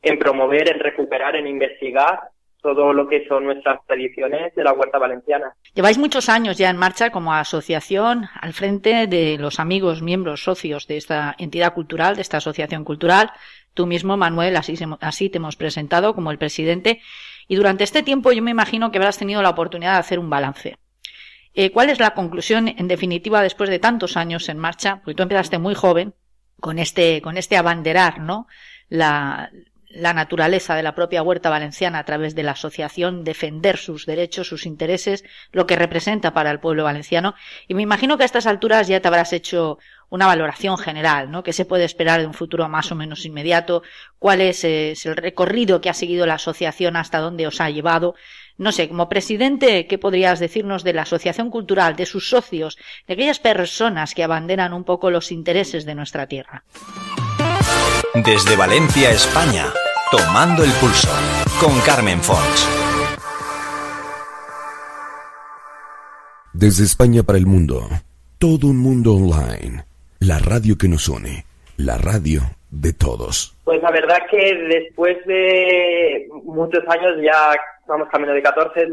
en 0.04 0.20
promover, 0.20 0.70
en 0.70 0.80
recuperar, 0.80 1.36
en 1.36 1.48
investigar 1.48 2.20
todo 2.62 2.94
lo 2.94 3.08
que 3.08 3.26
son 3.28 3.46
nuestras 3.46 3.84
tradiciones 3.88 4.54
de 4.54 4.64
la 4.64 4.74
huerta 4.74 5.00
valenciana. 5.00 5.56
Lleváis 5.74 5.98
muchos 5.98 6.30
años 6.30 6.58
ya 6.58 6.70
en 6.70 6.78
marcha 6.78 7.10
como 7.10 7.34
asociación 7.34 8.26
al 8.40 8.54
frente 8.54 9.08
de 9.08 9.38
los 9.40 9.60
amigos, 9.60 10.02
miembros, 10.02 10.44
socios 10.44 10.86
de 10.86 10.98
esta 10.98 11.36
entidad 11.40 11.74
cultural, 11.74 12.16
de 12.16 12.22
esta 12.22 12.38
asociación 12.38 12.84
cultural. 12.84 13.32
Tú 13.74 13.86
mismo, 13.86 14.18
Manuel, 14.18 14.58
así, 14.58 15.30
te 15.30 15.38
hemos 15.38 15.56
presentado 15.56 16.14
como 16.14 16.32
el 16.32 16.38
presidente. 16.38 17.02
Y 17.48 17.56
durante 17.56 17.84
este 17.84 18.04
tiempo 18.04 18.32
yo 18.32 18.42
me 18.42 18.52
imagino 18.52 18.92
que 18.92 18.98
habrás 18.98 19.18
tenido 19.18 19.42
la 19.42 19.50
oportunidad 19.50 19.94
de 19.94 20.00
hacer 20.00 20.20
un 20.20 20.30
balance. 20.30 20.78
Eh, 21.54 21.72
¿Cuál 21.72 21.90
es 21.90 22.00
la 22.00 22.12
conclusión, 22.12 22.68
en 22.68 22.88
definitiva, 22.88 23.42
después 23.42 23.70
de 23.70 23.80
tantos 23.80 24.18
años 24.18 24.50
en 24.50 24.60
marcha? 24.60 24.98
Porque 24.98 25.16
tú 25.16 25.24
empezaste 25.24 25.58
muy 25.58 25.76
joven 25.76 26.14
con 26.60 26.78
este, 26.78 27.22
con 27.22 27.38
este 27.38 27.58
abanderar, 27.58 28.20
¿no? 28.20 28.48
La, 28.90 29.50
la 29.90 30.14
naturaleza 30.14 30.76
de 30.76 30.84
la 30.84 30.94
propia 30.94 31.24
huerta 31.24 31.50
valenciana 31.50 32.00
a 32.00 32.06
través 32.06 32.36
de 32.36 32.44
la 32.44 32.52
asociación, 32.52 33.24
defender 33.24 33.78
sus 33.78 34.06
derechos, 34.06 34.48
sus 34.48 34.66
intereses, 34.66 35.26
lo 35.52 35.66
que 35.66 35.76
representa 35.76 36.34
para 36.34 36.52
el 36.52 36.60
pueblo 36.60 36.84
valenciano. 36.84 37.34
Y 37.68 37.74
me 37.74 37.82
imagino 37.82 38.16
que 38.18 38.24
a 38.24 38.26
estas 38.26 38.46
alturas 38.46 38.88
ya 38.88 39.02
te 39.02 39.08
habrás 39.08 39.34
hecho 39.34 39.80
una 40.10 40.26
valoración 40.26 40.78
general, 40.78 41.32
¿no? 41.32 41.44
¿Qué 41.44 41.54
se 41.54 41.66
puede 41.66 41.86
esperar 41.86 42.20
de 42.20 42.28
un 42.28 42.34
futuro 42.34 42.68
más 42.68 42.92
o 42.92 42.96
menos 42.96 43.26
inmediato? 43.26 43.84
¿Cuál 44.18 44.42
es, 44.42 44.64
es 44.64 45.06
el 45.06 45.16
recorrido 45.16 45.82
que 45.82 45.90
ha 45.90 45.94
seguido 45.94 46.26
la 46.26 46.36
asociación 46.36 46.96
hasta 46.96 47.20
dónde 47.20 47.48
os 47.48 47.62
ha 47.62 47.70
llevado? 47.70 48.16
No 48.58 48.74
sé, 48.74 48.90
como 48.90 49.08
presidente, 49.08 49.88
¿qué 49.88 49.98
podrías 49.98 50.40
decirnos 50.40 50.84
de 50.84 50.94
la 50.94 51.04
asociación 51.04 51.50
cultural, 51.50 51.96
de 51.96 52.06
sus 52.06 52.30
socios, 52.30 52.78
de 53.08 53.14
aquellas 53.14 53.40
personas 53.40 54.14
que 54.14 54.24
abanderan 54.24 54.74
un 54.74 54.84
poco 54.84 55.12
los 55.12 55.32
intereses 55.32 55.86
de 55.86 55.96
nuestra 55.96 56.28
tierra? 56.28 56.64
Desde 58.16 58.58
Valencia, 58.58 59.12
España, 59.12 59.68
tomando 60.12 60.64
el 60.64 60.72
pulso, 60.74 61.08
con 61.62 61.80
Carmen 61.82 62.22
Fons. 62.22 62.68
Desde 66.52 66.84
España 66.84 67.24
para 67.24 67.38
el 67.38 67.46
mundo, 67.46 67.88
todo 68.38 68.68
un 68.68 68.78
mundo 68.78 69.14
online, 69.14 69.86
la 70.20 70.40
radio 70.40 70.76
que 70.78 70.88
nos 70.88 71.08
une, 71.10 71.46
la 71.78 71.98
radio 71.98 72.42
de 72.70 72.94
todos. 72.94 73.56
Pues 73.64 73.82
la 73.82 73.92
verdad 73.92 74.20
que 74.30 74.56
después 74.68 75.18
de 75.26 76.28
muchos 76.44 76.84
años, 76.88 77.16
ya 77.22 77.56
vamos 77.88 78.10
camino 78.10 78.34
de 78.34 78.42
14, 78.42 78.88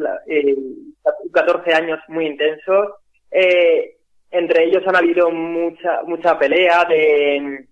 14 1.32 1.70
eh, 1.70 1.74
años 1.74 1.98
muy 2.08 2.26
intensos, 2.26 2.88
eh, 3.30 3.96
entre 4.30 4.64
ellos 4.64 4.82
han 4.86 4.96
habido 4.96 5.30
mucha 5.30 6.02
mucha 6.04 6.38
pelea 6.38 6.84
de 6.84 7.66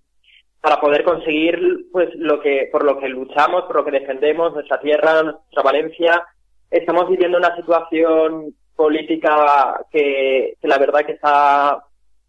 para 0.61 0.81
poder 0.81 1.05
conseguir 1.05 1.87
pues 1.93 2.09
lo 2.15 2.41
que 2.41 2.69
por 2.73 2.85
lo 2.85 2.99
que 2.99 3.09
luchamos, 3.09 3.65
por 3.65 3.77
lo 3.77 3.85
que 3.85 3.91
defendemos, 3.91 4.55
nuestra 4.55 4.81
tierra, 4.81 5.23
nuestra 5.23 5.63
Valencia. 5.63 6.23
Estamos 6.71 7.09
viviendo 7.09 7.39
una 7.39 7.55
situación 7.55 8.55
política 8.75 9.81
que, 9.91 10.57
la 10.63 10.79
verdad 10.79 11.05
que 11.05 11.13
está 11.13 11.85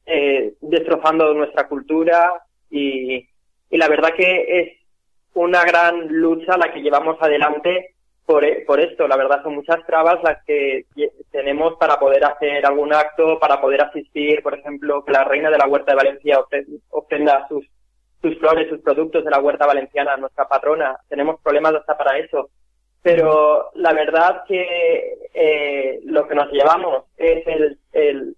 eh, 0.05 0.53
destrozando 0.61 1.33
nuestra 1.33 1.67
cultura 1.67 2.43
y, 2.69 3.27
y 3.69 3.77
la 3.77 3.87
verdad 3.87 4.13
que 4.15 4.59
es 4.59 4.73
una 5.33 5.63
gran 5.63 6.07
lucha 6.07 6.57
la 6.57 6.71
que 6.73 6.81
llevamos 6.81 7.17
adelante 7.21 7.95
por, 8.25 8.45
por 8.65 8.79
esto. 8.79 9.07
La 9.07 9.17
verdad 9.17 9.43
son 9.43 9.55
muchas 9.55 9.85
trabas 9.85 10.23
las 10.23 10.43
que 10.45 10.85
tenemos 11.31 11.75
para 11.75 11.97
poder 11.99 12.23
hacer 12.25 12.65
algún 12.65 12.93
acto, 12.93 13.39
para 13.39 13.59
poder 13.59 13.81
asistir, 13.81 14.41
por 14.41 14.57
ejemplo, 14.57 15.03
que 15.03 15.11
la 15.11 15.23
reina 15.23 15.49
de 15.49 15.57
la 15.57 15.67
Huerta 15.67 15.91
de 15.91 15.97
Valencia 15.97 16.43
ofrenda 16.89 17.47
sus 17.47 17.65
sus 18.25 18.39
flores, 18.39 18.67
sus 18.69 18.81
productos 18.81 19.23
de 19.23 19.29
la 19.29 19.39
huerta 19.39 19.67
valenciana, 19.67 20.17
nuestra 20.17 20.47
patrona. 20.47 20.97
Tenemos 21.09 21.39
problemas 21.41 21.75
hasta 21.75 21.95
para 21.95 22.17
eso. 22.17 22.49
Pero 23.03 23.69
la 23.75 23.93
verdad 23.93 24.43
que 24.47 25.29
eh, 25.33 25.99
lo 26.05 26.27
que 26.27 26.33
nos 26.33 26.51
llevamos 26.51 27.03
es 27.17 27.45
el, 27.45 27.77
el, 27.93 28.35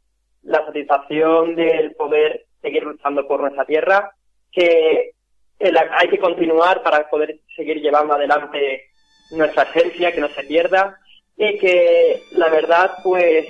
la 0.47 0.65
satisfacción 0.65 1.55
del 1.55 1.93
poder 1.95 2.45
seguir 2.61 2.83
luchando 2.83 3.27
por 3.27 3.41
nuestra 3.41 3.65
tierra, 3.65 4.11
que 4.51 5.11
hay 5.59 6.09
que 6.09 6.19
continuar 6.19 6.81
para 6.83 7.09
poder 7.09 7.39
seguir 7.55 7.81
llevando 7.81 8.13
adelante 8.13 8.89
nuestra 9.31 9.63
esencia, 9.63 10.11
que 10.11 10.21
no 10.21 10.29
se 10.29 10.43
pierda, 10.43 10.97
y 11.35 11.57
que 11.57 12.23
la 12.31 12.49
verdad, 12.49 12.91
pues, 13.03 13.47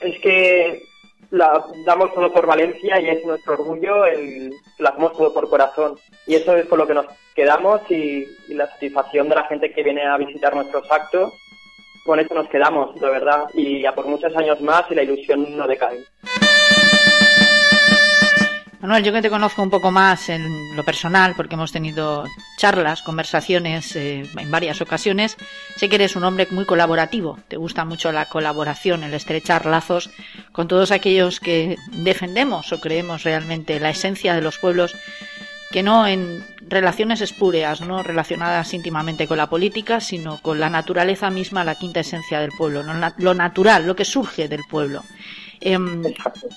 es 0.00 0.20
que 0.20 0.82
la 1.30 1.62
damos 1.84 2.14
todo 2.14 2.32
por 2.32 2.46
Valencia 2.46 2.98
y 3.00 3.10
es 3.10 3.24
nuestro 3.24 3.54
orgullo, 3.54 4.06
el, 4.06 4.50
lo 4.78 4.88
hacemos 4.88 5.12
todo 5.12 5.34
por 5.34 5.48
corazón. 5.48 5.98
Y 6.26 6.36
eso 6.36 6.56
es 6.56 6.66
con 6.66 6.78
lo 6.78 6.86
que 6.86 6.94
nos 6.94 7.06
quedamos 7.34 7.82
y, 7.90 8.26
la 8.48 8.66
satisfacción 8.66 9.28
de 9.28 9.34
la 9.34 9.44
gente 9.44 9.72
que 9.72 9.82
viene 9.82 10.06
a 10.06 10.16
visitar 10.16 10.54
nuestros 10.54 10.90
actos. 10.90 11.34
Con 12.04 12.20
eso 12.20 12.34
nos 12.34 12.48
quedamos, 12.48 12.94
de 12.98 13.10
verdad, 13.10 13.44
y 13.54 13.84
a 13.84 13.94
por 13.94 14.06
muchos 14.06 14.34
años 14.36 14.60
más 14.60 14.84
y 14.90 14.94
la 14.94 15.02
ilusión 15.02 15.56
no 15.56 15.66
decae. 15.66 16.04
Manuel, 18.80 19.02
yo 19.02 19.12
que 19.12 19.22
te 19.22 19.28
conozco 19.28 19.60
un 19.60 19.70
poco 19.70 19.90
más 19.90 20.28
en 20.28 20.76
lo 20.76 20.84
personal, 20.84 21.34
porque 21.36 21.56
hemos 21.56 21.72
tenido 21.72 22.24
charlas, 22.58 23.02
conversaciones 23.02 23.96
eh, 23.96 24.22
en 24.38 24.50
varias 24.52 24.80
ocasiones, 24.80 25.36
sé 25.76 25.88
que 25.88 25.96
eres 25.96 26.14
un 26.14 26.22
hombre 26.22 26.46
muy 26.52 26.64
colaborativo, 26.64 27.38
te 27.48 27.56
gusta 27.56 27.84
mucho 27.84 28.12
la 28.12 28.26
colaboración, 28.26 29.02
el 29.02 29.14
estrechar 29.14 29.66
lazos 29.66 30.10
con 30.52 30.68
todos 30.68 30.92
aquellos 30.92 31.40
que 31.40 31.76
defendemos 32.04 32.72
o 32.72 32.80
creemos 32.80 33.24
realmente 33.24 33.80
la 33.80 33.90
esencia 33.90 34.34
de 34.34 34.42
los 34.42 34.58
pueblos, 34.58 34.94
que 35.70 35.82
no 35.82 36.06
en 36.06 36.44
relaciones 36.60 37.20
espúreas, 37.20 37.80
no 37.80 38.02
relacionadas 38.02 38.72
íntimamente 38.74 39.26
con 39.26 39.38
la 39.38 39.50
política, 39.50 40.00
sino 40.00 40.40
con 40.40 40.60
la 40.60 40.70
naturaleza 40.70 41.30
misma, 41.30 41.64
la 41.64 41.74
quinta 41.74 42.00
esencia 42.00 42.40
del 42.40 42.52
pueblo, 42.52 42.82
lo 42.82 43.34
natural, 43.34 43.86
lo 43.86 43.96
que 43.96 44.04
surge 44.04 44.48
del 44.48 44.62
pueblo. 44.68 45.02
Em, 45.60 46.02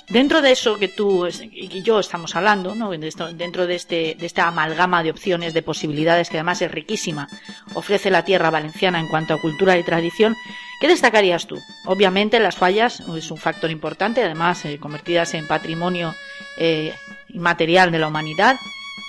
dentro 0.10 0.42
de 0.42 0.52
eso 0.52 0.78
que 0.78 0.88
tú 0.88 1.28
y 1.52 1.82
yo 1.82 2.00
estamos 2.00 2.36
hablando, 2.36 2.76
¿no? 2.76 2.92
dentro 2.92 3.66
de, 3.66 3.76
este, 3.76 4.16
de 4.20 4.26
esta 4.26 4.48
amalgama 4.48 5.02
de 5.02 5.10
opciones, 5.10 5.54
de 5.54 5.64
posibilidades 5.64 6.30
que 6.30 6.38
además 6.38 6.62
es 6.62 6.72
riquísima, 6.72 7.28
ofrece 7.74 8.12
la 8.12 8.24
tierra 8.24 8.52
valenciana 8.52 9.00
en 9.00 9.08
cuanto 9.08 9.34
a 9.34 9.42
cultura 9.42 9.78
y 9.78 9.84
tradición, 9.84 10.36
¿qué 10.80 10.88
destacarías 10.88 11.48
tú? 11.48 11.60
Obviamente 11.86 12.40
las 12.40 12.56
fallas 12.56 13.02
es 13.18 13.32
un 13.32 13.38
factor 13.38 13.72
importante, 13.72 14.24
además 14.24 14.66
eh, 14.66 14.78
convertidas 14.80 15.34
en 15.34 15.48
patrimonio 15.48 16.14
eh, 16.58 16.94
inmaterial 17.30 17.92
de 17.92 18.00
la 18.00 18.08
humanidad, 18.08 18.58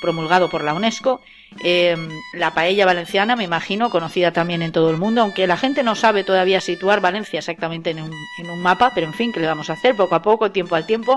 promulgado 0.02 0.50
por 0.50 0.62
la 0.62 0.74
UNESCO, 0.74 1.22
eh, 1.64 1.96
la 2.34 2.52
paella 2.52 2.84
valenciana, 2.84 3.36
me 3.36 3.44
imagino, 3.44 3.88
conocida 3.88 4.32
también 4.32 4.60
en 4.60 4.72
todo 4.72 4.90
el 4.90 4.98
mundo, 4.98 5.22
aunque 5.22 5.46
la 5.46 5.56
gente 5.56 5.82
no 5.82 5.94
sabe 5.94 6.24
todavía 6.24 6.60
situar 6.60 7.00
Valencia 7.00 7.38
exactamente 7.38 7.90
en 7.90 8.02
un, 8.02 8.12
en 8.38 8.50
un 8.50 8.60
mapa, 8.60 8.92
pero 8.94 9.06
en 9.06 9.14
fin, 9.14 9.32
¿qué 9.32 9.40
le 9.40 9.46
vamos 9.46 9.70
a 9.70 9.74
hacer? 9.74 9.96
Poco 9.96 10.14
a 10.14 10.22
poco, 10.22 10.50
tiempo 10.50 10.74
al 10.74 10.84
tiempo. 10.84 11.16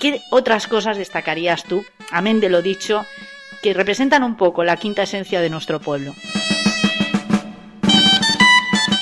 ¿Qué 0.00 0.22
otras 0.30 0.66
cosas 0.68 0.96
destacarías 0.96 1.64
tú, 1.64 1.84
amén 2.10 2.40
de 2.40 2.48
lo 2.48 2.62
dicho, 2.62 3.04
que 3.62 3.74
representan 3.74 4.22
un 4.22 4.36
poco 4.36 4.64
la 4.64 4.76
quinta 4.76 5.02
esencia 5.02 5.40
de 5.40 5.50
nuestro 5.50 5.80
pueblo? 5.80 6.14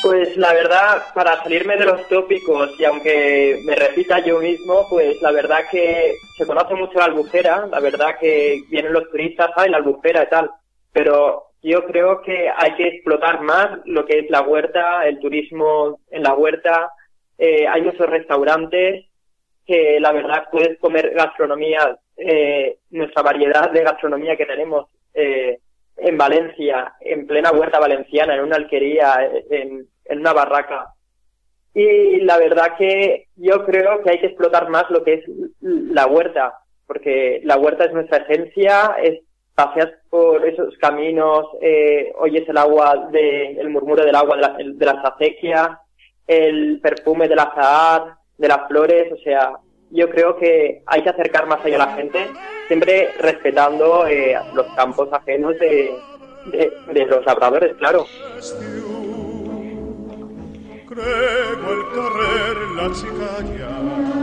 Pues 0.07 0.37
la 0.37 0.53
verdad, 0.53 1.03
para 1.17 1.43
salirme 1.43 1.77
de 1.77 1.85
los 1.85 2.09
tópicos 2.09 2.79
y 2.79 2.85
aunque 2.85 3.59
me 3.65 3.75
repita 3.75 4.21
yo 4.21 4.39
mismo, 4.39 4.87
pues 4.89 5.21
la 5.21 5.33
verdad 5.33 5.65
que 5.69 6.15
se 6.37 6.47
conoce 6.47 6.77
mucho 6.77 7.01
la 7.01 7.07
albufera, 7.07 7.67
la 7.67 7.81
verdad 7.81 8.17
que 8.21 8.63
vienen 8.71 8.93
los 8.93 9.11
turistas, 9.11 9.51
¿sabes? 9.53 9.73
La 9.73 9.79
albufera 9.79 10.23
y 10.23 10.29
tal, 10.29 10.49
pero 10.93 11.47
yo 11.61 11.85
creo 11.87 12.23
que 12.23 12.49
hay 12.57 12.77
que 12.77 12.87
explotar 12.87 13.41
más 13.41 13.81
lo 13.85 14.07
que 14.07 14.21
es 14.21 14.31
la 14.31 14.43
huerta, 14.43 15.05
el 15.09 15.19
turismo 15.19 15.99
en 16.09 16.23
la 16.23 16.35
huerta. 16.35 16.93
Eh, 17.37 17.67
hay 17.67 17.83
muchos 17.83 18.09
restaurantes 18.09 19.07
que 19.67 19.99
la 19.99 20.13
verdad 20.13 20.45
puedes 20.53 20.79
comer 20.79 21.15
gastronomía, 21.17 21.99
eh, 22.17 22.79
nuestra 22.91 23.23
variedad 23.23 23.73
de 23.73 23.83
gastronomía 23.83 24.37
que 24.37 24.47
tenemos 24.47 24.87
eh, 25.15 25.59
en 25.97 26.17
Valencia, 26.17 26.95
en 27.01 27.27
plena 27.27 27.51
huerta 27.51 27.81
valenciana, 27.81 28.37
en 28.37 28.43
una 28.43 28.55
alquería, 28.55 29.29
en, 29.51 29.89
en 30.09 30.21
una 30.21 30.33
barraca. 30.33 30.95
Y 31.75 32.21
la 32.21 32.39
verdad 32.39 32.77
que 32.79 33.29
yo 33.37 33.65
creo 33.67 34.03
que 34.03 34.11
hay 34.11 34.19
que 34.19 34.29
explotar 34.29 34.71
más 34.71 34.91
lo 34.91 35.05
que 35.05 35.15
es 35.15 35.25
la 35.61 36.07
huerta, 36.07 36.55
porque 36.87 37.41
la 37.45 37.59
huerta 37.59 37.85
es 37.85 37.93
nuestra 37.93 38.19
esencia, 38.19 38.97
es 39.03 39.21
paseas 39.55 39.91
por 40.11 40.47
esos 40.47 40.77
caminos, 40.79 41.47
eh, 41.61 42.13
oyes 42.19 42.49
el 42.49 42.59
agua 42.59 43.09
de, 43.11 43.53
el 43.53 43.71
murmuro 43.71 44.05
del 44.05 44.15
agua 44.15 44.37
de 44.37 44.43
la, 44.43 44.57
de 44.59 44.87
las 44.87 45.05
acequias, 45.05 45.71
el 46.27 46.81
perfume 46.81 47.27
del 47.29 47.39
azahar, 47.39 48.17
de 48.37 48.49
las 48.49 48.69
flores, 48.69 49.13
o 49.13 49.17
sea, 49.19 49.53
yo 49.91 50.11
creo 50.11 50.37
que 50.37 50.83
hay 50.87 51.03
que 51.03 51.11
acercar 51.11 51.47
más 51.47 51.65
allá 51.65 51.77
a 51.77 51.87
la 51.87 51.95
gente, 51.95 52.27
siempre 52.69 53.11
respetando 53.19 54.07
eh, 54.07 54.37
los 54.55 54.67
campos 54.75 55.09
ajenos 55.13 55.59
de, 55.59 55.95
de 56.93 57.07
los 57.07 57.25
labradores, 57.25 57.75
claro. 57.77 58.07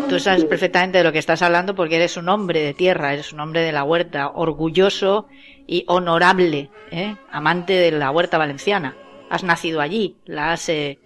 Tú 0.10 0.20
sabes 0.20 0.46
perfectamente 0.46 0.98
de 0.98 1.04
lo 1.04 1.12
que 1.12 1.20
estás 1.20 1.42
hablando 1.42 1.76
porque 1.76 1.98
eres 1.98 2.18
un 2.18 2.30
hombre 2.30 2.62
de 2.62 2.74
tierra, 2.74 3.14
eres 3.14 3.34
un 3.34 3.40
hombre 3.40 3.62
de 3.62 3.72
la 3.72 3.84
huerta, 3.84 4.30
orgulloso 4.30 5.28
y 5.68 5.86
honorable, 5.88 6.70
¿eh? 6.92 7.16
amante 7.32 7.74
de 7.74 7.92
la 7.92 8.12
huerta 8.12 8.38
valenciana. 8.38 8.96
Has 9.30 9.44
nacido 9.44 9.82
allí, 9.82 10.18
la 10.26 10.54
has 10.54 10.70
eh, 10.70 11.00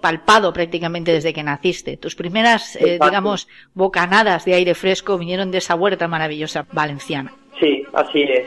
palpado 0.00 0.52
prácticamente 0.52 1.12
desde 1.12 1.32
que 1.32 1.42
naciste. 1.42 1.96
Tus 1.96 2.14
primeras, 2.14 2.76
eh, 2.76 2.98
digamos, 3.02 3.48
bocanadas 3.72 4.44
de 4.44 4.54
aire 4.54 4.74
fresco 4.74 5.16
vinieron 5.16 5.50
de 5.50 5.58
esa 5.58 5.74
huerta 5.74 6.08
maravillosa 6.08 6.66
valenciana. 6.72 7.32
Sí, 7.60 7.86
así 7.92 8.22
es. 8.22 8.46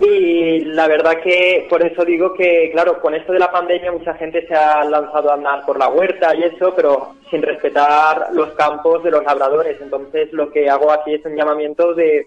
Y 0.00 0.60
la 0.64 0.88
verdad 0.88 1.20
que 1.22 1.66
por 1.68 1.84
eso 1.84 2.04
digo 2.04 2.32
que, 2.34 2.70
claro, 2.72 3.00
con 3.00 3.14
esto 3.14 3.32
de 3.32 3.38
la 3.38 3.50
pandemia 3.50 3.92
mucha 3.92 4.14
gente 4.14 4.46
se 4.46 4.54
ha 4.54 4.84
lanzado 4.84 5.30
a 5.30 5.34
andar 5.34 5.64
por 5.66 5.78
la 5.78 5.88
huerta 5.88 6.34
y 6.34 6.44
eso, 6.44 6.72
pero 6.74 7.14
sin 7.30 7.42
respetar 7.42 8.28
los 8.32 8.50
campos 8.52 9.02
de 9.04 9.10
los 9.10 9.24
labradores. 9.24 9.80
Entonces 9.80 10.32
lo 10.32 10.50
que 10.50 10.68
hago 10.70 10.90
aquí 10.90 11.14
es 11.14 11.24
un 11.24 11.36
llamamiento 11.36 11.94
de 11.94 12.26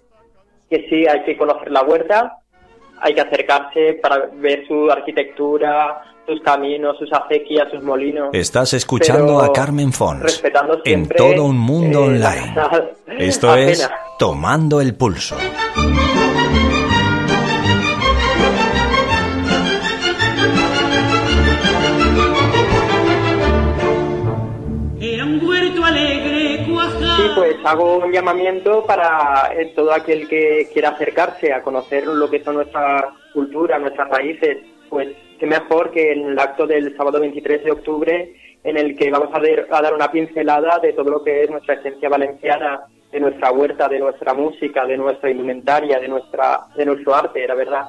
que 0.69 0.87
sí, 0.89 1.07
hay 1.07 1.23
que 1.23 1.35
conocer 1.35 1.71
la 1.71 1.81
huerta, 1.81 2.37
hay 3.01 3.13
que 3.13 3.21
acercarse 3.21 3.93
para 3.95 4.29
ver 4.33 4.67
su 4.67 4.89
arquitectura, 4.91 6.03
sus 6.29 6.41
caminos, 6.41 6.95
sus 6.99 7.11
acequias, 7.11 7.71
sus 7.71 7.81
molinos. 7.81 8.29
Estás 8.33 8.73
escuchando 8.73 9.39
a 9.39 9.51
Carmen 9.51 9.91
Fons 9.91 10.43
en 10.85 11.09
todo 11.09 11.45
un 11.45 11.57
mundo 11.57 12.01
eh, 12.01 12.07
online. 12.07 12.55
Esto 13.17 13.55
es 13.55 13.89
Tomando 14.19 14.79
el 14.79 14.95
Pulso. 14.95 15.35
Era 25.01 25.25
un 25.25 25.47
huerto 25.47 25.83
alegre, 25.83 26.65
Sí, 26.65 27.23
pues 27.35 27.55
hago 27.65 27.97
un 27.97 28.11
llamamiento 28.11 28.85
para 28.85 29.51
eh, 29.57 29.73
todo 29.75 29.91
aquel 29.91 30.27
que 30.27 30.69
quiera 30.71 30.89
acercarse 30.89 31.51
a 31.51 31.61
conocer 31.61 32.05
lo 32.05 32.29
que 32.29 32.43
son 32.43 32.55
nuestra 32.55 33.09
cultura, 33.33 33.79
nuestras 33.79 34.09
raíces, 34.09 34.57
pues 34.89 35.09
qué 35.39 35.47
mejor 35.47 35.91
que 35.91 36.11
el 36.11 36.37
acto 36.37 36.67
del 36.67 36.95
sábado 36.95 37.19
23 37.19 37.63
de 37.63 37.71
octubre, 37.71 38.35
en 38.63 38.77
el 38.77 38.95
que 38.95 39.09
vamos 39.09 39.29
a, 39.33 39.81
dar 39.81 39.93
una 39.93 40.11
pincelada 40.11 40.79
de 40.79 40.93
todo 40.93 41.09
lo 41.09 41.23
que 41.23 41.43
es 41.43 41.49
nuestra 41.49 41.75
esencia 41.75 42.09
valenciana, 42.09 42.81
de 43.11 43.19
nuestra 43.19 43.51
huerta, 43.51 43.87
de 43.87 43.99
nuestra 43.99 44.33
música, 44.33 44.85
de 44.85 44.97
nuestra 44.97 45.31
indumentaria, 45.31 45.99
de, 45.99 46.07
nuestra, 46.07 46.65
de 46.75 46.85
nuestro 46.85 47.15
arte, 47.15 47.47
la 47.47 47.55
verdad. 47.55 47.85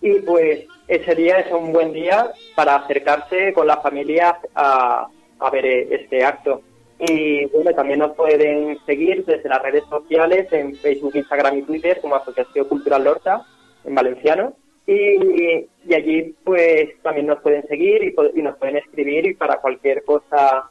Y 0.00 0.20
pues 0.20 0.66
ese 0.88 1.14
día 1.14 1.38
es 1.38 1.52
un 1.52 1.72
buen 1.72 1.92
día 1.92 2.30
para 2.56 2.76
acercarse 2.76 3.52
con 3.52 3.66
la 3.66 3.76
familia 3.76 4.38
a, 4.54 5.06
a 5.38 5.50
ver 5.50 5.66
este 5.66 6.24
acto. 6.24 6.62
Y 6.98 7.44
bueno, 7.46 7.72
también 7.74 7.98
nos 7.98 8.16
pueden 8.16 8.78
seguir 8.86 9.24
desde 9.26 9.48
las 9.48 9.62
redes 9.62 9.84
sociales 9.88 10.50
en 10.50 10.74
Facebook, 10.76 11.14
Instagram 11.14 11.58
y 11.58 11.62
Twitter 11.62 12.00
como 12.00 12.16
Asociación 12.16 12.66
Cultural 12.66 13.04
Lorta 13.04 13.42
en 13.84 13.94
valenciano 13.94 14.54
y, 14.86 15.94
allí 15.94 16.34
pues 16.44 17.00
también 17.02 17.26
nos 17.26 17.40
pueden 17.40 17.66
seguir 17.66 18.14
y, 18.34 18.42
nos 18.42 18.56
pueden 18.56 18.76
escribir 18.76 19.26
y 19.26 19.34
para 19.34 19.56
cualquier 19.56 20.04
cosa 20.04 20.70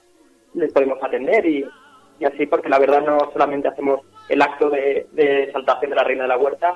les 0.54 0.72
podemos 0.72 1.02
atender 1.04 1.46
y, 1.46 1.66
así 2.26 2.46
porque 2.46 2.70
la 2.70 2.80
verdad 2.80 3.02
no 3.02 3.18
solamente 3.34 3.68
hacemos 3.68 4.02
el 4.30 4.42
acto 4.42 4.70
de, 4.70 5.08
de 5.12 5.52
saltación 5.52 5.90
de 5.90 5.96
la 5.98 6.04
Reina 6.04 6.24
de 6.24 6.30
la 6.30 6.38
Huerta, 6.38 6.76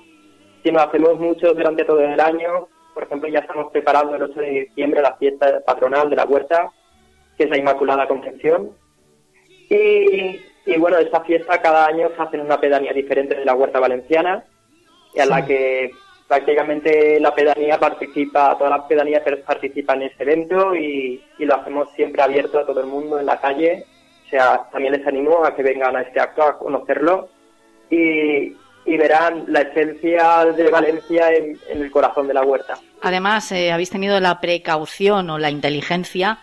sino 0.64 0.80
hacemos 0.80 1.18
mucho 1.20 1.54
durante 1.54 1.86
todo 1.86 2.02
el 2.02 2.20
año. 2.20 2.68
Por 2.94 3.04
ejemplo, 3.04 3.30
ya 3.30 3.40
estamos 3.40 3.72
preparando 3.72 4.16
el 4.16 4.24
8 4.24 4.40
de 4.40 4.50
diciembre 4.50 5.02
la 5.02 5.16
fiesta 5.16 5.62
patronal 5.66 6.10
de 6.10 6.18
la 6.18 6.26
Huerta, 6.26 6.72
que 7.38 7.46
es 7.46 7.50
la 7.50 7.58
Inmaculada 7.58 8.08
Concepción. 8.08 8.72
Y, 9.70 10.42
y 10.66 10.78
bueno, 10.78 10.98
esta 10.98 11.22
fiesta 11.22 11.62
cada 11.62 11.88
año 11.88 12.10
se 12.16 12.22
hace 12.22 12.36
en 12.36 12.44
una 12.44 12.60
pedanía 12.60 12.92
diferente 12.92 13.36
de 13.36 13.46
la 13.46 13.56
Huerta 13.56 13.80
Valenciana, 13.80 14.44
y 15.16 15.20
a 15.22 15.26
la 15.26 15.46
que 15.46 15.92
prácticamente 16.30 17.20
la 17.20 17.34
pedanía 17.34 17.80
participa, 17.80 18.56
toda 18.56 18.70
la 18.70 18.88
pedanía 18.88 19.24
participa 19.44 19.96
en 19.96 20.04
este 20.04 20.24
evento 20.24 20.76
y, 20.76 21.20
lo 21.40 21.56
hacemos 21.56 21.90
siempre 21.96 22.22
abierto 22.22 22.60
a 22.60 22.66
todo 22.68 22.82
el 22.82 22.86
mundo 22.86 23.20
en 23.20 23.26
la 23.26 23.42
calle. 23.42 23.84
O 24.28 24.30
sea, 24.30 24.70
también 24.72 24.94
les 24.94 25.08
animo 25.08 25.44
a 25.44 25.56
que 25.56 25.64
vengan 25.64 25.96
a 25.96 26.02
este 26.02 26.20
acto 26.20 26.44
a 26.44 26.60
conocerlo 26.60 27.30
y, 27.90 28.56
verán 28.86 29.46
la 29.48 29.62
esencia 29.62 30.46
de 30.46 30.70
Valencia 30.70 31.32
en, 31.32 31.58
el 31.70 31.90
corazón 31.90 32.28
de 32.28 32.34
la 32.34 32.44
huerta. 32.44 32.78
Además, 33.02 33.52
eh, 33.52 33.72
habéis 33.72 33.90
tenido 33.90 34.20
la 34.20 34.40
precaución 34.40 35.30
o 35.30 35.40
la 35.40 35.50
inteligencia 35.50 36.40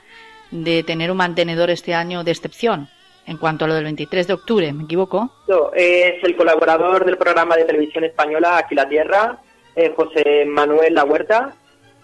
de 0.50 0.82
tener 0.82 1.10
un 1.10 1.18
mantenedor 1.18 1.70
este 1.70 1.94
año 1.94 2.24
de 2.24 2.32
excepción. 2.32 2.88
En 3.26 3.36
cuanto 3.36 3.64
a 3.64 3.68
lo 3.68 3.74
del 3.74 3.84
23 3.84 4.26
de 4.26 4.32
octubre, 4.32 4.72
¿me 4.72 4.84
equivoco? 4.84 5.30
No, 5.48 5.72
es 5.74 6.22
el 6.22 6.36
colaborador 6.36 7.04
del 7.04 7.18
programa 7.18 7.56
de 7.56 7.64
televisión 7.64 8.04
española 8.04 8.58
Aquí 8.58 8.76
la 8.76 8.88
Tierra, 8.88 9.40
eh, 9.76 9.92
José 9.94 10.44
Manuel 10.46 10.94
La 10.94 11.04
Huerta. 11.04 11.54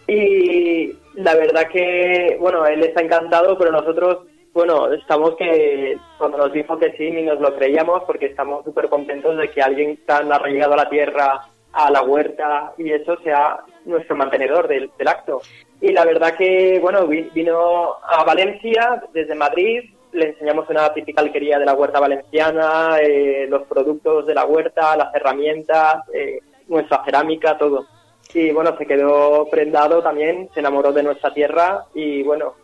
Y 0.06 0.92
la 1.14 1.34
verdad 1.34 1.68
que, 1.68 2.36
bueno, 2.40 2.66
él 2.66 2.82
está 2.82 3.02
encantado, 3.02 3.56
pero 3.58 3.72
nosotros, 3.72 4.26
bueno, 4.52 4.92
estamos 4.92 5.36
que 5.36 5.96
cuando 6.18 6.38
nos 6.38 6.52
dijo 6.52 6.78
que 6.78 6.92
sí, 6.92 7.10
ni 7.10 7.22
nos 7.22 7.40
lo 7.40 7.56
creíamos, 7.56 8.02
porque 8.04 8.26
estamos 8.26 8.64
súper 8.64 8.88
contentos 8.88 9.36
de 9.38 9.50
que 9.50 9.62
alguien 9.62 9.98
tan 10.06 10.32
arraigado 10.32 10.74
a 10.74 10.78
la 10.78 10.88
tierra, 10.88 11.40
a 11.72 11.90
la 11.90 12.02
huerta 12.02 12.74
y 12.76 12.90
eso 12.92 13.16
sea 13.24 13.60
nuestro 13.84 14.16
mantenedor 14.16 14.68
del, 14.68 14.90
acto. 15.06 15.40
Y 15.80 15.92
la 15.92 16.04
verdad 16.04 16.36
que, 16.36 16.78
bueno, 16.80 17.06
vino 17.06 17.96
a 18.02 18.24
Valencia 18.24 19.02
desde 19.12 19.34
Madrid, 19.34 19.90
le 20.12 20.28
enseñamos 20.28 20.68
una 20.68 20.92
típica 20.92 21.22
alquería 21.22 21.58
de 21.58 21.64
la 21.64 21.74
huerta 21.74 21.98
valenciana, 21.98 22.98
eh, 23.00 23.46
los 23.48 23.62
productos 23.62 24.26
de 24.26 24.34
la 24.34 24.44
huerta, 24.44 24.96
las 24.96 25.14
herramientas, 25.14 26.04
eh, 26.12 26.40
nuestra 26.68 27.04
cerámica, 27.04 27.58
todo. 27.58 27.86
Y 28.34 28.50
bueno, 28.50 28.76
se 28.78 28.86
quedó 28.86 29.48
prendado 29.50 30.02
también, 30.02 30.48
se 30.54 30.60
enamoró 30.60 30.92
de 30.92 31.02
nuestra 31.02 31.32
tierra 31.34 31.84
y 31.94 32.22
bueno, 32.22 32.54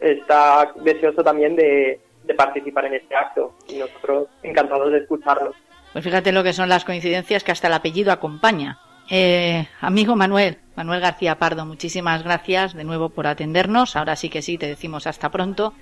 está 0.00 0.72
deseoso 0.76 1.22
también 1.22 1.56
de, 1.56 2.00
participar 2.36 2.86
en 2.86 2.94
este 2.94 3.14
acto 3.14 3.54
y 3.68 3.76
nosotros 3.76 4.28
encantados 4.42 4.90
de 4.90 4.98
escucharlo. 4.98 5.52
Pues 5.92 6.04
fíjate 6.04 6.32
lo 6.32 6.42
que 6.42 6.54
son 6.54 6.68
las 6.68 6.84
coincidencias 6.84 7.44
que 7.44 7.52
hasta 7.52 7.68
el 7.68 7.74
apellido 7.74 8.12
acompaña. 8.12 8.78
Eh, 9.10 9.68
amigo 9.82 10.16
Manuel, 10.16 10.58
Manuel 10.74 11.00
García 11.00 11.38
Pardo, 11.38 11.66
muchísimas 11.66 12.24
gracias 12.24 12.72
de 12.72 12.84
nuevo 12.84 13.10
por 13.10 13.26
atendernos. 13.26 13.94
Ahora 13.94 14.16
sí 14.16 14.30
que 14.30 14.40
sí, 14.40 14.56
te 14.56 14.66
decimos 14.66 15.06
hasta 15.06 15.30
pronto. 15.30 15.74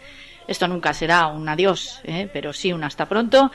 Esto 0.49 0.67
nunca 0.67 0.93
será 0.93 1.29
un 1.29 1.49
adiós, 1.49 2.01
¿eh? 2.05 2.29
pero 2.33 2.53
sí 2.53 2.73
un 2.73 2.83
hasta 2.83 3.07
pronto 3.07 3.53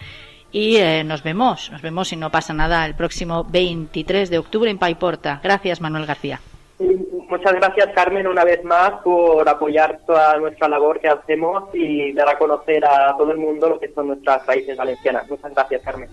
y 0.52 0.78
eh, 0.78 1.04
nos 1.04 1.24
vemos, 1.24 1.72
nos 1.72 1.82
vemos 1.82 2.08
si 2.10 2.16
no 2.16 2.32
pasa 2.32 2.54
nada 2.54 2.86
el 2.86 2.96
próximo 2.96 3.46
23 3.50 4.30
de 4.30 4.38
octubre 4.38 4.70
en 4.70 4.78
Paiporta. 4.78 5.42
Gracias, 5.44 5.82
Manuel 5.82 6.06
García. 6.06 6.40
Muchas 7.30 7.54
gracias, 7.54 7.90
Carmen, 7.94 8.26
una 8.26 8.46
vez 8.46 8.64
más 8.64 9.02
por 9.04 9.48
apoyar 9.50 10.00
toda 10.06 10.38
nuestra 10.38 10.70
labor 10.70 11.00
que 11.00 11.10
hacemos 11.10 11.66
y 11.74 12.14
dar 12.14 12.30
a 12.30 12.38
conocer 12.38 12.86
a 12.86 13.16
todo 13.18 13.32
el 13.32 13.38
mundo 13.38 13.68
lo 13.68 13.80
que 13.80 13.92
son 13.94 14.08
nuestras 14.08 14.46
raíces 14.46 14.78
valencianas. 14.78 15.30
Muchas 15.30 15.54
gracias, 15.54 15.82
Carmen. 15.82 16.10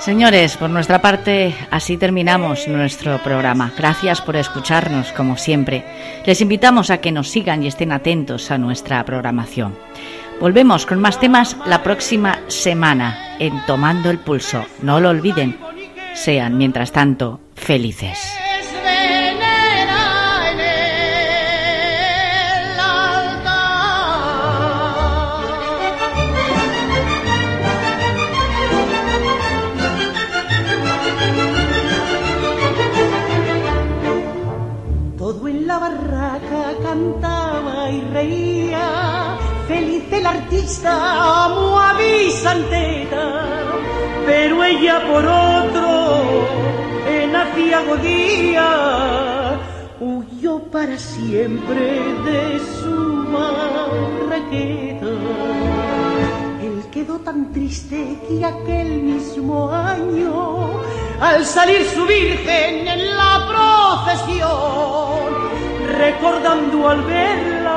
Señores, 0.00 0.56
por 0.56 0.70
nuestra 0.70 1.02
parte, 1.02 1.54
así 1.70 1.98
terminamos 1.98 2.66
nuestro 2.68 3.22
programa. 3.22 3.70
Gracias 3.76 4.22
por 4.22 4.34
escucharnos, 4.34 5.12
como 5.12 5.36
siempre. 5.36 5.84
Les 6.24 6.40
invitamos 6.40 6.88
a 6.88 7.02
que 7.02 7.12
nos 7.12 7.28
sigan 7.28 7.62
y 7.62 7.66
estén 7.66 7.92
atentos 7.92 8.50
a 8.50 8.56
nuestra 8.56 9.04
programación. 9.04 9.76
Volvemos 10.40 10.86
con 10.86 11.00
más 11.00 11.20
temas 11.20 11.54
la 11.66 11.82
próxima 11.82 12.38
semana 12.48 13.36
en 13.38 13.52
Tomando 13.66 14.08
el 14.08 14.18
Pulso. 14.18 14.64
No 14.80 15.00
lo 15.00 15.10
olviden. 15.10 15.58
Sean, 16.14 16.56
mientras 16.56 16.92
tanto, 16.92 17.40
felices. 17.54 18.18
Artista 40.26 41.44
amo 41.44 41.78
a 41.78 41.96
pero 44.26 44.64
ella 44.64 45.02
por 45.10 45.24
otro 45.24 45.88
en 47.08 47.34
afiagodía 47.34 48.68
huyó 50.00 50.58
para 50.70 50.98
siempre 50.98 52.02
de 52.24 52.58
su 52.80 52.96
marraqueta. 53.34 55.06
Él 56.62 56.84
quedó 56.90 57.18
tan 57.20 57.52
triste 57.52 58.18
que 58.28 58.44
aquel 58.44 59.02
mismo 59.02 59.70
año 59.70 60.80
al 61.20 61.44
salir 61.44 61.84
su 61.94 62.06
virgen 62.06 62.88
en 62.88 63.16
la 63.16 63.46
procesión, 64.06 65.59
recordando 66.00 66.88
al 66.88 67.02
verla 67.02 67.76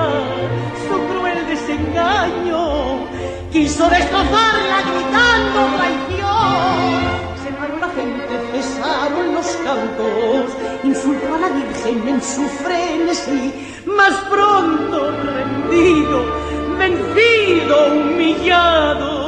su 0.87 0.95
cruel 1.09 1.45
desengaño, 1.45 3.05
quiso 3.51 3.89
destrozarla 3.89 4.77
gritando 4.89 5.59
traición. 5.77 7.03
Se 7.43 7.51
paró 7.59 7.75
la 7.79 7.89
gente, 7.89 8.33
cesaron 8.51 9.35
los 9.35 9.47
cantos, 9.65 10.45
insultó 10.83 11.35
a 11.35 11.39
la 11.39 11.49
virgen 11.49 12.07
en 12.07 12.21
su 12.21 12.43
frenesí, 12.63 13.53
más 13.85 14.13
pronto 14.31 15.11
rendido, 15.11 16.23
vencido, 16.79 17.75
humillado, 17.87 19.22